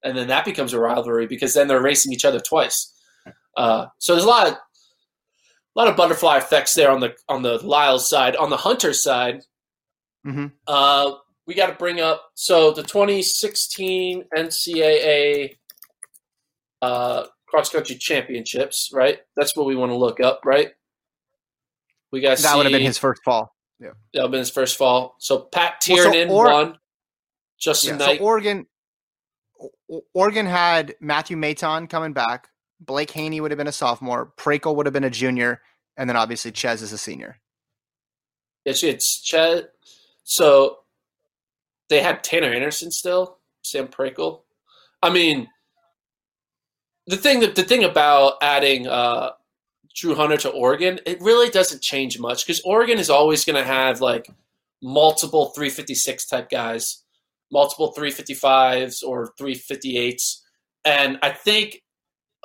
And 0.04 0.18
then 0.18 0.28
that 0.28 0.46
becomes 0.46 0.74
a 0.74 0.80
rivalry 0.80 1.28
because 1.28 1.54
then 1.54 1.68
they're 1.68 1.82
racing 1.82 2.14
each 2.14 2.26
other 2.26 2.40
twice. 2.40 2.94
Uh, 3.58 3.88
so 3.98 4.14
there's 4.14 4.24
a 4.26 4.30
lot 4.30 4.48
of 4.48 4.54
a 4.54 4.60
lot 5.76 5.88
of 5.88 5.96
butterfly 5.98 6.38
effects 6.38 6.74
there 6.74 6.90
on 6.92 7.00
the 7.00 7.16
on 7.28 7.42
the 7.42 7.58
Lyles 7.66 8.10
side. 8.10 8.36
On 8.36 8.50
the 8.50 8.58
Hunter 8.58 8.94
side, 8.94 9.42
Mhm. 10.26 10.52
uh, 10.68 11.12
we 11.46 11.56
got 11.56 11.68
to 11.68 11.74
bring 11.76 12.00
up 12.00 12.32
so 12.36 12.72
the 12.72 12.84
2016 12.84 14.26
NCAA 14.36 15.58
uh, 16.82 17.26
cross 17.48 17.70
country 17.70 17.96
championships, 17.96 18.90
right? 18.94 19.20
That's 19.36 19.56
what 19.56 19.66
we 19.66 19.76
want 19.76 19.92
to 19.92 19.96
look 19.98 20.20
up, 20.20 20.42
right? 20.46 20.70
We 22.12 22.22
got 22.22 22.38
That 22.40 22.56
would 22.58 22.66
have 22.66 22.72
been 22.74 22.82
his 22.82 22.98
first 22.98 23.22
fall. 23.24 23.56
Yeah, 23.80 23.90
that 24.14 24.20
would 24.20 24.24
have 24.24 24.32
been 24.32 24.40
his 24.40 24.52
first 24.52 24.78
fall. 24.78 25.16
So 25.20 25.40
Pat 25.40 25.84
Well, 25.90 26.12
so 26.14 26.28
or- 26.30 26.46
won. 26.46 26.80
Justin 27.60 28.00
Yeah, 28.00 28.06
Knight. 28.06 28.20
so 28.20 28.24
Oregon, 28.26 28.68
Oregon 30.14 30.46
had 30.46 30.96
Matthew 31.02 31.36
Maton 31.36 31.90
coming 31.90 32.14
back. 32.14 32.48
Blake 32.80 33.12
Haney 33.12 33.42
would 33.42 33.52
have 33.52 33.58
been 33.58 33.68
a 33.68 33.72
sophomore. 33.74 34.32
Prakel 34.38 34.76
would 34.76 34.86
have 34.86 34.94
been 34.94 35.04
a 35.04 35.10
junior, 35.10 35.62
and 35.98 36.10
then 36.10 36.16
obviously 36.16 36.52
Ches 36.52 36.82
is 36.82 36.94
a 36.94 36.98
senior. 36.98 37.42
It's 38.66 38.84
it's 38.84 39.20
Chet. 39.22 39.72
So 40.30 40.78
they 41.90 42.04
had 42.04 42.24
Tanner 42.24 42.54
Anderson 42.54 42.92
still, 42.92 43.40
Sam 43.64 43.88
Prakel. 43.88 44.42
I 45.02 45.10
mean, 45.10 45.48
the 47.08 47.18
thing 47.18 47.40
that 47.40 47.56
the 47.56 47.64
thing 47.64 47.84
about 47.84 48.34
adding 48.40 48.86
uh, 48.88 49.32
Drew 49.96 50.14
Hunter 50.14 50.38
to 50.38 50.50
Oregon, 50.52 51.00
it 51.08 51.20
really 51.20 51.50
doesn't 51.50 51.82
change 51.82 52.20
much 52.20 52.46
because 52.46 52.62
Oregon 52.64 53.00
is 53.00 53.10
always 53.10 53.44
going 53.44 53.56
to 53.56 53.68
have 53.68 54.02
like 54.02 54.30
multiple 54.84 55.48
356 55.48 56.28
type 56.28 56.52
guys, 56.52 57.04
multiple 57.52 57.92
355s 57.98 59.04
or 59.04 59.34
358s, 59.34 60.42
and 60.86 61.18
I 61.24 61.32
think 61.32 61.82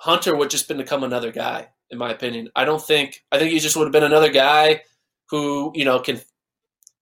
Hunter 0.00 0.34
would 0.34 0.48
just 0.48 0.68
been 0.68 0.78
become 0.78 1.04
another 1.04 1.30
guy. 1.30 1.68
In 1.90 1.98
my 1.98 2.10
opinion, 2.10 2.48
I 2.56 2.64
don't 2.64 2.82
think 2.82 3.22
I 3.30 3.38
think 3.38 3.52
he 3.52 3.58
just 3.58 3.76
would 3.76 3.84
have 3.84 3.92
been 3.92 4.04
another 4.04 4.32
guy 4.32 4.84
who 5.28 5.70
you 5.74 5.84
know 5.84 5.98
can 6.00 6.22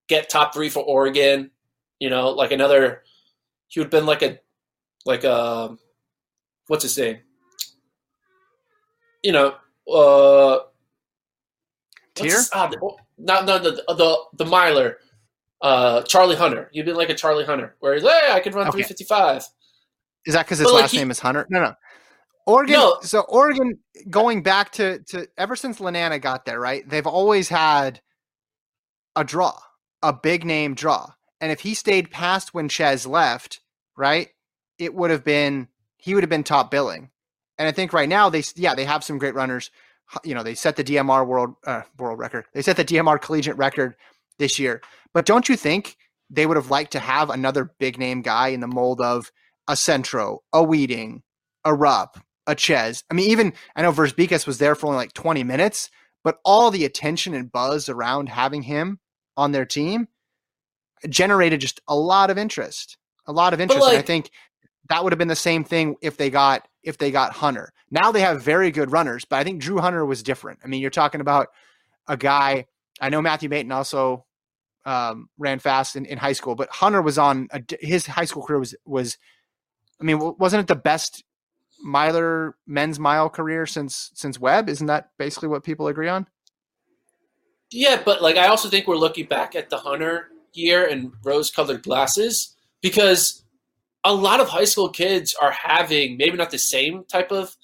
get 0.08 0.28
top 0.30 0.54
three 0.54 0.68
for 0.68 0.82
Oregon. 0.82 1.50
You 1.98 2.10
know, 2.10 2.30
like 2.30 2.52
another. 2.52 3.02
He 3.68 3.80
would 3.80 3.86
have 3.86 3.90
been 3.90 4.06
like 4.06 4.22
a, 4.22 4.38
like 5.06 5.24
a, 5.24 5.76
what's 6.66 6.82
his 6.82 6.98
name? 6.98 7.18
You 9.22 9.32
know, 9.32 9.54
uh, 9.90 10.64
Tier? 12.14 12.38
ah, 12.52 12.66
the, 12.66 12.76
no, 13.18 13.44
no, 13.44 13.58
the 13.58 13.82
the 13.88 14.16
the 14.34 14.44
miler, 14.44 14.98
uh, 15.62 16.02
Charlie 16.02 16.36
Hunter. 16.36 16.68
You'd 16.72 16.86
been 16.86 16.96
like 16.96 17.08
a 17.08 17.14
Charlie 17.14 17.44
Hunter, 17.46 17.76
where 17.80 17.94
he's, 17.94 18.02
hey, 18.02 18.30
I 18.30 18.40
could 18.40 18.54
run 18.54 18.66
Okay. 18.68 18.78
three 18.78 18.82
fifty 18.84 19.04
five. 19.04 19.44
Is 20.26 20.34
that 20.34 20.44
because 20.44 20.58
his 20.58 20.66
But, 20.66 20.74
like, 20.74 20.82
last 20.82 20.90
he- 20.92 20.98
name 20.98 21.10
is 21.10 21.18
Hunter? 21.18 21.46
No, 21.48 21.60
no. 21.60 21.74
Oregon. 22.46 22.74
No. 22.74 22.98
So 23.02 23.20
Oregon, 23.28 23.78
going 24.10 24.42
back 24.42 24.72
to 24.72 24.98
to 25.04 25.26
ever 25.38 25.56
since 25.56 25.78
Lananna 25.78 26.20
got 26.20 26.44
there, 26.44 26.60
right? 26.60 26.86
They've 26.88 27.06
always 27.06 27.48
had 27.48 28.00
a 29.16 29.24
draw, 29.24 29.56
a 30.02 30.12
big 30.12 30.44
name 30.44 30.74
draw, 30.74 31.12
and 31.40 31.52
if 31.52 31.60
he 31.60 31.74
stayed 31.74 32.10
past 32.10 32.54
when 32.54 32.68
Ches 32.68 33.06
left, 33.06 33.60
right, 33.96 34.28
it 34.78 34.94
would 34.94 35.10
have 35.10 35.24
been 35.24 35.68
he 35.96 36.14
would 36.14 36.22
have 36.22 36.30
been 36.30 36.44
top 36.44 36.70
billing. 36.70 37.10
And 37.58 37.68
I 37.68 37.72
think 37.72 37.92
right 37.92 38.08
now 38.08 38.28
they 38.28 38.42
yeah 38.56 38.74
they 38.74 38.84
have 38.84 39.04
some 39.04 39.18
great 39.18 39.34
runners. 39.34 39.70
You 40.24 40.34
know 40.34 40.42
they 40.42 40.54
set 40.54 40.76
the 40.76 40.84
DMR 40.84 41.26
world 41.26 41.54
uh, 41.66 41.82
world 41.98 42.18
record. 42.18 42.46
They 42.52 42.62
set 42.62 42.76
the 42.76 42.84
DMR 42.84 43.20
collegiate 43.20 43.56
record 43.56 43.94
this 44.38 44.58
year. 44.58 44.82
But 45.14 45.26
don't 45.26 45.48
you 45.48 45.56
think 45.56 45.96
they 46.30 46.46
would 46.46 46.56
have 46.56 46.70
liked 46.70 46.92
to 46.92 46.98
have 46.98 47.30
another 47.30 47.70
big 47.78 47.98
name 47.98 48.22
guy 48.22 48.48
in 48.48 48.60
the 48.60 48.66
mold 48.66 49.00
of 49.00 49.30
a 49.68 49.76
Centro, 49.76 50.42
a 50.52 50.62
Wheating, 50.62 51.22
a 51.64 51.74
Rupp, 51.74 52.18
a 52.46 52.54
Ches. 52.54 53.04
I 53.10 53.14
mean, 53.14 53.30
even 53.30 53.52
I 53.76 53.82
know 53.82 53.92
Verzbicas 53.92 54.46
was 54.46 54.58
there 54.58 54.74
for 54.74 54.86
only 54.86 54.96
like 54.96 55.12
20 55.12 55.44
minutes, 55.44 55.90
but 56.24 56.38
all 56.44 56.70
the 56.70 56.84
attention 56.84 57.34
and 57.34 57.52
buzz 57.52 57.88
around 57.88 58.28
having 58.28 58.62
him 58.62 58.98
on 59.36 59.52
their 59.52 59.64
team 59.64 60.08
generated 61.08 61.60
just 61.60 61.80
a 61.88 61.96
lot 61.96 62.30
of 62.30 62.38
interest. 62.38 62.96
A 63.26 63.32
lot 63.32 63.54
of 63.54 63.60
interest. 63.60 63.82
and 63.88 63.98
I 63.98 64.02
think 64.02 64.30
that 64.88 65.02
would 65.02 65.12
have 65.12 65.18
been 65.18 65.28
the 65.28 65.36
same 65.36 65.64
thing 65.64 65.96
if 66.02 66.16
they 66.16 66.30
got 66.30 66.66
if 66.82 66.98
they 66.98 67.10
got 67.10 67.32
Hunter. 67.32 67.72
Now 67.90 68.10
they 68.12 68.20
have 68.20 68.42
very 68.42 68.70
good 68.70 68.90
runners, 68.90 69.24
but 69.24 69.36
I 69.36 69.44
think 69.44 69.60
Drew 69.60 69.78
Hunter 69.78 70.04
was 70.04 70.22
different. 70.22 70.60
I 70.64 70.66
mean, 70.66 70.80
you're 70.80 70.90
talking 70.90 71.20
about 71.20 71.48
a 72.08 72.16
guy. 72.16 72.66
I 73.00 73.08
know 73.08 73.22
Matthew 73.22 73.48
Maton 73.48 73.72
also 73.72 74.24
um, 74.84 75.28
ran 75.38 75.60
fast 75.60 75.94
in, 75.94 76.04
in 76.06 76.18
high 76.18 76.32
school, 76.32 76.54
but 76.54 76.68
Hunter 76.70 77.00
was 77.00 77.18
on 77.18 77.48
a, 77.52 77.62
his 77.80 78.06
high 78.06 78.24
school 78.24 78.42
career 78.42 78.58
was 78.58 78.74
was. 78.84 79.18
I 80.00 80.04
mean, 80.04 80.18
wasn't 80.38 80.62
it 80.62 80.66
the 80.66 80.74
best 80.74 81.22
miler 81.80 82.56
men's 82.66 82.98
mile 82.98 83.28
career 83.28 83.66
since 83.66 84.10
since 84.14 84.38
Webb? 84.38 84.68
Isn't 84.68 84.88
that 84.88 85.10
basically 85.18 85.48
what 85.48 85.62
people 85.62 85.86
agree 85.86 86.08
on? 86.08 86.26
Yeah, 87.72 88.00
but 88.04 88.22
like 88.22 88.36
I 88.36 88.46
also 88.48 88.68
think 88.68 88.86
we're 88.86 88.96
looking 88.96 89.26
back 89.26 89.54
at 89.54 89.70
the 89.70 89.78
Hunter 89.78 90.28
year 90.52 90.86
and 90.86 91.12
rose-colored 91.24 91.82
glasses 91.82 92.54
because 92.82 93.42
a 94.04 94.14
lot 94.14 94.40
of 94.40 94.48
high 94.48 94.64
school 94.64 94.88
kids 94.90 95.34
are 95.40 95.52
having 95.52 96.16
maybe 96.16 96.36
not 96.36 96.50
the 96.50 96.58
same 96.58 97.04
type 97.04 97.32
of 97.32 97.56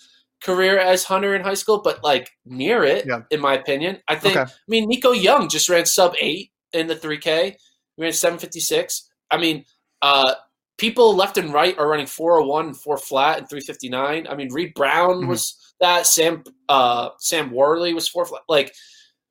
career 0.42 0.78
as 0.78 1.04
Hunter 1.04 1.34
in 1.34 1.42
high 1.42 1.54
school, 1.54 1.80
but 1.82 2.02
like 2.02 2.30
near 2.46 2.84
it, 2.84 3.04
Yeah. 3.06 3.22
in 3.30 3.40
my 3.40 3.54
opinion. 3.54 4.00
I 4.08 4.14
think. 4.14 4.36
Okay. 4.36 4.50
I 4.50 4.54
mean, 4.68 4.88
Nico 4.88 5.12
Young 5.12 5.48
just 5.48 5.68
ran 5.68 5.84
sub 5.84 6.14
eight 6.20 6.52
in 6.72 6.86
the 6.86 6.96
three 6.96 7.18
K. 7.18 7.56
He 7.96 8.02
ran 8.02 8.12
seven 8.12 8.38
fifty 8.38 8.60
six. 8.60 9.10
I 9.30 9.36
mean, 9.36 9.64
uh, 10.00 10.34
people 10.78 11.14
left 11.16 11.36
and 11.38 11.52
right 11.52 11.76
are 11.76 11.88
running 11.88 12.06
four 12.06 12.34
hundred 12.38 12.46
one 12.48 12.66
and 12.66 12.76
four 12.76 12.96
flat 12.98 13.38
and 13.38 13.50
three 13.50 13.60
fifty 13.60 13.88
nine. 13.88 14.26
I 14.30 14.34
mean, 14.36 14.52
Reed 14.52 14.72
Brown 14.74 15.22
Mhm. 15.24 15.28
was 15.28 15.56
that. 15.80 16.06
Sam 16.06 16.44
uh, 16.68 17.10
Sam 17.18 17.50
Worley 17.50 17.92
was 17.92 18.08
four 18.08 18.24
flat. 18.24 18.42
Like 18.48 18.72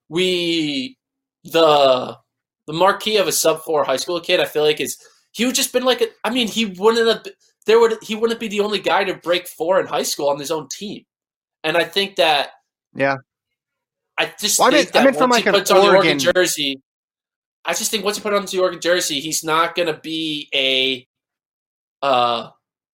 we 0.10 0.98
the 1.44 2.18
the 2.68 2.74
marquee 2.74 3.18
of 3.18 3.28
a 3.28 3.32
sub 3.32 3.62
four 3.64 3.84
high 3.84 3.98
school 3.98 4.20
kid. 4.20 4.40
I 4.40 4.46
feel 4.46 4.64
like 4.64 4.80
is 4.80 4.98
he 5.32 5.46
would 5.46 5.56
just 5.56 5.72
been 5.74 5.86
like 5.86 6.02
a, 6.02 6.08
I 6.24 6.30
mean, 6.30 6.48
he 6.48 6.66
wouldn't 6.66 7.08
have. 7.08 7.34
There 7.66 7.80
would 7.80 7.98
he 8.02 8.16
wouldn't 8.16 8.40
be 8.40 8.48
the 8.48 8.62
only 8.62 8.80
guy 8.80 9.04
to 9.04 9.16
break 9.16 9.48
four 9.48 9.80
in 9.80 9.88
high 9.88 10.04
school 10.04 10.30
on 10.30 10.40
his 10.40 10.52
own 10.52 10.68
team, 10.72 11.04
and 11.64 11.78
I 11.78 11.84
think 11.84 12.16
that 12.16 12.52
Yeah. 12.96 13.18
I 14.18 14.34
just 14.40 14.60
Well, 14.60 14.70
I 14.70 14.72
think 14.72 14.90
I 14.90 14.92
that 15.00 15.04
meant 15.04 15.18
from 15.18 15.30
once 15.30 15.46
like 15.46 15.54
he 15.54 15.60
puts 15.60 15.72
on 15.72 15.78
the 15.78 15.84
Oregon 15.84 15.96
Oregon- 15.96 16.20
jersey, 16.20 16.82
I 17.66 17.74
just 17.74 17.92
think 17.92 18.04
once 18.04 18.18
he 18.18 18.24
put 18.24 18.34
on 18.34 18.46
the 18.46 18.60
Oregon 18.60 18.82
jersey, 18.82 19.20
he's 19.20 19.44
not 19.44 19.76
going 19.76 19.88
to 19.94 20.00
be 20.00 20.50
a, 20.56 21.06
uh, 22.02 22.50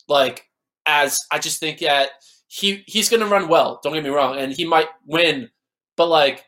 like 0.08 0.50
as 0.86 1.18
I 1.32 1.40
just 1.40 1.60
think 1.60 1.80
that 1.80 2.10
he 2.48 2.84
he's 2.88 3.08
going 3.10 3.22
to 3.22 3.28
run 3.28 3.48
well. 3.48 3.80
Don't 3.84 3.94
get 3.94 4.04
me 4.04 4.10
wrong, 4.10 4.38
and 4.38 4.52
he 4.52 4.66
might 4.66 4.90
win, 5.06 5.50
but 5.96 6.08
like, 6.08 6.44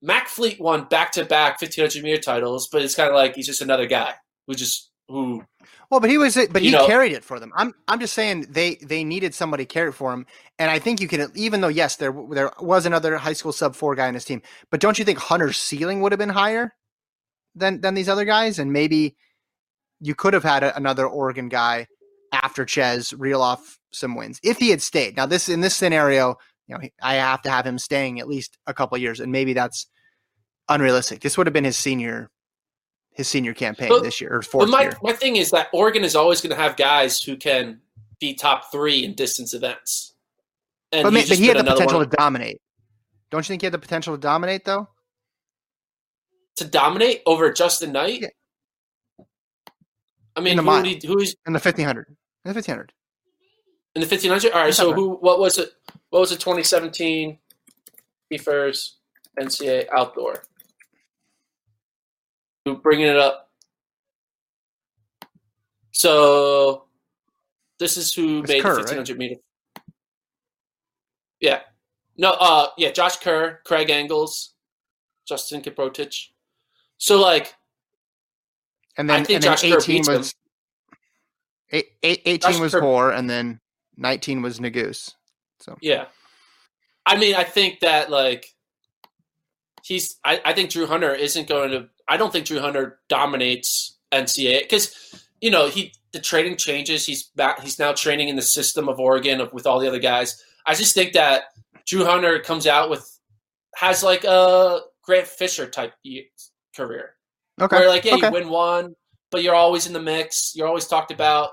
Mac 0.00 0.28
Fleet 0.28 0.60
won 0.60 0.84
back 0.84 1.12
to 1.12 1.24
back 1.24 1.58
fifteen 1.58 1.84
hundred 1.84 2.02
meter 2.04 2.20
titles, 2.22 2.68
but 2.68 2.82
it's 2.82 2.94
kind 2.94 3.08
of 3.08 3.14
like 3.14 3.34
he's 3.34 3.46
just 3.46 3.62
another 3.62 3.86
guy 3.86 4.14
who 4.46 4.54
just 4.54 4.90
who 5.08 5.44
Well, 5.90 6.00
but 6.00 6.10
he 6.10 6.18
was, 6.18 6.38
but 6.50 6.62
he 6.62 6.70
know- 6.70 6.86
carried 6.86 7.12
it 7.12 7.24
for 7.24 7.40
them. 7.40 7.50
I'm, 7.56 7.74
I'm 7.88 7.98
just 7.98 8.12
saying 8.12 8.46
they, 8.50 8.74
they 8.76 9.04
needed 9.04 9.34
somebody 9.34 9.64
to 9.64 9.72
carry 9.72 9.88
it 9.88 9.94
for 9.94 10.12
him, 10.12 10.26
and 10.58 10.70
I 10.70 10.78
think 10.78 11.00
you 11.00 11.08
can, 11.08 11.32
even 11.34 11.62
though 11.62 11.68
yes, 11.68 11.96
there, 11.96 12.14
there 12.30 12.52
was 12.60 12.84
another 12.86 13.16
high 13.16 13.32
school 13.32 13.52
sub 13.52 13.74
four 13.74 13.94
guy 13.94 14.06
in 14.06 14.14
his 14.14 14.24
team, 14.26 14.42
but 14.70 14.80
don't 14.80 14.98
you 14.98 15.04
think 15.04 15.18
Hunter's 15.18 15.56
ceiling 15.56 16.00
would 16.02 16.12
have 16.12 16.18
been 16.18 16.28
higher 16.28 16.74
than 17.54 17.80
than 17.80 17.94
these 17.94 18.08
other 18.08 18.24
guys, 18.24 18.58
and 18.58 18.72
maybe 18.72 19.16
you 20.00 20.14
could 20.14 20.34
have 20.34 20.44
had 20.44 20.62
a, 20.62 20.76
another 20.76 21.06
Oregon 21.06 21.48
guy 21.48 21.86
after 22.32 22.64
Ches 22.64 23.12
reel 23.14 23.40
off 23.40 23.78
some 23.90 24.14
wins 24.14 24.38
if 24.44 24.58
he 24.58 24.68
had 24.70 24.82
stayed. 24.82 25.16
Now, 25.16 25.26
this 25.26 25.48
in 25.48 25.62
this 25.62 25.74
scenario, 25.74 26.36
you 26.68 26.76
know, 26.76 26.88
I 27.02 27.14
have 27.14 27.42
to 27.42 27.50
have 27.50 27.66
him 27.66 27.78
staying 27.78 28.20
at 28.20 28.28
least 28.28 28.58
a 28.66 28.74
couple 28.74 28.96
years, 28.98 29.20
and 29.20 29.32
maybe 29.32 29.52
that's 29.54 29.86
unrealistic. 30.68 31.20
This 31.20 31.36
would 31.38 31.46
have 31.46 31.54
been 31.54 31.64
his 31.64 31.76
senior, 31.76 32.30
his 33.12 33.26
senior 33.28 33.54
campaign 33.54 33.88
But- 33.88 34.02
this 34.02 34.20
year 34.20 34.34
or 34.34 34.38
But 34.40 34.46
fourth 34.50 34.68
my, 34.70 34.82
year. 34.82 34.98
my 35.02 35.12
thing 35.12 35.36
is 35.36 35.50
that 35.50 35.68
Oregon 35.72 36.04
is 36.04 36.14
always 36.14 36.40
going 36.40 36.54
to 36.54 36.60
have 36.62 36.76
guys 36.76 37.22
who 37.22 37.36
can 37.36 37.80
be 38.20 38.34
top 38.34 38.70
three 38.70 39.04
in 39.04 39.14
distance 39.14 39.54
events. 39.54 40.14
And 40.92 41.02
But, 41.04 41.12
but 41.14 41.38
he 41.38 41.46
had 41.46 41.56
the 41.58 41.64
potential 41.64 41.98
one 41.98 42.08
to 42.10 42.16
dominate. 42.16 42.60
Don't 43.30 43.40
you 43.46 43.52
think 43.52 43.62
he 43.62 43.66
had 43.66 43.72
the 43.74 43.78
potential 43.78 44.14
to 44.14 44.20
dominate 44.20 44.64
though? 44.64 44.88
to 46.56 46.64
dominate 46.64 47.22
over 47.24 47.52
Justin 47.52 47.92
Knight. 47.92 48.20
Yeah. 48.22 49.24
I 50.34 50.40
mean, 50.40 50.56
who 50.58 50.62
mile. 50.64 50.82
he, 50.82 51.00
who's 51.06 51.36
In 51.46 51.52
the 51.52 51.60
fifteen 51.60 51.86
hundred. 51.86 52.08
In 52.44 52.48
the 52.50 52.54
fifteen 52.54 52.72
hundred. 52.74 52.92
in 53.94 54.00
the 54.00 54.08
fifteen 54.08 54.30
hundred? 54.32 54.50
All 54.52 54.62
right, 54.62 54.74
so 54.74 54.92
who? 54.92 55.10
What 55.16 55.38
was 55.38 55.58
it? 55.58 55.70
What 56.10 56.20
was 56.20 56.32
it? 56.32 56.40
Twenty 56.40 56.62
seventeen, 56.62 57.38
first 58.42 58.96
NCAA 59.38 59.86
outdoor. 59.96 60.44
Bringing 62.82 63.06
it 63.06 63.16
up? 63.16 63.50
So, 65.92 66.84
this 67.78 67.96
is 67.96 68.12
who 68.14 68.40
It's 68.40 68.48
made 68.48 68.62
Kerr, 68.62 68.70
the 68.70 68.74
right? 68.76 68.82
fifteen 68.82 68.98
hundred 68.98 69.18
meter. 69.18 69.34
Yeah, 71.40 71.60
no, 72.16 72.32
uh, 72.32 72.68
yeah, 72.76 72.90
Josh 72.90 73.16
Kerr, 73.18 73.60
Craig 73.64 73.90
Engels, 73.90 74.54
Justin 75.26 75.62
Kiprotich. 75.62 76.26
So, 76.98 77.20
like, 77.20 77.54
And 78.96 79.10
I 79.10 79.16
then, 79.16 79.24
think 79.24 79.34
and 79.36 79.44
then 79.44 79.52
Josh 79.52 79.62
Kerr 79.62 79.76
eighteen 79.78 79.96
beats 79.98 80.08
was 80.08 80.34
eight, 81.70 81.86
eight, 82.02 82.22
18 82.26 82.40
Josh 82.40 82.60
was 82.60 82.72
Kerr- 82.72 82.80
Hoare, 82.80 83.10
and 83.12 83.28
then 83.30 83.60
nineteen 83.96 84.42
was 84.42 84.58
Nuguse. 84.60 85.14
So 85.60 85.76
Yeah. 85.80 86.06
I 87.06 87.16
mean, 87.16 87.34
I 87.34 87.44
think 87.44 87.80
that 87.80 88.10
like 88.10 88.46
he's 89.82 90.18
I, 90.24 90.40
I 90.44 90.52
think 90.52 90.70
Drew 90.70 90.86
Hunter 90.86 91.14
isn't 91.14 91.48
going 91.48 91.70
to 91.70 91.88
I 92.08 92.16
don't 92.16 92.32
think 92.32 92.46
Drew 92.46 92.60
Hunter 92.60 93.00
dominates 93.08 93.96
NCAA 94.12 94.62
because 94.62 94.94
you 95.40 95.50
know, 95.50 95.68
he 95.68 95.92
the 96.12 96.20
training 96.20 96.56
changes, 96.56 97.06
he's 97.06 97.24
back 97.24 97.60
he's 97.60 97.78
now 97.78 97.92
training 97.92 98.28
in 98.28 98.36
the 98.36 98.42
system 98.42 98.88
of 98.88 98.98
Oregon 98.98 99.46
with 99.52 99.66
all 99.66 99.78
the 99.78 99.88
other 99.88 99.98
guys. 99.98 100.42
I 100.66 100.74
just 100.74 100.94
think 100.94 101.12
that 101.14 101.44
Drew 101.86 102.04
Hunter 102.04 102.38
comes 102.40 102.66
out 102.66 102.90
with 102.90 103.18
has 103.76 104.02
like 104.02 104.24
a 104.24 104.80
Grant 105.02 105.26
Fisher 105.26 105.68
type 105.68 105.94
career. 106.76 107.14
okay, 107.60 107.76
Where 107.76 107.88
like 107.88 108.04
yeah, 108.04 108.14
okay. 108.14 108.26
you 108.26 108.32
win 108.32 108.48
one, 108.48 108.94
but 109.30 109.42
you're 109.42 109.54
always 109.54 109.86
in 109.86 109.92
the 109.92 110.02
mix. 110.02 110.52
You're 110.54 110.68
always 110.68 110.86
talked 110.86 111.10
about. 111.10 111.50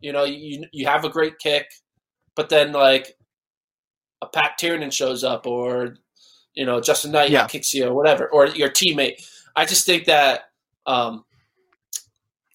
You 0.00 0.12
know, 0.12 0.24
you 0.24 0.64
you 0.72 0.86
have 0.86 1.04
a 1.04 1.08
great 1.08 1.38
kick, 1.38 1.66
but 2.36 2.48
then 2.48 2.72
like 2.72 3.16
a 4.22 4.26
Pat 4.26 4.58
Tiernan 4.58 4.90
shows 4.90 5.24
up, 5.24 5.46
or 5.46 5.96
you 6.54 6.64
know 6.66 6.80
Justin 6.80 7.12
Knight 7.12 7.30
Yeah. 7.30 7.46
kicks 7.46 7.72
you, 7.74 7.86
or 7.86 7.94
whatever, 7.94 8.28
or 8.28 8.46
your 8.46 8.68
teammate. 8.70 9.26
I 9.56 9.64
just 9.64 9.86
think 9.86 10.04
that 10.06 10.50
um, 10.86 11.24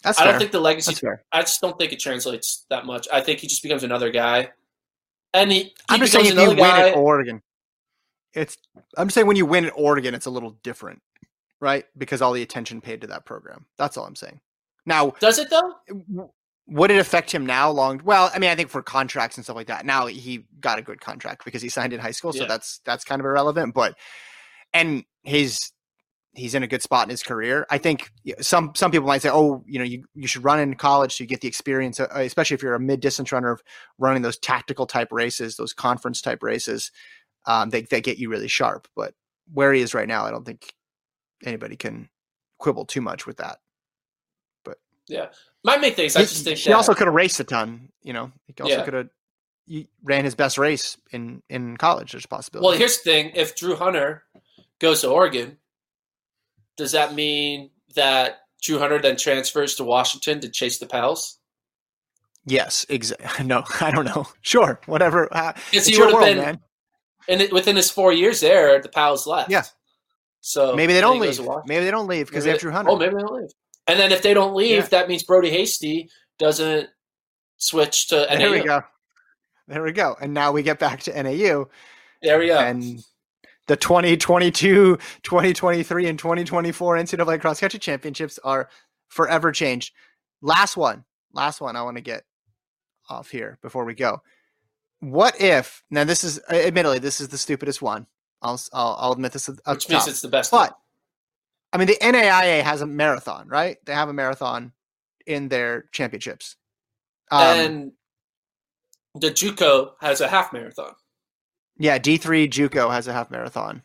That's 0.04 0.20
I 0.20 0.24
fair. 0.24 0.32
don't 0.34 0.40
think 0.40 0.52
the 0.52 0.60
legacy. 0.60 0.96
I 1.32 1.42
just 1.42 1.62
don't 1.62 1.78
think 1.78 1.92
it 1.94 2.00
translates 2.00 2.66
that 2.70 2.86
much. 2.86 3.08
I 3.12 3.22
think 3.22 3.40
he 3.40 3.48
just 3.48 3.64
becomes 3.64 3.84
another 3.84 4.10
guy, 4.12 4.50
and 5.34 5.52
he, 5.52 5.64
he 5.64 5.74
I'm 5.90 6.00
just 6.00 6.12
saying 6.14 6.26
if 6.28 6.34
you 6.36 6.48
win 6.50 6.58
guy. 6.58 6.90
at 6.90 6.96
Oregon, 6.98 7.42
it's. 8.34 8.58
I'm 8.98 9.10
saying 9.10 9.28
when 9.28 9.36
you 9.38 9.46
win 9.46 9.66
at 9.66 9.74
Oregon, 9.76 10.14
it's 10.16 10.26
a 10.26 10.30
little 10.32 10.58
different, 10.64 11.02
right? 11.62 11.86
Because 11.98 12.22
all 12.22 12.34
the 12.34 12.42
attention 12.42 12.82
paid 12.82 13.02
to 13.02 13.08
that 13.08 13.26
program. 13.26 13.66
That's 13.78 13.98
all 13.98 14.06
I'm 14.06 14.16
saying. 14.16 14.40
Now, 14.86 15.12
Does 15.22 15.40
it 15.40 15.50
though? 15.50 15.76
Would 16.68 16.92
it 16.92 16.98
affect 17.00 17.32
him 17.32 17.46
now? 17.46 17.70
Long 17.72 18.02
well, 18.04 18.32
I 18.34 18.40
mean, 18.40 18.50
I 18.50 18.56
think 18.56 18.70
for 18.70 18.82
contracts 18.82 19.38
and 19.38 19.44
stuff 19.46 19.56
like 19.56 19.68
that. 19.68 19.86
Now 19.86 20.08
he 20.08 20.46
got 20.60 20.80
a 20.80 20.82
good 20.82 21.02
contract 21.02 21.44
because 21.46 21.62
he 21.62 21.70
signed 21.78 21.94
in 21.94 22.00
high 22.00 22.12
school, 22.12 22.34
so 22.34 22.42
Yeah. 22.42 22.48
that's 22.48 22.80
that's 22.86 23.04
kind 23.04 23.20
of 23.20 23.26
irrelevant. 23.26 23.74
But 23.74 23.96
and 24.74 25.04
he's 25.24 25.60
he's 26.36 26.56
in 26.56 26.64
a 26.64 26.68
good 26.68 26.82
spot 26.82 27.06
in 27.06 27.10
his 27.12 27.22
career. 27.22 27.66
I 27.70 27.78
think 27.78 28.12
some 28.42 28.72
some 28.76 28.92
people 28.92 29.08
might 29.08 29.22
say, 29.22 29.30
oh, 29.32 29.64
you 29.68 29.78
know, 29.80 29.86
you 29.86 30.04
you 30.16 30.28
should 30.28 30.44
run 30.44 30.60
in 30.60 30.74
college 30.76 31.16
so 31.16 31.24
you 31.24 31.28
get 31.28 31.42
the 31.42 31.48
experience, 31.48 32.00
uh, 32.00 32.08
especially 32.16 32.56
if 32.56 32.64
you're 32.64 32.76
a 32.76 32.80
mid 32.80 33.02
distance 33.02 33.32
runner 33.32 33.52
of 33.52 33.62
running 34.00 34.22
those 34.24 34.38
tactical 34.40 34.86
type 34.88 35.10
races, 35.12 35.56
those 35.58 35.74
conference 35.74 36.22
type 36.22 36.42
races. 36.42 36.92
Um, 37.46 37.70
they 37.70 37.82
they 37.82 38.02
get 38.02 38.18
you 38.18 38.30
really 38.30 38.48
sharp. 38.48 38.88
But 38.96 39.14
where 39.54 39.74
he 39.74 39.82
is 39.82 39.94
right 39.94 40.08
now, 40.08 40.26
I 40.26 40.32
don't 40.32 40.46
think 40.46 40.74
anybody 41.46 41.76
can 41.76 42.10
quibble 42.58 42.86
too 42.86 43.02
much 43.02 43.28
with 43.28 43.38
that. 43.38 43.58
Yeah. 45.08 45.28
My 45.64 45.78
main 45.78 45.94
thing 45.94 46.06
is 46.06 46.16
I 46.16 46.22
He, 46.22 46.26
just 46.26 46.44
think 46.44 46.58
he 46.60 46.70
that, 46.70 46.76
also 46.76 46.94
could 46.94 47.08
have 47.08 47.14
raced 47.14 47.40
a 47.40 47.44
ton. 47.44 47.90
You 48.02 48.14
know, 48.14 48.32
he 48.48 48.54
also 48.62 48.76
Yeah. 48.76 48.84
could 48.84 48.94
have 48.94 49.10
ran 50.04 50.26
his 50.26 50.36
best 50.36 50.58
race 50.58 50.98
in 51.12 51.42
in 51.50 51.78
college. 51.78 52.12
There's 52.12 52.26
a 52.26 52.28
possibility. 52.28 52.68
Well, 52.68 52.78
here's 52.78 52.98
the 52.98 53.04
thing: 53.12 53.32
if 53.36 53.56
Drew 53.56 53.76
Hunter 53.76 54.24
goes 54.80 55.02
to 55.02 55.10
Oregon, 55.10 55.58
does 56.78 56.92
that 56.92 57.14
mean 57.14 57.70
that 57.96 58.42
Drew 58.62 58.80
Hunter 58.80 59.00
then 59.00 59.16
transfers 59.18 59.76
to 59.76 59.84
Washington 59.84 60.40
to 60.42 60.50
chase 60.50 60.80
the 60.80 60.86
Pals? 60.88 61.40
yes, 62.46 62.86
exactly. 62.90 63.46
No, 63.46 63.64
I 63.80 63.92
don't 63.92 64.06
know. 64.06 64.26
Sure, 64.42 64.80
whatever. 64.86 65.28
Uh, 65.34 65.54
Because 65.54 65.74
it's 65.74 65.88
he 65.88 65.94
your 65.96 66.08
would 66.08 66.14
have 66.16 66.22
world, 66.24 66.36
been, 66.36 66.38
man. 66.46 66.60
and 67.30 67.42
it, 67.42 67.54
within 67.54 67.78
his 67.78 67.90
four 67.90 68.12
years 68.12 68.42
there, 68.42 68.82
the 68.82 68.90
Pals 68.90 69.26
left. 69.26 69.50
Yeah. 69.50 69.64
So 70.42 70.76
Maybe 70.76 70.92
they 70.92 71.00
don't 71.00 71.20
leave. 71.20 71.40
Maybe 71.66 71.86
they 71.86 71.92
don't 71.92 72.08
leave 72.08 72.26
because 72.28 72.44
they 72.44 72.50
have 72.52 72.60
Drew 72.60 72.72
Hunter. 72.72 72.92
Oh, 72.92 72.98
maybe 72.98 73.16
they 73.16 73.22
don't 73.22 73.34
leave. 73.42 73.50
And 73.88 74.00
then 74.00 74.12
if 74.12 74.22
they 74.22 74.34
don't 74.34 74.56
leave, 74.56 74.84
Yeah. 74.84 74.88
that 74.88 75.10
means 75.10 75.24
Brody 75.24 75.50
Hasty 75.50 76.10
doesn't 76.40 76.90
switch 77.58 78.08
to 78.08 78.26
NAU. 78.30 78.38
there 78.38 78.52
we 78.52 78.64
go. 78.64 78.82
There 79.68 79.84
we 79.84 79.92
go. 79.92 80.16
And 80.22 80.34
now 80.34 80.52
we 80.52 80.64
get 80.64 80.80
back 80.80 81.02
to 81.04 81.12
NAU 81.24 81.66
There 82.22 82.40
we 82.40 82.48
go. 82.48 82.60
and 82.60 83.04
the 83.68 83.78
2022, 83.78 84.98
2023, 85.24 86.08
and 86.08 86.20
2024 86.20 86.98
NCAA 86.98 87.40
cross 87.40 87.60
country 87.62 87.80
championships 87.80 88.40
are 88.44 88.70
forever 89.08 89.52
changed. 89.52 89.94
Last 90.42 90.76
one, 90.76 91.06
last 91.34 91.62
one 91.62 91.76
I 91.78 91.82
want 91.84 91.96
to 91.98 92.02
get 92.02 92.24
off 93.10 93.30
here 93.30 93.58
before 93.62 93.86
we 93.86 93.94
go. 93.94 94.22
What 95.00 95.40
if 95.40 95.84
now 95.90 96.04
this 96.06 96.24
is 96.24 96.40
admittedly 96.50 97.00
this 97.00 97.20
is 97.22 97.28
the 97.30 97.38
stupidest 97.38 97.82
one. 97.82 98.08
I'll 98.42 98.60
I'll, 98.74 98.96
I'll 99.00 99.12
admit 99.14 99.32
this. 99.34 99.48
Up 99.50 99.56
which 99.68 99.88
means 99.90 100.04
top. 100.04 100.10
it's 100.10 100.22
the 100.22 100.28
best. 100.30 100.52
But 100.52 100.78
I 101.74 101.78
mean, 101.78 101.88
the 101.88 101.98
NAIA 102.02 102.62
has 102.62 102.82
a 102.82 102.86
marathon, 102.86 103.48
right? 103.48 103.78
They 103.86 103.94
have 103.94 104.08
a 104.08 104.14
marathon 104.14 104.74
in 105.26 105.50
their 105.50 105.86
championships. 105.92 106.56
Um, 107.32 107.42
and 107.42 107.92
the 109.16 109.32
JUCO 109.32 109.94
has 110.00 110.22
a 110.22 110.28
half 110.28 110.54
marathon. 110.54 110.94
yeah, 111.78 111.98
D 111.98 112.18
three 112.18 112.48
JUCO 112.48 112.92
has 112.92 113.08
a 113.08 113.14
half 113.14 113.32
marathon. 113.32 113.82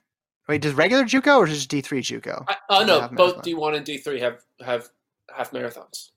Wait, 0.48 0.60
does 0.60 0.74
regular 0.74 1.04
JUCO 1.04 1.38
or 1.38 1.46
just 1.46 1.70
D 1.70 1.80
three 1.80 2.02
JUCO? 2.02 2.44
Oh 2.68 2.80
Yeah, 2.80 2.86
no, 2.86 3.08
both. 3.08 3.42
D 3.42 3.54
one 3.54 3.74
and 3.74 3.86
D 3.86 3.98
three 3.98 4.20
have 4.20 4.42
have 4.64 4.90
half 5.34 5.50
marathons. 5.52 6.10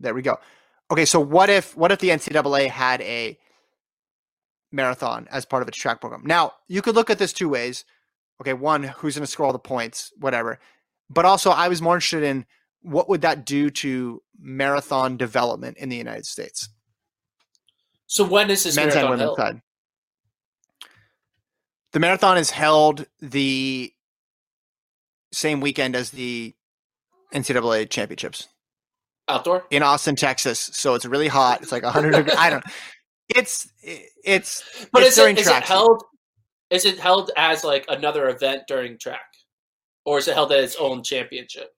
There 0.00 0.14
we 0.14 0.22
go. 0.22 0.38
Okay, 0.90 1.04
so 1.04 1.20
what 1.20 1.50
if 1.50 1.76
what 1.76 1.92
if 1.92 1.98
the 1.98 2.08
NCAA 2.10 2.68
had 2.68 3.00
a 3.02 3.38
marathon 4.72 5.28
as 5.30 5.44
part 5.44 5.62
of 5.62 5.68
its 5.68 5.78
track 5.78 6.00
program? 6.00 6.22
Now 6.24 6.52
you 6.68 6.80
could 6.82 6.94
look 6.94 7.10
at 7.10 7.18
this 7.18 7.32
two 7.32 7.48
ways. 7.48 7.84
Okay, 8.40 8.52
one, 8.52 8.82
who's 8.82 9.14
going 9.14 9.24
to 9.24 9.30
score 9.30 9.46
all 9.46 9.52
the 9.52 9.58
points, 9.58 10.12
whatever. 10.18 10.58
But 11.10 11.24
also, 11.24 11.50
I 11.50 11.68
was 11.68 11.82
more 11.82 11.94
interested 11.96 12.22
in 12.22 12.46
what 12.82 13.08
would 13.08 13.22
that 13.22 13.44
do 13.46 13.70
to 13.70 14.22
marathon 14.38 15.16
development 15.16 15.76
in 15.78 15.88
the 15.88 15.96
United 15.96 16.26
States, 16.26 16.68
So 18.06 18.24
when 18.24 18.50
is 18.50 18.64
this 18.64 18.76
men's 18.76 18.94
and 18.94 19.04
marathon 19.04 19.10
women's 19.10 19.38
held? 19.38 19.38
side. 19.38 19.60
The 21.92 22.00
marathon 22.00 22.36
is 22.38 22.50
held 22.50 23.06
the 23.20 23.92
same 25.32 25.60
weekend 25.60 25.94
as 25.96 26.10
the 26.10 26.54
NCAA 27.32 27.88
championships. 27.90 28.48
Outdoor? 29.28 29.64
in 29.70 29.82
Austin, 29.82 30.16
Texas. 30.16 30.58
So 30.74 30.94
it's 30.94 31.06
really 31.06 31.28
hot. 31.28 31.62
It's 31.62 31.72
like 31.72 31.82
100 31.82 32.10
degrees. 32.12 32.36
I 32.38 32.50
don't. 32.50 32.64
It's 33.34 33.66
it's 33.82 34.86
But 34.92 35.00
it's 35.02 35.12
is 35.12 35.16
during 35.16 35.36
it, 35.36 35.40
is 35.40 35.46
it 35.48 35.62
held? 35.62 36.02
Is 36.68 36.84
it 36.84 36.98
held 36.98 37.30
as 37.36 37.64
like 37.64 37.86
another 37.88 38.28
event 38.28 38.64
during 38.68 38.98
track, 38.98 39.22
or 40.04 40.18
is 40.18 40.28
it 40.28 40.34
held 40.34 40.52
at 40.52 40.60
its 40.62 40.76
own 40.76 41.02
championship? 41.02 41.74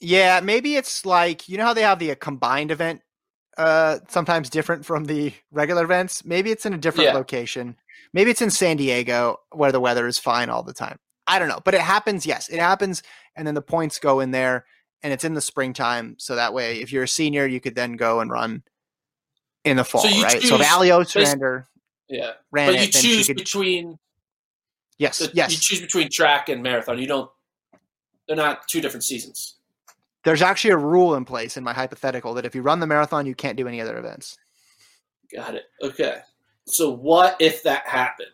yeah. 0.00 0.40
Maybe 0.42 0.76
it's 0.76 1.06
like 1.06 1.48
you 1.48 1.56
know 1.58 1.64
how 1.64 1.74
they 1.74 1.82
have 1.82 1.98
the 1.98 2.10
uh, 2.12 2.14
combined 2.16 2.70
event. 2.70 3.00
Uh, 3.56 3.98
sometimes 4.08 4.50
different 4.50 4.84
from 4.84 5.06
the 5.06 5.32
regular 5.50 5.82
events. 5.84 6.22
Maybe 6.26 6.50
it's 6.50 6.66
in 6.66 6.74
a 6.74 6.78
different 6.78 7.06
Yeah. 7.08 7.14
location. 7.14 7.74
Maybe 8.12 8.30
it's 8.30 8.42
in 8.42 8.50
San 8.50 8.76
Diego 8.76 9.38
where 9.52 9.72
the 9.72 9.80
weather 9.80 10.06
is 10.06 10.18
fine 10.18 10.50
all 10.50 10.62
the 10.62 10.74
time. 10.74 10.98
I 11.26 11.38
don't 11.38 11.48
know, 11.48 11.60
but 11.64 11.72
it 11.72 11.80
happens. 11.80 12.26
Yes, 12.26 12.50
it 12.50 12.58
happens, 12.60 13.02
and 13.34 13.46
then 13.46 13.54
the 13.54 13.62
points 13.62 13.98
go 13.98 14.20
in 14.20 14.30
there, 14.30 14.66
and 15.02 15.10
it's 15.12 15.24
in 15.24 15.32
the 15.32 15.40
springtime. 15.40 16.16
So 16.18 16.36
that 16.36 16.52
way, 16.52 16.80
if 16.82 16.92
you're 16.92 17.04
a 17.04 17.08
senior, 17.08 17.46
you 17.46 17.58
could 17.60 17.74
then 17.74 17.94
go 17.96 18.20
and 18.20 18.30
run 18.30 18.62
in 19.64 19.78
the 19.78 19.84
fall, 19.84 20.02
So 20.02 20.22
right? 20.22 20.38
choose 20.40 20.50
so 20.50 20.62
Allie 20.62 20.90
Ostrander 20.92 21.66
Yeah, 22.10 22.32
ran 22.52 22.72
but 22.72 22.74
you 22.80 22.92
she 22.92 22.92
choose 22.92 23.26
could. 23.26 23.36
between 23.38 23.98
yes, 24.98 25.18
the- 25.18 25.30
yes. 25.34 25.50
you 25.50 25.56
choose 25.56 25.80
between 25.80 26.10
track 26.10 26.50
and 26.50 26.62
marathon. 26.62 26.98
You 26.98 27.06
don't. 27.08 27.30
They're 28.26 28.36
not 28.36 28.66
two 28.68 28.80
different 28.80 29.04
seasons. 29.04 29.56
There's 30.24 30.42
actually 30.42 30.72
a 30.72 30.76
rule 30.78 31.14
in 31.14 31.24
place 31.24 31.56
in 31.56 31.62
my 31.64 31.72
hypothetical 31.72 32.34
that 32.34 32.44
if 32.44 32.54
you 32.54 32.62
run 32.62 32.80
the 32.80 32.86
marathon, 32.86 33.26
you 33.26 33.34
can't 33.34 33.56
do 33.56 33.68
any 33.68 33.80
other 33.80 33.96
events. 33.96 34.36
Got 35.34 35.54
it. 35.54 35.64
Okay. 35.82 36.18
So 36.66 36.90
what 36.90 37.36
if 37.40 37.62
that 37.62 37.86
happened? 37.86 38.28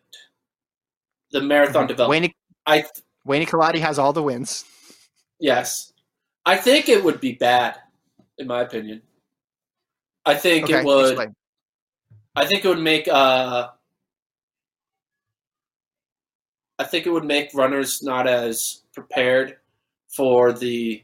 The 1.33 1.43
marathon 1.43 1.87
development. 1.87 2.23
Wayne 2.23 2.33
I 2.67 2.85
Wayne 3.25 3.47
Kaladi 3.47 3.79
has 3.79 3.99
all 3.99 4.13
the 4.13 4.23
wins. 4.23 4.65
yes, 5.41 5.93
I 6.47 6.57
think 6.57 6.89
it 6.89 7.03
would 7.05 7.21
be 7.21 7.33
bad, 7.33 7.77
in 8.39 8.47
my 8.47 8.63
opinion. 8.63 9.03
I 10.25 10.35
think 10.35 10.65
Okay, 10.65 10.81
it 10.81 10.85
would. 10.85 11.13
explain. 11.13 11.35
I 12.37 12.47
think 12.47 12.65
it 12.65 12.69
would 12.69 12.79
make. 12.81 13.07
Uh, 13.09 13.69
I 16.79 16.85
think 16.85 17.07
it 17.07 17.11
would 17.11 17.25
make 17.25 17.51
runners 17.55 18.03
not 18.03 18.27
as 18.27 18.83
prepared 18.95 19.57
for 20.15 20.53
the 20.53 21.03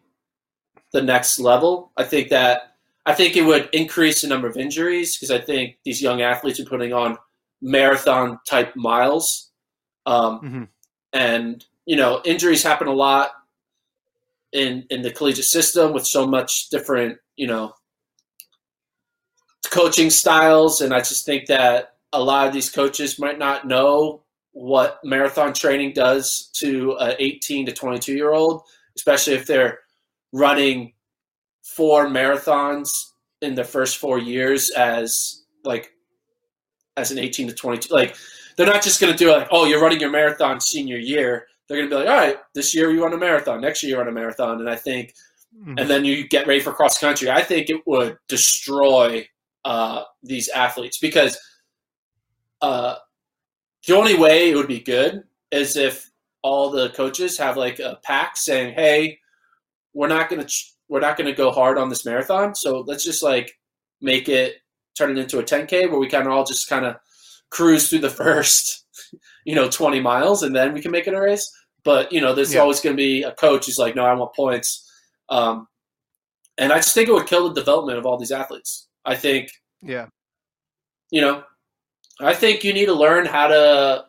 the 0.92 1.02
next 1.02 1.38
level. 1.38 1.92
I 1.96 2.04
think 2.04 2.28
that 2.30 2.74
I 3.06 3.14
think 3.14 3.36
it 3.36 3.42
would 3.42 3.68
increase 3.72 4.22
the 4.22 4.28
number 4.28 4.48
of 4.48 4.56
injuries 4.56 5.16
because 5.16 5.30
I 5.30 5.40
think 5.40 5.78
these 5.84 6.00
young 6.02 6.22
athletes 6.22 6.60
are 6.60 6.64
putting 6.64 6.92
on 6.92 7.18
marathon 7.60 8.38
type 8.46 8.74
miles, 8.76 9.50
um, 10.06 10.40
Mhm. 10.40 10.68
and 11.12 11.64
you 11.86 11.96
know 11.96 12.20
injuries 12.24 12.62
happen 12.62 12.86
a 12.86 12.92
lot 12.92 13.32
in 14.52 14.86
in 14.90 15.02
the 15.02 15.10
collegiate 15.10 15.44
system 15.44 15.92
with 15.92 16.06
so 16.06 16.26
much 16.26 16.68
different 16.70 17.18
you 17.36 17.46
know 17.46 17.74
coaching 19.70 20.10
styles, 20.10 20.80
and 20.80 20.94
I 20.94 20.98
just 21.00 21.26
think 21.26 21.46
that 21.46 21.96
a 22.12 22.22
lot 22.22 22.46
of 22.46 22.52
these 22.54 22.70
coaches 22.70 23.18
might 23.18 23.38
not 23.38 23.66
know 23.66 24.22
what 24.52 24.98
marathon 25.04 25.52
training 25.52 25.92
does 25.92 26.46
to 26.54 26.96
an 26.98 27.14
18 27.18 27.66
to 27.66 27.72
22 27.72 28.14
year 28.14 28.32
old, 28.32 28.62
especially 28.98 29.34
if 29.34 29.46
they're 29.46 29.78
running 30.32 30.92
four 31.62 32.06
marathons 32.06 32.88
in 33.40 33.54
the 33.54 33.64
first 33.64 33.96
four 33.98 34.18
years 34.18 34.70
as 34.70 35.44
like 35.64 35.92
as 36.96 37.10
an 37.10 37.18
18 37.18 37.48
to 37.48 37.54
22 37.54 37.94
like 37.94 38.16
they're 38.56 38.66
not 38.66 38.82
just 38.82 39.00
going 39.00 39.12
to 39.12 39.18
do 39.18 39.30
like 39.30 39.48
oh 39.50 39.64
you're 39.64 39.80
running 39.80 40.00
your 40.00 40.10
marathon 40.10 40.60
senior 40.60 40.98
year 40.98 41.46
they're 41.68 41.78
going 41.78 41.88
to 41.88 41.94
be 41.96 42.00
like 42.02 42.10
all 42.10 42.18
right 42.18 42.36
this 42.54 42.74
year 42.74 42.90
you 42.90 43.02
run 43.02 43.12
a 43.12 43.16
marathon 43.16 43.60
next 43.60 43.82
year 43.82 43.92
you 43.92 43.98
run 43.98 44.08
a 44.08 44.12
marathon 44.12 44.58
and 44.60 44.68
i 44.68 44.76
think 44.76 45.14
Mhm. 45.56 45.80
and 45.80 45.90
then 45.90 46.04
you 46.04 46.28
get 46.28 46.46
ready 46.46 46.60
for 46.60 46.72
cross 46.72 46.98
country. 46.98 47.30
I 47.30 47.42
think 47.42 47.70
it 47.70 47.80
would 47.86 48.18
destroy 48.28 49.26
uh, 49.64 50.02
these 50.22 50.48
athletes 50.50 50.98
because 50.98 51.38
uh, 52.60 52.96
the 53.86 53.96
only 53.96 54.14
way 54.14 54.50
it 54.50 54.56
would 54.56 54.68
be 54.68 54.80
good 54.80 55.22
is 55.50 55.76
if 55.76 56.07
all 56.42 56.70
the 56.70 56.90
coaches 56.90 57.36
have 57.38 57.56
like 57.56 57.78
a 57.78 57.98
pack 58.02 58.36
saying, 58.36 58.74
"Hey, 58.74 59.18
we're 59.94 60.08
not 60.08 60.28
gonna 60.30 60.44
ch- 60.44 60.74
we're 60.88 61.00
not 61.00 61.16
gonna 61.16 61.32
go 61.34 61.50
hard 61.50 61.78
on 61.78 61.88
this 61.88 62.04
marathon, 62.04 62.54
so 62.54 62.80
let's 62.80 63.04
just 63.04 63.22
like 63.22 63.52
make 64.00 64.28
it 64.28 64.56
turn 64.96 65.10
it 65.10 65.18
into 65.18 65.38
a 65.38 65.42
10k 65.44 65.88
where 65.90 65.98
we 65.98 66.08
kind 66.08 66.26
of 66.26 66.32
all 66.32 66.44
just 66.44 66.68
kind 66.68 66.84
of 66.86 66.96
cruise 67.50 67.88
through 67.88 67.98
the 68.00 68.10
first 68.22 68.84
you 69.44 69.54
know 69.54 69.68
20 69.68 70.00
miles 70.00 70.42
and 70.42 70.54
then 70.54 70.72
we 70.74 70.80
can 70.82 70.90
make 70.92 71.06
it 71.06 71.14
a 71.14 71.20
race." 71.20 71.50
But 71.84 72.12
you 72.12 72.20
know, 72.20 72.34
there's 72.34 72.52
Yeah. 72.54 72.60
always 72.60 72.80
going 72.80 72.94
to 72.96 73.00
be 73.00 73.22
a 73.22 73.32
coach 73.32 73.66
who's 73.66 73.78
like, 73.78 73.94
"No, 73.94 74.04
I 74.04 74.12
want 74.14 74.34
points." 74.34 74.84
Um, 75.30 75.68
and 76.58 76.72
I 76.72 76.76
just 76.76 76.92
think 76.94 77.08
it 77.08 77.12
would 77.12 77.26
kill 77.28 77.48
the 77.48 77.54
development 77.54 77.98
of 77.98 78.04
all 78.06 78.18
these 78.18 78.32
athletes. 78.32 78.88
I 79.04 79.14
think, 79.14 79.50
Yeah. 79.80 80.06
you 81.10 81.20
know, 81.20 81.44
I 82.20 82.34
think 82.34 82.64
you 82.64 82.72
need 82.72 82.86
to 82.86 82.94
learn 82.94 83.26
how 83.26 83.46
to, 83.46 84.06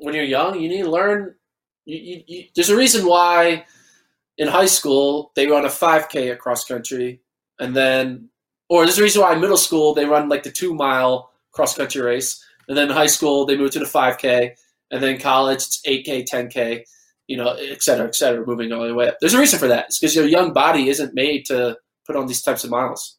when 0.00 0.14
you're 0.14 0.24
young, 0.24 0.58
you 0.60 0.68
need 0.68 0.82
to 0.82 0.90
learn. 0.90 1.34
You, 1.84 2.22
you, 2.26 2.44
there's 2.54 2.70
a 2.70 2.76
reason 2.76 3.06
why 3.06 3.64
in 4.38 4.48
high 4.48 4.66
school 4.66 5.32
they 5.36 5.46
run 5.46 5.64
a 5.64 5.68
5K 5.68 6.30
at 6.32 6.38
cross 6.38 6.64
country, 6.64 7.20
and 7.58 7.74
then, 7.74 8.28
or 8.68 8.84
there's 8.84 8.98
a 8.98 9.02
reason 9.02 9.22
why 9.22 9.32
in 9.34 9.40
middle 9.40 9.56
school 9.56 9.94
they 9.94 10.04
run 10.04 10.28
like 10.28 10.42
the 10.42 10.50
two 10.50 10.74
mile 10.74 11.30
cross 11.52 11.76
country 11.76 12.00
race, 12.00 12.44
and 12.68 12.76
then 12.76 12.88
in 12.90 12.94
high 12.96 13.06
school 13.06 13.46
they 13.46 13.56
move 13.56 13.70
to 13.72 13.78
the 13.78 13.84
5K, 13.84 14.52
and 14.90 15.02
then 15.02 15.18
college 15.18 15.58
it's 15.58 15.80
8K, 15.86 16.24
10K 16.28 16.84
you 17.26 17.36
know, 17.36 17.52
et 17.52 17.80
cetera, 17.80 18.08
et 18.08 18.14
cetera, 18.16 18.44
moving 18.44 18.72
all 18.72 18.84
the 18.84 18.92
way 18.92 19.06
up. 19.06 19.16
There's 19.20 19.34
a 19.34 19.38
reason 19.38 19.60
for 19.60 19.68
that. 19.68 19.84
It's 19.84 20.00
because 20.00 20.16
your 20.16 20.26
young 20.26 20.52
body 20.52 20.88
isn't 20.88 21.14
made 21.14 21.44
to 21.46 21.76
put 22.04 22.16
on 22.16 22.26
these 22.26 22.42
types 22.42 22.64
of 22.64 22.70
miles. 22.70 23.18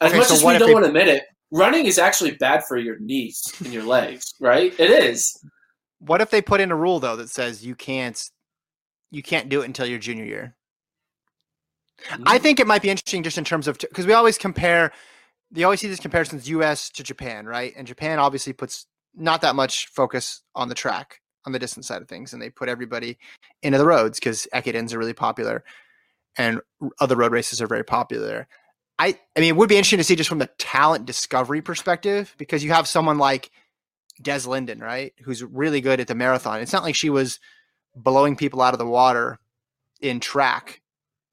As 0.00 0.10
Okay, 0.10 0.18
much 0.18 0.26
so 0.26 0.34
as 0.34 0.42
we 0.42 0.58
don't 0.58 0.66
they- 0.66 0.74
want 0.74 0.84
to 0.86 0.88
admit 0.88 1.06
it, 1.06 1.22
running 1.52 1.86
is 1.86 2.00
actually 2.00 2.32
bad 2.32 2.64
for 2.64 2.78
your 2.78 2.98
knees 2.98 3.54
and 3.62 3.72
your 3.72 3.84
legs, 3.84 4.34
right? 4.40 4.74
It 4.80 4.90
is. 4.90 5.40
What 6.00 6.20
if 6.20 6.30
they 6.30 6.42
put 6.42 6.60
in 6.60 6.70
a 6.70 6.76
rule 6.76 7.00
though 7.00 7.16
that 7.16 7.30
says 7.30 7.64
you 7.64 7.74
can't 7.74 8.30
you 9.10 9.22
can't 9.22 9.48
do 9.48 9.62
it 9.62 9.66
until 9.66 9.86
your 9.86 9.98
junior 9.98 10.24
year? 10.24 10.54
Mm-hmm. 12.04 12.24
I 12.26 12.38
think 12.38 12.60
it 12.60 12.66
might 12.66 12.82
be 12.82 12.90
interesting 12.90 13.22
just 13.22 13.38
in 13.38 13.44
terms 13.44 13.66
of 13.66 13.78
because 13.78 14.06
we 14.06 14.12
always 14.12 14.38
compare, 14.38 14.92
you 15.52 15.64
always 15.64 15.80
see 15.80 15.88
these 15.88 16.00
comparisons 16.00 16.48
U.S. 16.48 16.90
to 16.90 17.02
Japan, 17.02 17.46
right? 17.46 17.72
And 17.76 17.86
Japan 17.86 18.18
obviously 18.18 18.52
puts 18.52 18.86
not 19.14 19.40
that 19.40 19.56
much 19.56 19.88
focus 19.88 20.42
on 20.54 20.68
the 20.68 20.74
track, 20.74 21.20
on 21.44 21.52
the 21.52 21.58
distance 21.58 21.88
side 21.88 22.02
of 22.02 22.08
things, 22.08 22.32
and 22.32 22.40
they 22.40 22.50
put 22.50 22.68
everybody 22.68 23.18
into 23.62 23.78
the 23.78 23.86
roads 23.86 24.20
because 24.20 24.46
Ekidens 24.54 24.92
are 24.92 24.98
really 24.98 25.14
popular, 25.14 25.64
and 26.36 26.60
other 27.00 27.16
road 27.16 27.32
races 27.32 27.60
are 27.60 27.66
very 27.66 27.84
popular. 27.84 28.46
I, 29.00 29.18
I 29.36 29.40
mean, 29.40 29.50
it 29.50 29.56
would 29.56 29.68
be 29.68 29.76
interesting 29.76 29.98
to 29.98 30.04
see 30.04 30.16
just 30.16 30.28
from 30.28 30.40
the 30.40 30.50
talent 30.58 31.06
discovery 31.06 31.62
perspective 31.62 32.34
because 32.36 32.64
you 32.64 32.72
have 32.72 32.88
someone 32.88 33.18
like 33.18 33.50
Des 34.20 34.46
Linden, 34.46 34.80
right, 34.80 35.12
who's 35.22 35.42
really 35.42 35.80
good 35.80 36.00
at 36.00 36.08
the 36.08 36.14
marathon. 36.14 36.60
It's 36.60 36.72
not 36.72 36.82
like 36.82 36.94
she 36.94 37.10
was 37.10 37.40
blowing 37.94 38.36
people 38.36 38.62
out 38.62 38.74
of 38.74 38.78
the 38.78 38.86
water 38.86 39.38
in 40.00 40.20
track 40.20 40.82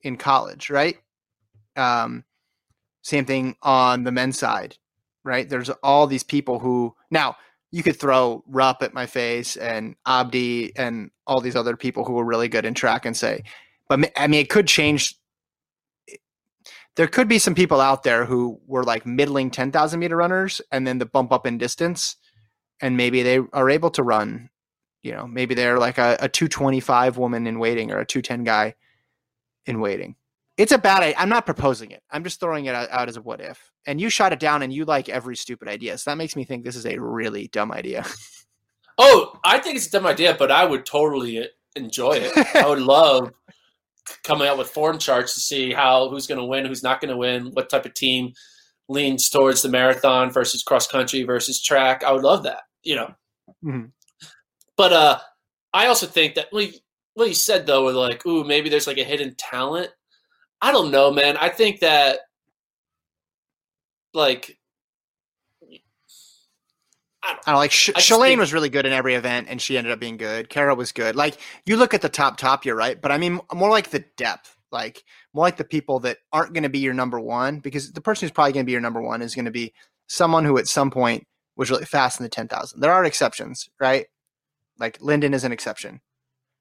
in 0.01 0.17
college, 0.17 0.69
right? 0.69 0.97
Um, 1.75 2.23
same 3.01 3.25
thing 3.25 3.55
on 3.61 4.03
the 4.03 4.11
men's 4.11 4.37
side, 4.39 4.77
right? 5.23 5.47
There's 5.47 5.69
all 5.69 6.07
these 6.07 6.23
people 6.23 6.59
who 6.59 6.95
now 7.11 7.35
you 7.71 7.83
could 7.83 7.99
throw 7.99 8.43
Rupp 8.47 8.81
at 8.83 8.93
my 8.93 9.05
face 9.05 9.57
and 9.57 9.95
Abdi 10.05 10.75
and 10.77 11.11
all 11.27 11.41
these 11.41 11.55
other 11.55 11.75
people 11.75 12.05
who 12.05 12.13
were 12.13 12.25
really 12.25 12.47
good 12.47 12.65
in 12.65 12.73
track 12.73 13.05
and 13.05 13.17
say, 13.17 13.43
but 13.89 14.11
I 14.15 14.27
mean, 14.27 14.41
it 14.41 14.49
could 14.49 14.67
change. 14.67 15.15
There 16.95 17.07
could 17.07 17.27
be 17.27 17.39
some 17.39 17.55
people 17.55 17.81
out 17.81 18.03
there 18.03 18.25
who 18.25 18.59
were 18.65 18.83
like 18.83 19.05
middling 19.05 19.51
10,000 19.51 19.99
meter 19.99 20.15
runners 20.15 20.61
and 20.71 20.87
then 20.87 20.99
the 20.99 21.05
bump 21.05 21.33
up 21.33 21.45
in 21.45 21.57
distance 21.57 22.15
and 22.81 22.97
maybe 22.97 23.23
they 23.23 23.39
are 23.53 23.69
able 23.69 23.89
to 23.91 24.03
run, 24.03 24.49
you 25.03 25.11
know, 25.11 25.27
maybe 25.27 25.55
they're 25.55 25.79
like 25.79 25.97
a, 25.97 26.17
a 26.19 26.29
225 26.29 27.17
woman 27.17 27.47
in 27.47 27.59
waiting 27.59 27.91
or 27.91 27.99
a 27.99 28.05
210 28.05 28.43
guy 28.43 28.75
in 29.65 29.79
waiting. 29.79 30.15
It's 30.57 30.71
a 30.71 30.77
bad 30.77 31.03
idea. 31.03 31.15
I'm 31.17 31.29
not 31.29 31.45
proposing 31.45 31.91
it. 31.91 32.01
I'm 32.09 32.23
just 32.23 32.39
throwing 32.39 32.65
it 32.65 32.75
out, 32.75 32.89
out 32.89 33.09
as 33.09 33.17
a 33.17 33.21
what 33.21 33.41
if. 33.41 33.71
And 33.85 33.99
you 33.99 34.09
shot 34.09 34.31
it 34.31 34.39
down 34.39 34.61
and 34.61 34.71
you 34.71 34.85
like 34.85 35.09
every 35.09 35.35
stupid 35.35 35.67
idea. 35.67 35.97
So 35.97 36.11
that 36.11 36.17
makes 36.17 36.35
me 36.35 36.45
think 36.45 36.63
this 36.63 36.77
is 36.77 36.85
a 36.85 36.97
really 36.97 37.47
dumb 37.47 37.71
idea. 37.71 38.05
Oh, 38.97 39.37
I 39.43 39.59
think 39.59 39.75
it's 39.75 39.87
a 39.87 39.91
dumb 39.91 40.05
idea, 40.05 40.35
but 40.37 40.51
I 40.51 40.63
would 40.63 40.85
totally 40.85 41.39
uh, 41.39 41.47
enjoy 41.75 42.13
it. 42.13 42.55
I 42.55 42.67
would 42.67 42.79
love 42.81 43.33
coming 44.23 44.47
out 44.47 44.57
with 44.57 44.69
form 44.69 44.99
charts 44.99 45.33
to 45.33 45.39
see 45.39 45.73
how 45.73 46.09
who's 46.09 46.27
going 46.27 46.37
to 46.37 46.45
win, 46.45 46.65
who's 46.65 46.83
not 46.83 47.01
going 47.01 47.09
to 47.09 47.17
win, 47.17 47.47
what 47.53 47.69
type 47.69 47.85
of 47.85 47.93
team 47.93 48.33
leans 48.87 49.29
towards 49.29 49.61
the 49.61 49.69
marathon 49.69 50.31
versus 50.31 50.63
cross 50.63 50.87
country 50.87 51.23
versus 51.23 51.61
track. 51.61 52.03
I 52.03 52.11
would 52.11 52.23
love 52.23 52.43
that, 52.43 52.61
you 52.83 52.95
know. 52.95 53.13
Mhm. 53.63 53.91
But 54.77 54.93
uh, 54.93 55.19
I 55.73 55.87
also 55.87 56.05
think 56.07 56.35
that 56.35 56.47
what 56.51 56.73
you, 56.73 56.79
what 57.13 57.27
you 57.27 57.33
said 57.33 57.65
though, 57.65 57.85
with 57.85 57.95
like, 57.95 58.25
ooh, 58.25 58.43
maybe 58.43 58.69
there's 58.69 58.87
like 58.87 58.97
a 58.97 59.03
hidden 59.03 59.35
talent. 59.37 59.89
I 60.61 60.71
don't 60.71 60.91
know, 60.91 61.11
man. 61.11 61.37
I 61.37 61.49
think 61.49 61.79
that 61.81 62.19
like 64.13 64.57
I 67.23 67.33
don't 67.33 67.47
know, 67.47 67.55
like 67.55 67.71
Sh- 67.71 67.89
I 67.95 67.99
Shalane 67.99 68.37
was 68.37 68.53
really 68.53 68.69
good 68.69 68.85
in 68.85 68.93
every 68.93 69.15
event 69.15 69.47
and 69.49 69.59
she 69.61 69.77
ended 69.77 69.91
up 69.91 69.99
being 69.99 70.17
good. 70.17 70.47
Kara 70.49 70.75
was 70.75 70.91
good. 70.91 71.15
Like 71.15 71.37
you 71.65 71.75
look 71.75 71.93
at 71.93 72.01
the 72.01 72.09
top 72.09 72.37
top, 72.37 72.65
you're 72.65 72.75
right. 72.75 73.01
But 73.01 73.11
I 73.11 73.17
mean 73.17 73.39
more 73.53 73.69
like 73.71 73.89
the 73.89 74.05
depth, 74.15 74.54
like 74.75 75.03
more 75.33 75.45
like 75.45 75.57
the 75.57 75.63
people 75.63 75.99
that 76.01 76.17
aren't 76.31 76.53
going 76.53 76.63
to 76.63 76.69
be 76.69 76.79
your 76.79 76.93
number 76.93 77.19
one 77.19 77.59
because 77.59 77.91
the 77.93 78.01
person 78.01 78.25
who's 78.27 78.31
probably 78.33 78.51
going 78.53 78.65
to 78.65 78.67
be 78.67 78.73
your 78.73 78.81
number 78.81 79.01
one 79.01 79.21
is 79.21 79.33
going 79.33 79.45
to 79.45 79.51
be 79.51 79.73
someone 80.07 80.43
who 80.45 80.57
at 80.57 80.67
some 80.67 80.91
point 80.91 81.25
was 81.55 81.71
really 81.71 81.85
fast 81.85 82.19
in 82.19 82.23
the 82.25 82.29
10,000. 82.29 82.79
There 82.81 82.91
are 82.91 83.05
exceptions, 83.05 83.69
right? 83.79 84.05
Like 84.77 84.99
Linden 85.01 85.33
is 85.33 85.43
an 85.45 85.51
exception, 85.53 86.01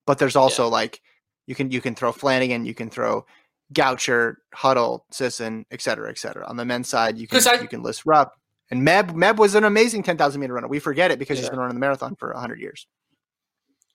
but 0.06 0.18
there's 0.18 0.36
also 0.36 0.68
like 0.68 1.00
you 1.46 1.54
can, 1.54 1.70
you 1.72 1.80
can 1.80 1.94
throw 1.94 2.12
Flanagan, 2.12 2.64
you 2.64 2.74
can 2.74 2.88
throw 2.88 3.26
Goucher, 3.72 4.36
Huddle, 4.54 5.04
Sisson, 5.10 5.66
et 5.72 5.82
cetera, 5.82 6.08
et 6.10 6.18
cetera. 6.18 6.46
On 6.46 6.56
the 6.56 6.64
men's 6.64 6.88
side, 6.88 7.18
you 7.18 7.26
can, 7.26 7.36
I- 7.48 7.62
you 7.62 7.68
can 7.68 7.82
list 7.82 8.06
Rupp. 8.06 8.32
And 8.70 8.86
Meb 8.86 9.10
Meb 9.10 9.36
was 9.36 9.54
an 9.54 9.64
amazing 9.64 10.02
10,000 10.04 10.40
meter 10.40 10.54
runner. 10.54 10.68
We 10.68 10.78
forget 10.78 11.10
it 11.10 11.18
because 11.18 11.38
he's 11.38 11.50
been 11.50 11.58
running 11.58 11.74
the 11.74 11.80
marathon 11.80 12.14
for 12.16 12.32
100 12.32 12.60
years. 12.60 12.86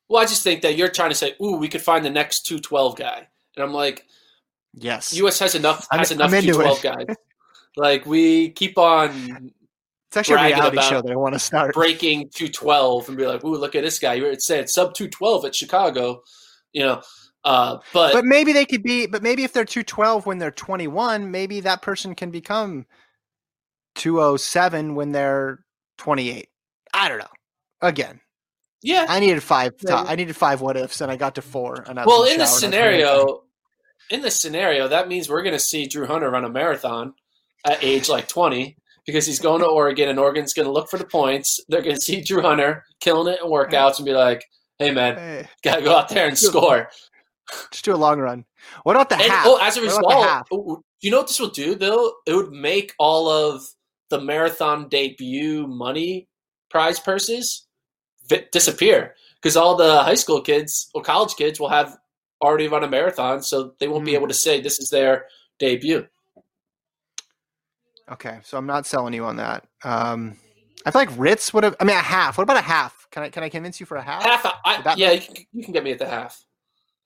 Well, 0.08 0.22
I 0.22 0.26
just 0.26 0.44
think 0.44 0.62
that 0.62 0.76
you're 0.76 0.90
trying 0.90 1.10
to 1.10 1.16
say, 1.16 1.36
"Ooh, 1.42 1.56
we 1.58 1.68
could 1.70 1.82
find 1.82 2.04
the 2.04 2.10
next 2.10 2.46
two 2.46 2.60
twelve 2.60 2.96
guy," 2.98 3.28
and 3.60 3.68
I'm 3.68 3.74
like, 3.74 4.06
Yes. 4.74 5.14
U.S. 5.14 5.40
has 5.40 5.56
enough 5.56 5.88
I'm- 5.92 6.00
has 6.00 6.12
enough 6.12 6.30
I'm 6.30 6.36
into 6.36 6.54
Q12 6.54 6.78
it. 6.78 6.82
guys. 7.08 7.16
Like 7.78 8.06
we 8.06 8.50
keep 8.50 8.78
on 8.80 9.52
it's 10.08 10.18
actually 10.18 10.42
a 10.42 10.46
reality 10.46 10.78
about 10.78 10.90
show 10.90 11.02
that 11.04 11.12
I 11.12 11.16
want 11.16 11.34
to 11.36 11.40
start. 11.40 11.74
breaking 11.76 12.30
212 12.34 13.08
and 13.10 13.18
be 13.18 13.28
like, 13.28 13.44
"Ooh, 13.46 13.56
look 13.56 13.76
at 13.76 13.84
this 13.84 14.00
guy! 14.00 14.16
It 14.16 14.42
said 14.42 14.70
sub 14.70 14.96
212 14.96 15.46
at 15.46 15.56
Chicago," 15.56 16.24
you 16.74 16.82
know. 16.84 17.02
Uh, 17.44 17.78
but, 17.94 18.12
But 18.14 18.26
maybe 18.26 18.52
they 18.54 18.66
could 18.66 18.82
be. 18.82 19.06
But 19.06 19.22
maybe 19.22 19.44
if 19.44 19.54
they're 19.54 19.66
two 19.66 19.84
twelve 19.84 20.26
when 20.26 20.40
they're 20.40 20.50
twenty 20.52 20.88
one, 20.88 21.30
maybe 21.30 21.60
that 21.62 21.84
person 21.84 22.16
can 22.16 22.32
become 22.32 22.86
two 23.96 24.20
oh 24.20 24.36
seven 24.36 24.96
when 24.96 25.12
they're 25.12 25.60
twenty 26.00 26.32
eight. 26.32 26.50
I 26.94 27.08
don't 27.08 27.20
know. 27.20 27.28
Again, 27.82 28.20
yeah, 28.82 29.06
I 29.08 29.20
needed 29.20 29.44
five. 29.44 29.74
I 29.88 30.16
needed 30.16 30.36
five 30.36 30.60
what 30.60 30.76
ifs, 30.76 31.02
and 31.02 31.12
I 31.12 31.16
got 31.18 31.36
to 31.36 31.42
four. 31.44 31.86
And 31.88 32.00
I 32.00 32.06
well, 32.06 32.24
in 32.24 32.40
this 32.40 32.60
shower 32.60 32.66
and 32.66 32.76
I 32.76 32.88
was 32.88 33.02
like, 33.02 33.04
scenario, 33.06 33.44
in 34.10 34.22
this 34.22 34.40
scenario, 34.40 34.88
that 34.88 35.08
means 35.08 35.30
we're 35.30 35.44
going 35.44 35.54
to 35.54 35.60
see 35.60 35.86
Drew 35.86 36.06
Hunter 36.08 36.30
run 36.32 36.46
a 36.46 36.50
marathon 36.50 37.14
at 37.66 37.84
age 37.84 38.10
like 38.10 38.28
20 38.28 38.76
because 39.06 39.26
he's 39.26 39.40
going 39.40 39.62
to 39.62 39.68
Oregon, 39.80 40.10
and 40.10 40.20
Oregon's 40.20 40.54
going 40.54 40.66
to 40.68 40.72
look 40.72 40.90
for 40.90 40.98
the 40.98 41.06
points. 41.06 41.60
They're 41.70 41.82
going 41.82 41.96
to 41.96 42.02
see 42.02 42.22
Drew 42.22 42.42
Hunter 42.42 42.84
killing 43.00 43.34
it 43.34 43.40
in 43.44 43.50
workouts 43.50 43.98
and 43.98 44.06
be 44.06 44.14
like, 44.14 44.44
"Hey, 44.78 44.92
man, 44.92 45.16
Hey, 45.16 45.48
got 45.64 45.78
to 45.78 45.82
go 45.82 45.96
out 45.98 46.10
there 46.10 46.28
and 46.28 46.38
score." 46.38 46.90
just 47.72 47.84
do 47.84 47.94
a 47.94 47.98
long 47.98 48.20
run. 48.20 48.46
What 48.84 48.96
about 48.96 49.10
the 49.10 49.16
And, 49.16 49.24
half? 49.24 49.46
oh, 49.48 49.58
as 49.62 49.76
a 49.78 49.82
result, 49.82 50.46
do 50.52 50.82
you 51.02 51.10
know 51.10 51.18
what 51.18 51.28
this 51.28 51.40
will 51.40 51.50
do? 51.50 51.74
Though 51.76 52.14
it 52.28 52.34
would 52.36 52.52
make 52.52 52.94
all 53.00 53.28
of 53.28 53.64
the 54.10 54.22
marathon 54.22 54.88
debut 54.90 55.66
money 55.68 56.28
prize 56.70 57.00
purses 57.00 57.66
disappear 58.52 59.16
because 59.42 59.58
all 59.58 59.76
the 59.76 60.04
high 60.04 60.14
school 60.16 60.42
kids 60.42 60.90
or 60.94 61.02
college 61.02 61.36
kids 61.36 61.60
will 61.60 61.70
have 61.70 61.98
already 62.42 62.68
run 62.68 62.84
a 62.84 62.88
marathon, 62.88 63.42
so 63.44 63.74
they 63.80 63.88
won't 63.88 64.06
be 64.06 64.12
Hmm. 64.12 64.18
able 64.18 64.28
to 64.28 64.34
say 64.34 64.62
this 64.62 64.80
is 64.80 64.90
their 64.90 65.28
debut. 65.60 66.08
Okay, 68.10 68.40
so 68.44 68.58
I'm 68.58 68.66
not 68.66 68.86
selling 68.86 69.14
you 69.14 69.26
on 69.26 69.36
that. 69.36 69.68
Um, 69.84 70.38
I 70.86 70.92
feel 70.92 71.02
like 71.02 71.18
Ritz 71.18 71.54
would 71.54 71.64
have. 71.64 71.76
I 71.80 71.84
mean, 71.84 71.96
a 71.96 72.02
half. 72.02 72.38
What 72.38 72.44
about 72.44 72.58
a 72.58 72.62
half? 72.62 73.08
Can 73.12 73.24
I 73.24 73.30
can 73.30 73.44
I 73.44 73.50
convince 73.50 73.80
you 73.80 73.86
for 73.86 73.98
a 73.98 74.02
half? 74.02 74.24
Half, 74.24 74.46
I, 74.66 74.82
that 74.82 74.98
yeah, 74.98 75.12
you 75.12 75.22
can, 75.22 75.36
you 75.54 75.64
can 75.64 75.74
get 75.74 75.84
me 75.84 75.92
at 75.92 76.00
the 76.00 76.08
half. 76.08 76.44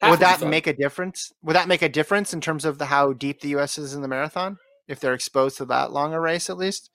Half 0.02 0.12
would 0.12 0.20
that 0.20 0.42
make 0.48 0.68
a 0.68 0.74
difference? 0.74 1.34
Would 1.42 1.56
that 1.56 1.68
make 1.68 1.82
a 1.82 1.90
difference 1.90 2.34
in 2.34 2.42
terms 2.42 2.66
of 2.66 2.78
the, 2.78 2.86
how 2.86 3.14
deep 3.14 3.42
the 3.42 3.50
U.S. 3.50 3.78
is 3.78 3.94
in 3.94 4.02
the 4.02 4.08
marathon 4.08 4.58
if 4.88 5.00
they're 5.00 5.14
exposed 5.14 5.58
to 5.58 5.66
that 5.66 5.92
long 5.92 6.14
a 6.14 6.20
race 6.20 6.50
at 6.50 6.58
least? 6.58 6.90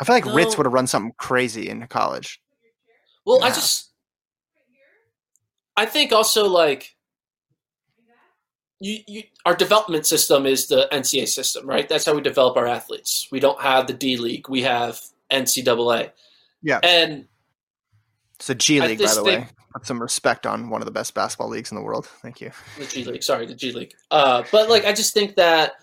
I 0.00 0.04
feel 0.04 0.16
like 0.16 0.26
Ritz 0.26 0.56
would 0.56 0.66
have 0.66 0.72
run 0.72 0.88
something 0.88 1.12
crazy 1.16 1.68
in 1.68 1.86
college. 1.86 2.40
Well, 3.24 3.44
I 3.44 3.50
just, 3.50 3.91
I 5.76 5.86
think 5.86 6.12
also 6.12 6.46
like, 6.46 6.96
you, 8.80 8.98
you, 9.06 9.22
our 9.46 9.54
development 9.54 10.06
system 10.06 10.44
is 10.44 10.66
the 10.66 10.88
NCAA 10.92 11.28
system, 11.28 11.68
right? 11.68 11.88
That's 11.88 12.04
how 12.04 12.14
we 12.14 12.20
develop 12.20 12.56
our 12.56 12.66
athletes. 12.66 13.28
We 13.30 13.38
don't 13.38 13.60
have 13.60 13.86
the 13.86 13.92
D 13.92 14.16
League, 14.16 14.48
we 14.48 14.62
have 14.62 15.00
NCAA, 15.30 16.10
Yeah, 16.62 16.80
and 16.82 17.26
it's 18.42 18.50
a 18.50 18.56
G 18.56 18.80
League, 18.80 18.98
by 18.98 19.14
the 19.14 19.22
way. 19.22 19.46
Put 19.72 19.86
some 19.86 20.02
respect 20.02 20.46
on 20.46 20.68
one 20.68 20.82
of 20.82 20.84
the 20.84 20.90
best 20.90 21.14
basketball 21.14 21.48
leagues 21.48 21.70
in 21.70 21.76
the 21.76 21.82
world. 21.82 22.06
Thank 22.06 22.40
you. 22.40 22.50
the 22.76 22.86
G 22.86 23.04
League. 23.04 23.22
Sorry, 23.22 23.46
the 23.46 23.54
G 23.54 23.70
League. 23.70 23.94
Uh, 24.10 24.42
but 24.50 24.68
like, 24.68 24.84
I 24.84 24.92
just 24.92 25.14
think 25.14 25.36
that 25.36 25.74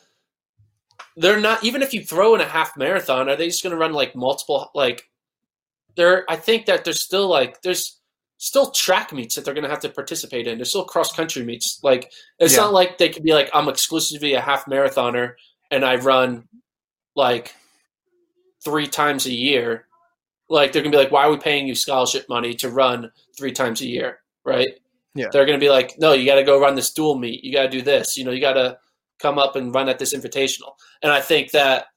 they're 1.15 1.39
not. 1.39 1.63
Even 1.63 1.81
if 1.81 1.93
you 1.93 2.03
throw 2.03 2.35
in 2.35 2.41
a 2.41 2.45
half 2.45 2.75
marathon, 2.75 3.29
are 3.29 3.37
they 3.37 3.47
just 3.47 3.63
going 3.63 3.71
to 3.71 3.77
run 3.77 3.93
like 3.93 4.13
multiple? 4.13 4.69
Like, 4.75 5.09
there. 5.95 6.25
I 6.29 6.35
think 6.35 6.65
that 6.65 6.83
there's 6.83 7.01
still 7.01 7.29
like 7.29 7.61
there's 7.61 7.98
still 8.41 8.71
track 8.71 9.11
meets 9.11 9.35
that 9.35 9.43
they're 9.43 9.53
going 9.53 9.65
to 9.65 9.69
have 9.69 9.81
to 9.81 9.89
participate 9.89 10.47
in. 10.47 10.57
There's 10.57 10.69
still 10.69 10.85
cross 10.85 11.11
country 11.13 11.43
meets. 11.43 11.79
Like, 11.83 12.09
it's 12.39 12.55
Yeah. 12.55 12.61
not 12.61 12.73
like 12.73 12.97
they 12.97 13.09
could 13.09 13.21
be 13.23 13.33
like, 13.33 13.49
I'm 13.53 13.67
exclusively 13.67 14.33
a 14.33 14.39
half 14.41 14.65
marathoner 14.65 15.33
and 15.69 15.83
I 15.83 15.97
run 15.97 16.47
like 17.15 17.53
three 18.63 18.87
times 18.87 19.25
a 19.25 19.33
year. 19.33 19.85
Like, 20.49 20.71
they're 20.71 20.81
going 20.81 20.91
to 20.93 20.97
be 20.97 21.03
like, 21.03 21.11
why 21.11 21.25
are 21.25 21.31
we 21.31 21.37
paying 21.37 21.67
you 21.67 21.75
scholarship 21.75 22.27
money 22.29 22.53
to 22.55 22.69
run 22.69 23.11
three 23.37 23.51
times 23.51 23.81
a 23.81 23.85
year? 23.87 24.19
Right 24.45 24.69
Yeah. 25.15 25.27
they're 25.33 25.45
going 25.45 25.59
to 25.59 25.63
be 25.63 25.69
like, 25.69 25.99
no, 25.99 26.13
you 26.13 26.25
got 26.25 26.35
to 26.35 26.43
go 26.43 26.59
run 26.61 26.75
this 26.75 26.93
dual 26.93 27.17
meet. 27.19 27.43
You 27.43 27.51
got 27.53 27.63
to 27.63 27.69
do 27.69 27.81
this. 27.81 28.15
You 28.17 28.23
know, 28.23 28.31
you 28.31 28.39
got 28.39 28.53
to 28.53 28.77
come 29.21 29.37
up 29.37 29.57
and 29.57 29.75
run 29.75 29.89
at 29.89 29.99
this 29.99 30.13
invitational. 30.15 30.75
And 31.03 31.11
I 31.11 31.19
think 31.19 31.51
that 31.51 31.87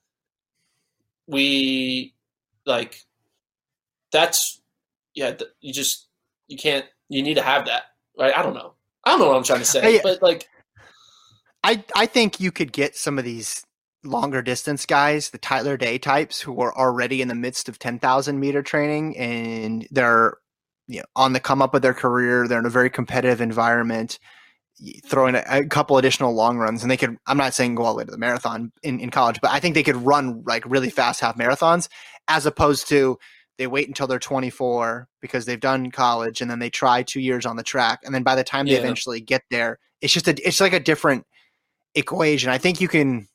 we 1.28 2.14
like 2.66 3.00
that's 4.10 4.60
yeah. 5.14 5.34
You 5.60 5.72
just 5.72 6.08
you 6.52 6.58
can't. 6.58 6.84
You 7.08 7.22
need 7.22 7.34
to 7.34 7.42
have 7.42 7.66
that, 7.66 7.84
right? 8.18 8.36
I 8.36 8.42
don't 8.42 8.54
know. 8.54 8.74
I 9.04 9.10
don't 9.10 9.20
know 9.20 9.28
what 9.28 9.36
I'm 9.36 9.42
trying 9.42 9.60
to 9.60 9.64
say, 9.64 9.80
Hey, 9.80 10.00
but 10.02 10.22
like, 10.22 10.48
I 11.64 11.82
I 11.96 12.06
think 12.06 12.38
you 12.38 12.52
could 12.52 12.72
get 12.72 12.94
some 12.94 13.18
of 13.18 13.24
these 13.24 13.64
longer 14.04 14.42
distance 14.42 14.84
guys, 14.84 15.30
the 15.30 15.38
Tyler 15.38 15.76
Day 15.76 15.98
types, 15.98 16.40
who 16.40 16.60
are 16.60 16.76
already 16.76 17.22
in 17.22 17.28
the 17.28 17.34
midst 17.34 17.68
of 17.68 17.78
ten 17.78 17.98
thousand 17.98 18.38
meter 18.38 18.62
training 18.62 19.16
and 19.16 19.88
they're 19.90 20.36
you 20.86 20.98
know 20.98 21.06
on 21.16 21.32
the 21.32 21.40
come 21.40 21.62
up 21.62 21.74
of 21.74 21.82
their 21.82 21.94
career. 21.94 22.46
They're 22.46 22.60
in 22.60 22.66
a 22.66 22.70
very 22.70 22.90
competitive 22.90 23.40
environment. 23.40 24.18
Throwing 25.06 25.36
a, 25.36 25.44
a 25.48 25.64
couple 25.66 25.96
additional 25.96 26.34
long 26.34 26.58
runs, 26.58 26.82
and 26.82 26.90
they 26.90 26.96
could. 26.96 27.16
I'm 27.26 27.36
not 27.36 27.54
saying 27.54 27.76
go 27.76 27.84
all 27.84 27.94
the 27.94 27.98
way 27.98 28.04
to 28.04 28.10
the 28.10 28.18
marathon 28.18 28.72
in, 28.82 29.00
in 29.00 29.10
college, 29.10 29.38
but 29.40 29.52
I 29.52 29.60
think 29.60 29.74
they 29.74 29.82
could 29.82 29.96
run 29.96 30.42
like 30.46 30.64
really 30.66 30.90
fast 30.90 31.20
half 31.20 31.36
marathons, 31.36 31.88
as 32.26 32.46
opposed 32.46 32.88
to 32.88 33.18
they 33.58 33.66
wait 33.66 33.88
until 33.88 34.06
they're 34.06 34.18
24 34.18 35.08
because 35.20 35.44
they've 35.44 35.60
done 35.60 35.90
college, 35.90 36.40
and 36.40 36.50
then 36.50 36.58
they 36.58 36.70
try 36.70 37.02
two 37.02 37.20
years 37.20 37.46
on 37.46 37.56
the 37.56 37.62
track, 37.62 38.00
and 38.04 38.14
then 38.14 38.22
by 38.22 38.34
the 38.34 38.44
time 38.44 38.66
they 38.66 38.72
Yeah. 38.72 38.78
eventually 38.78 39.20
get 39.20 39.42
there, 39.50 39.78
it's 40.00 40.12
just 40.12 40.26
a. 40.28 40.46
It's 40.46 40.60
like 40.60 40.72
a 40.72 40.80
different 40.80 41.26
equation. 41.94 42.50
I 42.50 42.58
think 42.58 42.80
you 42.80 42.88
can 42.88 43.28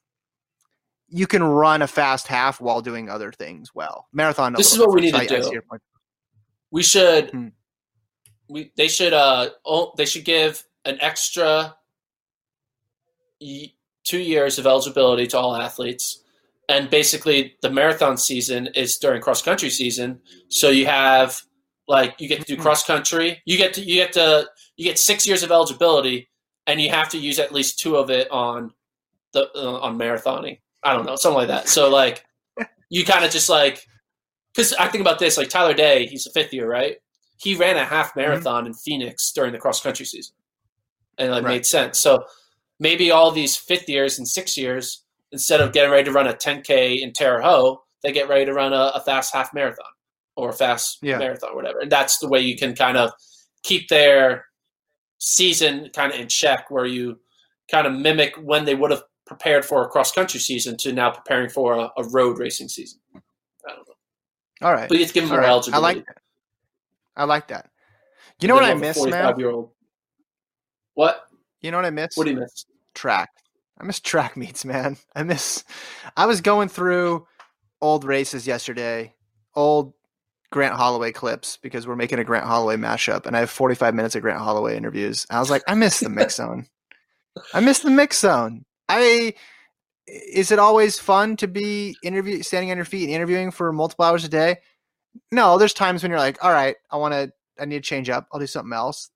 you 1.09 1.25
can 1.27 1.41
run 1.43 1.81
a 1.81 1.87
fast 1.87 2.27
half 2.27 2.59
while 2.59 2.81
doing 2.81 3.09
other 3.09 3.31
things 3.31 3.73
well. 3.73 4.07
Marathon. 4.11 4.53
This 4.53 4.73
is 4.73 4.79
what 4.79 4.91
we 4.93 4.99
need 5.01 5.11
to 5.11 5.17
I- 5.17 5.21
I 5.21 5.25
do. 5.27 5.61
we 6.71 6.83
should 6.83 7.29
Hmm. 7.31 7.47
we 8.49 8.71
they 8.75 8.87
should 8.89 9.13
uh 9.13 9.51
oh, 9.65 9.93
they 9.97 10.05
should 10.05 10.25
give 10.25 10.65
an 10.83 10.97
extra 10.99 11.77
y- 13.39 13.71
two 14.03 14.19
years 14.19 14.57
of 14.59 14.65
eligibility 14.67 15.27
to 15.27 15.37
all 15.37 15.55
athletes 15.55 16.23
and 16.69 16.89
basically 16.89 17.55
the 17.61 17.69
marathon 17.69 18.17
season 18.17 18.67
is 18.75 18.97
during 18.97 19.21
cross 19.21 19.41
country 19.41 19.69
season 19.69 20.19
so 20.49 20.69
you 20.69 20.85
have 20.85 21.41
like 21.87 22.15
you 22.19 22.27
get 22.27 22.39
to 22.41 22.45
do 22.45 22.57
Mhm. 22.57 22.61
cross 22.61 22.83
country 22.85 23.41
you 23.45 23.57
get 23.57 23.73
to 23.73 23.81
you 23.81 23.95
get 23.95 24.13
to 24.13 24.47
you 24.75 24.83
get 24.85 24.99
six 24.99 25.25
years 25.25 25.43
of 25.43 25.51
eligibility 25.51 26.29
and 26.65 26.81
you 26.81 26.89
have 26.89 27.09
to 27.09 27.17
use 27.17 27.39
at 27.39 27.51
least 27.53 27.79
two 27.79 27.95
of 27.95 28.09
it 28.09 28.29
on 28.31 28.71
the 29.33 29.49
uh, 29.55 29.79
on 29.79 29.97
marathoning 29.97 30.59
i 30.83 30.93
don't 30.93 31.05
know 31.05 31.15
something 31.15 31.37
like 31.37 31.47
that 31.47 31.67
so 31.69 31.89
like 31.89 32.25
you 32.89 33.03
kind 33.05 33.23
of 33.25 33.31
just 33.31 33.49
like 33.49 33.83
because 34.53 34.73
I 34.73 34.87
think 34.87 35.01
about 35.01 35.19
this, 35.19 35.37
like 35.37 35.49
Tyler 35.49 35.75
Day, 35.75 36.07
he's 36.07 36.25
a 36.25 36.31
fifth 36.31 36.51
year, 36.51 36.67
right? 36.67 36.95
He 37.39 37.53
ran 37.53 37.77
a 37.77 37.85
half 37.85 38.15
marathon 38.15 38.65
in 38.65 38.73
Phoenix 38.73 39.31
during 39.31 39.51
the 39.51 39.59
cross 39.59 39.79
country 39.81 40.03
season, 40.03 40.33
and 41.19 41.29
it 41.29 41.33
Right. 41.33 41.43
made 41.43 41.65
sense. 41.67 41.99
So 41.99 42.23
maybe 42.79 43.11
all 43.11 43.29
these 43.29 43.55
fifth 43.55 43.87
years 43.87 44.17
and 44.17 44.27
six 44.27 44.57
years, 44.57 45.03
instead 45.31 45.61
of 45.61 45.73
getting 45.73 45.91
ready 45.91 46.05
to 46.05 46.11
run 46.11 46.27
a 46.27 46.33
10k 46.33 47.01
in 47.01 47.13
Terre 47.13 47.41
Haute, 47.41 47.79
they 48.03 48.11
get 48.11 48.29
ready 48.29 48.45
to 48.45 48.53
run 48.53 48.73
a, 48.73 48.91
a 48.95 49.01
fast 49.01 49.33
half 49.33 49.53
marathon 49.53 49.85
or 50.35 50.49
a 50.49 50.53
fast 50.53 50.99
Yeah. 51.01 51.17
marathon, 51.17 51.55
whatever. 51.55 51.79
And 51.79 51.91
that's 51.91 52.19
the 52.19 52.27
way 52.27 52.39
you 52.39 52.55
can 52.57 52.75
kind 52.75 52.97
of 52.97 53.11
keep 53.63 53.89
their 53.89 54.45
season 55.17 55.89
kind 55.93 56.13
of 56.13 56.19
in 56.19 56.27
check, 56.27 56.69
where 56.69 56.85
you 56.85 57.19
kind 57.71 57.87
of 57.87 57.93
mimic 57.93 58.35
when 58.35 58.65
they 58.65 58.75
would 58.75 58.91
have 58.91 59.03
prepared 59.25 59.65
for 59.65 59.83
a 59.83 59.87
cross 59.87 60.11
country 60.11 60.39
season 60.39 60.77
to 60.77 60.93
now 60.93 61.09
preparing 61.11 61.49
for 61.49 61.73
a, 61.73 61.89
a 61.97 62.03
road 62.11 62.39
racing 62.39 62.69
season. 62.69 62.99
I 63.15 63.73
don't 63.75 63.87
know. 63.87 63.95
All 64.67 64.73
right. 64.73 64.87
But 64.87 64.97
you 64.97 65.03
have 65.03 65.13
give 65.13 65.23
them 65.23 65.31
All 65.33 65.39
more 65.41 65.59
right. 65.59 65.73
I 65.73 65.77
like 65.79 66.05
that. 66.05 66.17
I 67.15 67.23
like 67.25 67.47
that. 67.47 67.69
You 68.39 68.47
know 68.47 68.53
what 68.53 68.63
I 68.63 68.75
miss, 68.75 69.03
man? 69.03 69.33
45-year-old. 69.33 69.71
What? 70.93 71.27
You 71.61 71.71
know 71.71 71.77
what 71.77 71.85
I 71.85 71.89
miss? 71.89 72.15
What 72.15 72.25
do 72.25 72.31
you 72.31 72.39
miss? 72.39 72.65
track. 72.93 73.29
I 73.79 73.83
miss 73.83 73.99
track 73.99 74.35
meets, 74.35 74.65
man. 74.65 74.97
I 75.15 75.23
miss. 75.23 75.63
I 76.15 76.25
was 76.25 76.41
going 76.41 76.69
through 76.69 77.27
old 77.81 78.03
races 78.03 78.47
yesterday, 78.47 79.13
old 79.55 79.93
Grant 80.51 80.75
Holloway 80.75 81.11
clips 81.11 81.57
because 81.61 81.85
we're 81.85 81.95
making 81.95 82.19
a 82.19 82.23
Grant 82.23 82.45
Holloway 82.45 82.77
mashup, 82.77 83.25
and 83.25 83.35
I 83.35 83.41
have 83.41 83.49
45 83.49 83.93
minutes 83.93 84.15
of 84.15 84.21
Grant 84.21 84.39
Holloway 84.39 84.77
interviews. 84.77 85.27
I 85.29 85.39
was 85.39 85.49
like, 85.49 85.63
I 85.67 85.75
miss 85.75 85.99
the 85.99 86.09
mix 86.09 86.35
zone. 86.35 86.67
I 87.53 87.59
miss 87.59 87.79
the 87.79 87.91
mix 87.91 88.19
zone. 88.19 88.65
I 88.89 89.33
is 90.07 90.51
it 90.51 90.59
always 90.59 90.99
fun 90.99 91.35
to 91.37 91.47
be 91.47 91.97
interview 92.01 92.41
standing 92.41 92.71
on 92.71 92.77
your 92.77 92.85
feet 92.85 93.03
and 93.03 93.13
interviewing 93.13 93.51
for 93.51 93.73
multiple 93.73 94.05
hours 94.05 94.23
a 94.23 94.29
day? 94.29 94.57
No, 95.31 95.57
there's 95.57 95.73
times 95.73 96.01
when 96.01 96.11
you're 96.11 96.19
like, 96.19 96.43
all 96.43 96.51
right, 96.51 96.75
I 96.89 96.97
want 96.97 97.13
to, 97.13 97.31
I 97.59 97.65
need 97.65 97.75
to 97.75 97.81
change 97.81 98.09
up. 98.09 98.27
I'll 98.31 98.39
do 98.39 98.47
something 98.47 98.73
else. 98.73 99.09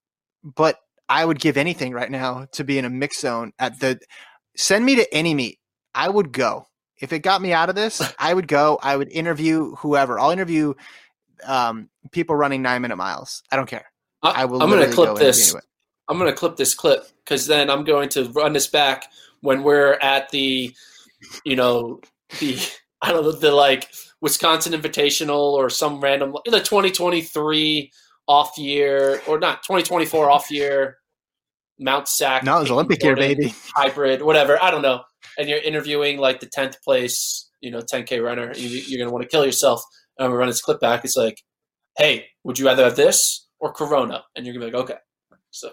But 0.43 0.78
I 1.07 1.24
would 1.24 1.39
give 1.39 1.55
anything 1.55 1.93
right 1.93 2.12
now 2.12 2.47
to 2.53 2.64
be 2.64 2.78
in 2.78 2.86
a 2.86 2.89
mix 2.89 3.22
zone 3.22 3.53
at 3.59 3.80
the. 3.80 3.99
Send 4.55 4.85
me 4.85 4.95
to 4.95 5.13
any 5.13 5.33
meet. 5.33 5.59
I 5.93 6.09
would 6.09 6.31
go. 6.31 6.67
If 6.99 7.11
it 7.13 7.19
got 7.19 7.41
me 7.41 7.53
out 7.53 7.69
of 7.69 7.75
this, 7.75 8.01
I 8.19 8.33
would 8.33 8.47
go. 8.47 8.79
I 8.81 8.95
would 8.95 9.11
interview 9.11 9.75
whoever. 9.75 10.19
I'll 10.19 10.31
interview 10.31 10.73
um, 11.45 11.89
people 12.11 12.35
running 12.35 12.61
nine 12.61 12.81
minute 12.81 12.97
miles. 12.97 13.43
I 13.51 13.55
don't 13.55 13.67
care. 13.67 13.85
I 14.23 14.45
will 14.45 14.61
I'm 14.61 14.69
going 14.69 14.87
to 14.87 14.93
clip 14.93 15.09
go 15.09 15.17
this. 15.17 15.55
I'm 16.07 16.19
going 16.19 16.29
to 16.29 16.37
clip 16.37 16.55
this 16.55 16.75
clip 16.75 17.05
because 17.23 17.47
then 17.47 17.69
I'm 17.69 17.83
going 17.83 18.09
to 18.09 18.25
run 18.31 18.53
this 18.53 18.67
back 18.67 19.05
when 19.39 19.63
we're 19.63 19.93
at 19.93 20.29
the, 20.29 20.75
you 21.43 21.55
know, 21.55 22.01
the 22.39 22.59
I 23.01 23.11
don't 23.11 23.23
know 23.23 23.31
the 23.31 23.51
like 23.51 23.89
Wisconsin 24.21 24.79
Invitational 24.79 25.53
or 25.53 25.69
some 25.69 25.99
random 25.99 26.35
the 26.45 26.59
2023 26.59 27.91
off 28.27 28.57
year 28.57 29.21
or 29.27 29.39
not 29.39 29.63
2024 29.63 30.29
off 30.29 30.51
year 30.51 30.97
Mount 31.82 32.07
Sac. 32.07 32.43
No, 32.43 32.57
it 32.57 32.61
was 32.61 32.71
Olympic 32.71 33.03
year, 33.03 33.15
baby. 33.15 33.53
Hybrid, 33.75 34.21
whatever. 34.21 34.61
I 34.61 34.71
don't 34.71 34.84
know. 34.84 35.01
And 35.38 35.49
you're 35.49 35.59
interviewing 35.59 36.19
like 36.19 36.39
the 36.39 36.45
10th 36.45 36.75
place, 36.84 37.49
you 37.59 37.71
know, 37.71 37.82
10K 37.82 38.23
runner. 38.23 38.53
You, 38.55 38.95
are 38.95 38.97
going 38.97 39.09
to 39.09 39.13
want 39.13 39.23
to 39.23 39.29
kill 39.29 39.45
yourself. 39.45 39.82
And 40.17 40.32
we 40.32 40.38
run 40.38 40.47
this 40.47 40.61
clip 40.61 40.79
back. 40.79 41.03
It's 41.03 41.17
like, 41.17 41.41
hey, 41.97 42.27
would 42.43 42.59
you 42.59 42.65
rather 42.65 42.84
have 42.84 42.95
this 42.95 43.47
or 43.59 43.73
Corona? 43.73 44.23
And 44.36 44.45
you're 44.45 44.53
going 44.53 44.67
to 44.67 44.71
be 44.71 44.77
like, 44.77 44.89
okay. 44.89 44.99
So. 45.49 45.71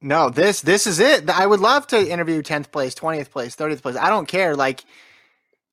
No, 0.00 0.30
this 0.30 0.60
this 0.60 0.86
is 0.86 1.00
it. 1.00 1.28
I 1.28 1.46
would 1.46 1.60
love 1.60 1.86
to 1.88 2.10
interview 2.10 2.42
10th 2.42 2.70
place, 2.70 2.94
20th 2.94 3.30
place, 3.30 3.56
30th 3.56 3.82
place. 3.82 3.96
I 3.96 4.10
don't 4.10 4.28
care. 4.28 4.54
Like, 4.54 4.84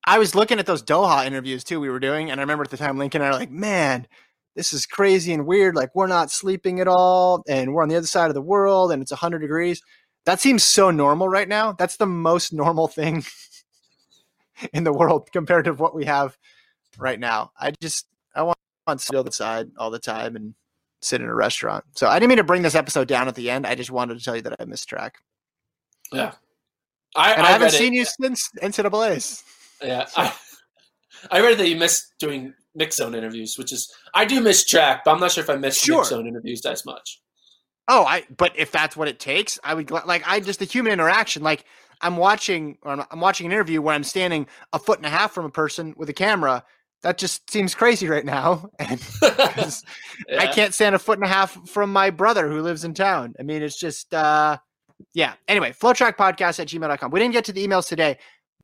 I 0.06 0.20
was 0.20 0.36
looking 0.36 0.60
at 0.60 0.66
those 0.66 0.84
Doha 0.84 1.26
interviews 1.26 1.64
too 1.64 1.80
we 1.80 1.90
were 1.90 2.00
doing, 2.00 2.32
and 2.32 2.40
I 2.40 2.44
remember 2.44 2.64
at 2.64 2.72
the 2.72 2.78
time 2.78 2.98
Lincoln 2.98 3.22
and 3.22 3.28
I 3.28 3.32
were 3.32 3.40
like, 3.40 3.52
man, 3.52 4.08
this 4.56 4.74
is 4.74 4.86
crazy 4.86 5.34
and 5.34 5.46
weird. 5.46 5.76
Like 5.76 5.94
we're 5.94 6.08
not 6.08 6.32
sleeping 6.32 6.80
at 6.80 6.88
all, 6.88 7.44
and 7.48 7.74
we're 7.74 7.84
on 7.84 7.90
the 7.90 7.98
other 7.98 8.08
side 8.08 8.30
of 8.30 8.34
the 8.34 8.42
world, 8.42 8.92
and 8.92 9.02
it's 9.02 9.12
hundred 9.12 9.40
degrees. 9.40 9.82
That 10.26 10.40
seems 10.40 10.64
so 10.64 10.90
normal 10.92 11.30
right 11.30 11.48
now. 11.48 11.74
That's 11.74 11.98
the 11.98 12.08
most 12.08 12.54
normal 12.54 12.88
thing 12.88 13.24
in 14.74 14.84
the 14.84 14.94
world 14.94 15.30
compared 15.32 15.66
to 15.66 15.74
what 15.74 15.94
we 15.94 16.06
have 16.06 16.38
right 16.98 17.20
now. 17.20 17.52
I 17.60 17.72
just 17.82 18.08
I 18.34 18.44
want, 18.44 18.58
want 18.88 19.00
to 19.02 19.12
go 19.12 19.24
the 19.24 19.32
side 19.32 19.72
all 19.78 19.92
the 19.92 20.00
time 20.00 20.36
and 20.36 20.56
sit 21.02 21.22
in 21.22 21.28
a 21.28 21.36
restaurant. 21.36 21.84
So 21.96 22.08
I 22.08 22.18
didn't 22.18 22.30
mean 22.30 22.38
to 22.38 22.44
bring 22.44 22.62
this 22.62 22.76
episode 22.76 23.08
down 23.08 23.28
at 23.28 23.36
the 23.36 23.50
end. 23.50 23.68
I 23.68 23.76
just 23.76 23.92
wanted 23.92 24.18
to 24.18 24.24
tell 24.24 24.36
you 24.36 24.42
that 24.44 24.56
I 24.60 24.66
missed 24.66 24.90
track. 24.90 25.18
Yeah. 26.12 26.34
I, 27.16 27.34
and 27.34 27.44
I, 27.44 27.50
I 27.50 27.52
haven't 27.52 27.72
seen 27.72 27.94
it. 27.94 27.98
you 27.98 28.06
since 28.06 28.50
NCAA's. 28.62 29.44
Yeah, 29.82 30.06
I, 30.18 30.34
I 31.32 31.42
read 31.42 31.58
that 31.58 31.70
you 31.70 31.76
missed 31.76 32.14
doing 32.20 32.54
mix 32.76 32.98
zone 32.98 33.16
interviews, 33.16 33.58
which 33.58 33.72
is 33.72 33.92
I 34.14 34.26
do 34.26 34.42
miss 34.42 34.66
track, 34.66 35.04
but 35.06 35.12
I'm 35.12 35.20
not 35.20 35.32
sure 35.32 35.44
if 35.44 35.50
I 35.50 35.56
miss 35.56 35.78
sure. 35.78 35.98
mix 35.98 36.10
zone 36.10 36.28
interviews 36.28 36.66
as 36.66 36.86
much. 36.86 37.22
Oh, 37.88 38.04
I 38.04 38.26
but 38.36 38.54
if 38.56 38.72
that's 38.72 38.98
what 38.98 39.08
it 39.08 39.20
takes, 39.20 39.60
I 39.64 39.74
would 39.74 39.92
like 39.92 40.24
I 40.28 40.40
just 40.40 40.60
the 40.60 40.66
human 40.66 40.92
interaction. 40.92 41.44
Like 41.44 41.66
I'm 42.02 42.18
watching 42.18 42.78
or 42.82 42.92
I'm, 42.92 43.04
I'm 43.12 43.20
watching 43.20 43.46
an 43.46 43.52
interview 43.52 43.82
where 43.82 43.96
I'm 43.96 44.04
standing 44.04 44.48
a 44.74 44.80
foot 44.80 44.98
and 44.98 45.06
a 45.06 45.10
half 45.10 45.32
from 45.32 45.46
a 45.46 45.52
person 45.52 45.94
with 45.98 46.10
a 46.10 46.14
camera. 46.14 46.64
That 47.04 47.20
just 47.20 47.52
seems 47.52 47.76
crazy 47.76 48.08
right 48.08 48.26
now. 48.26 48.70
And 48.80 49.02
yeah. 49.22 50.40
I 50.40 50.48
can't 50.48 50.74
stand 50.74 50.96
a 50.96 51.00
foot 51.00 51.20
and 51.20 51.26
a 51.26 51.32
half 51.32 51.70
from 51.70 51.94
my 51.94 52.10
brother 52.10 52.50
who 52.50 52.62
lives 52.62 52.84
in 52.84 52.94
town. 52.94 53.36
I 53.40 53.44
mean, 53.44 53.62
it's 53.62 53.80
just 53.80 54.14
uh 54.14 54.58
yeah. 55.14 55.34
Anyway, 55.48 55.72
FloTrack 55.72 56.16
podcast 56.16 56.60
at 56.60 56.68
gmail.com. 56.68 57.12
We 57.12 57.20
didn't 57.20 57.34
get 57.34 57.46
to 57.46 57.54
the 57.54 57.66
emails 57.66 57.88
today. 57.88 58.18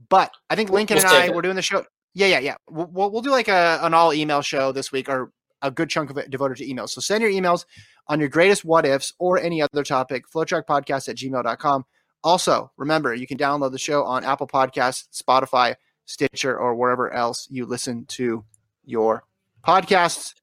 But 0.10 0.32
I 0.50 0.56
think 0.56 0.70
Lincoln 0.70 0.98
we'll 0.98 1.06
and 1.06 1.32
I 1.32 1.36
we're 1.36 1.42
doing 1.42 1.56
the 1.56 1.62
show. 1.62 1.86
Yeah, 2.14 2.28
yeah, 2.28 2.40
yeah. 2.40 2.56
We'll, 2.70 3.10
we'll 3.12 3.22
do 3.22 3.32
like 3.32 3.48
a, 3.48 3.80
an 3.82 3.94
all 3.94 4.14
email 4.14 4.42
show 4.42 4.72
this 4.72 4.92
week, 4.92 5.08
or 5.10 5.32
a 5.62 5.72
good 5.72 5.90
chunk 5.90 6.10
of 6.10 6.18
it 6.18 6.30
devoted 6.30 6.58
to 6.58 6.66
emails. 6.66 6.90
So 6.90 7.02
send 7.02 7.22
your 7.22 7.32
emails 7.32 7.66
on 8.08 8.20
your 8.20 8.30
greatest 8.30 8.66
what 8.66 8.86
ifs 8.86 9.14
or 9.20 9.40
any 9.40 9.62
other 9.62 9.84
topic, 9.84 10.26
flotrackpodcast 10.30 11.08
at 11.10 11.18
gmail.com. 11.18 11.86
Also, 12.24 12.72
remember, 12.78 13.14
you 13.14 13.26
can 13.26 13.38
download 13.38 13.72
the 13.72 13.80
show 13.80 14.04
on 14.04 14.24
Apple 14.24 14.48
Podcasts, 14.48 15.08
Spotify, 15.12 15.76
Stitcher, 16.06 16.58
or 16.58 16.76
wherever 16.76 17.12
else 17.12 17.48
you 17.50 17.66
listen 17.66 18.06
to 18.06 18.44
your 18.86 19.24
podcasts. 19.66 20.34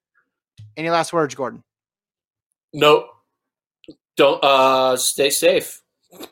Any 0.76 0.90
last 0.90 1.12
words, 1.12 1.34
Gordon? 1.34 1.62
Nope. 2.72 3.06
Don't 4.16 4.42
uh 4.42 4.96
stay 4.96 5.30
safe. 5.30 5.82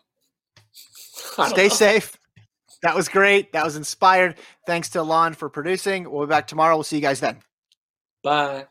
Stay 1.49 1.69
know. 1.69 1.75
safe. 1.75 2.16
That 2.87 2.95
was 2.95 3.09
great. 3.09 3.53
That 3.53 3.65
was 3.65 3.75
inspired. 3.75 4.37
Thanks 4.65 4.91
to 4.91 5.03
Lon 5.03 5.35
for 5.35 5.49
producing. 5.49 6.09
We'll 6.09 6.25
be 6.25 6.31
back 6.31 6.47
tomorrow. 6.47 6.77
We'll 6.77 6.85
see 6.85 6.95
you 6.95 7.03
guys 7.03 7.19
then. 7.19 7.41
Bye. 8.23 8.67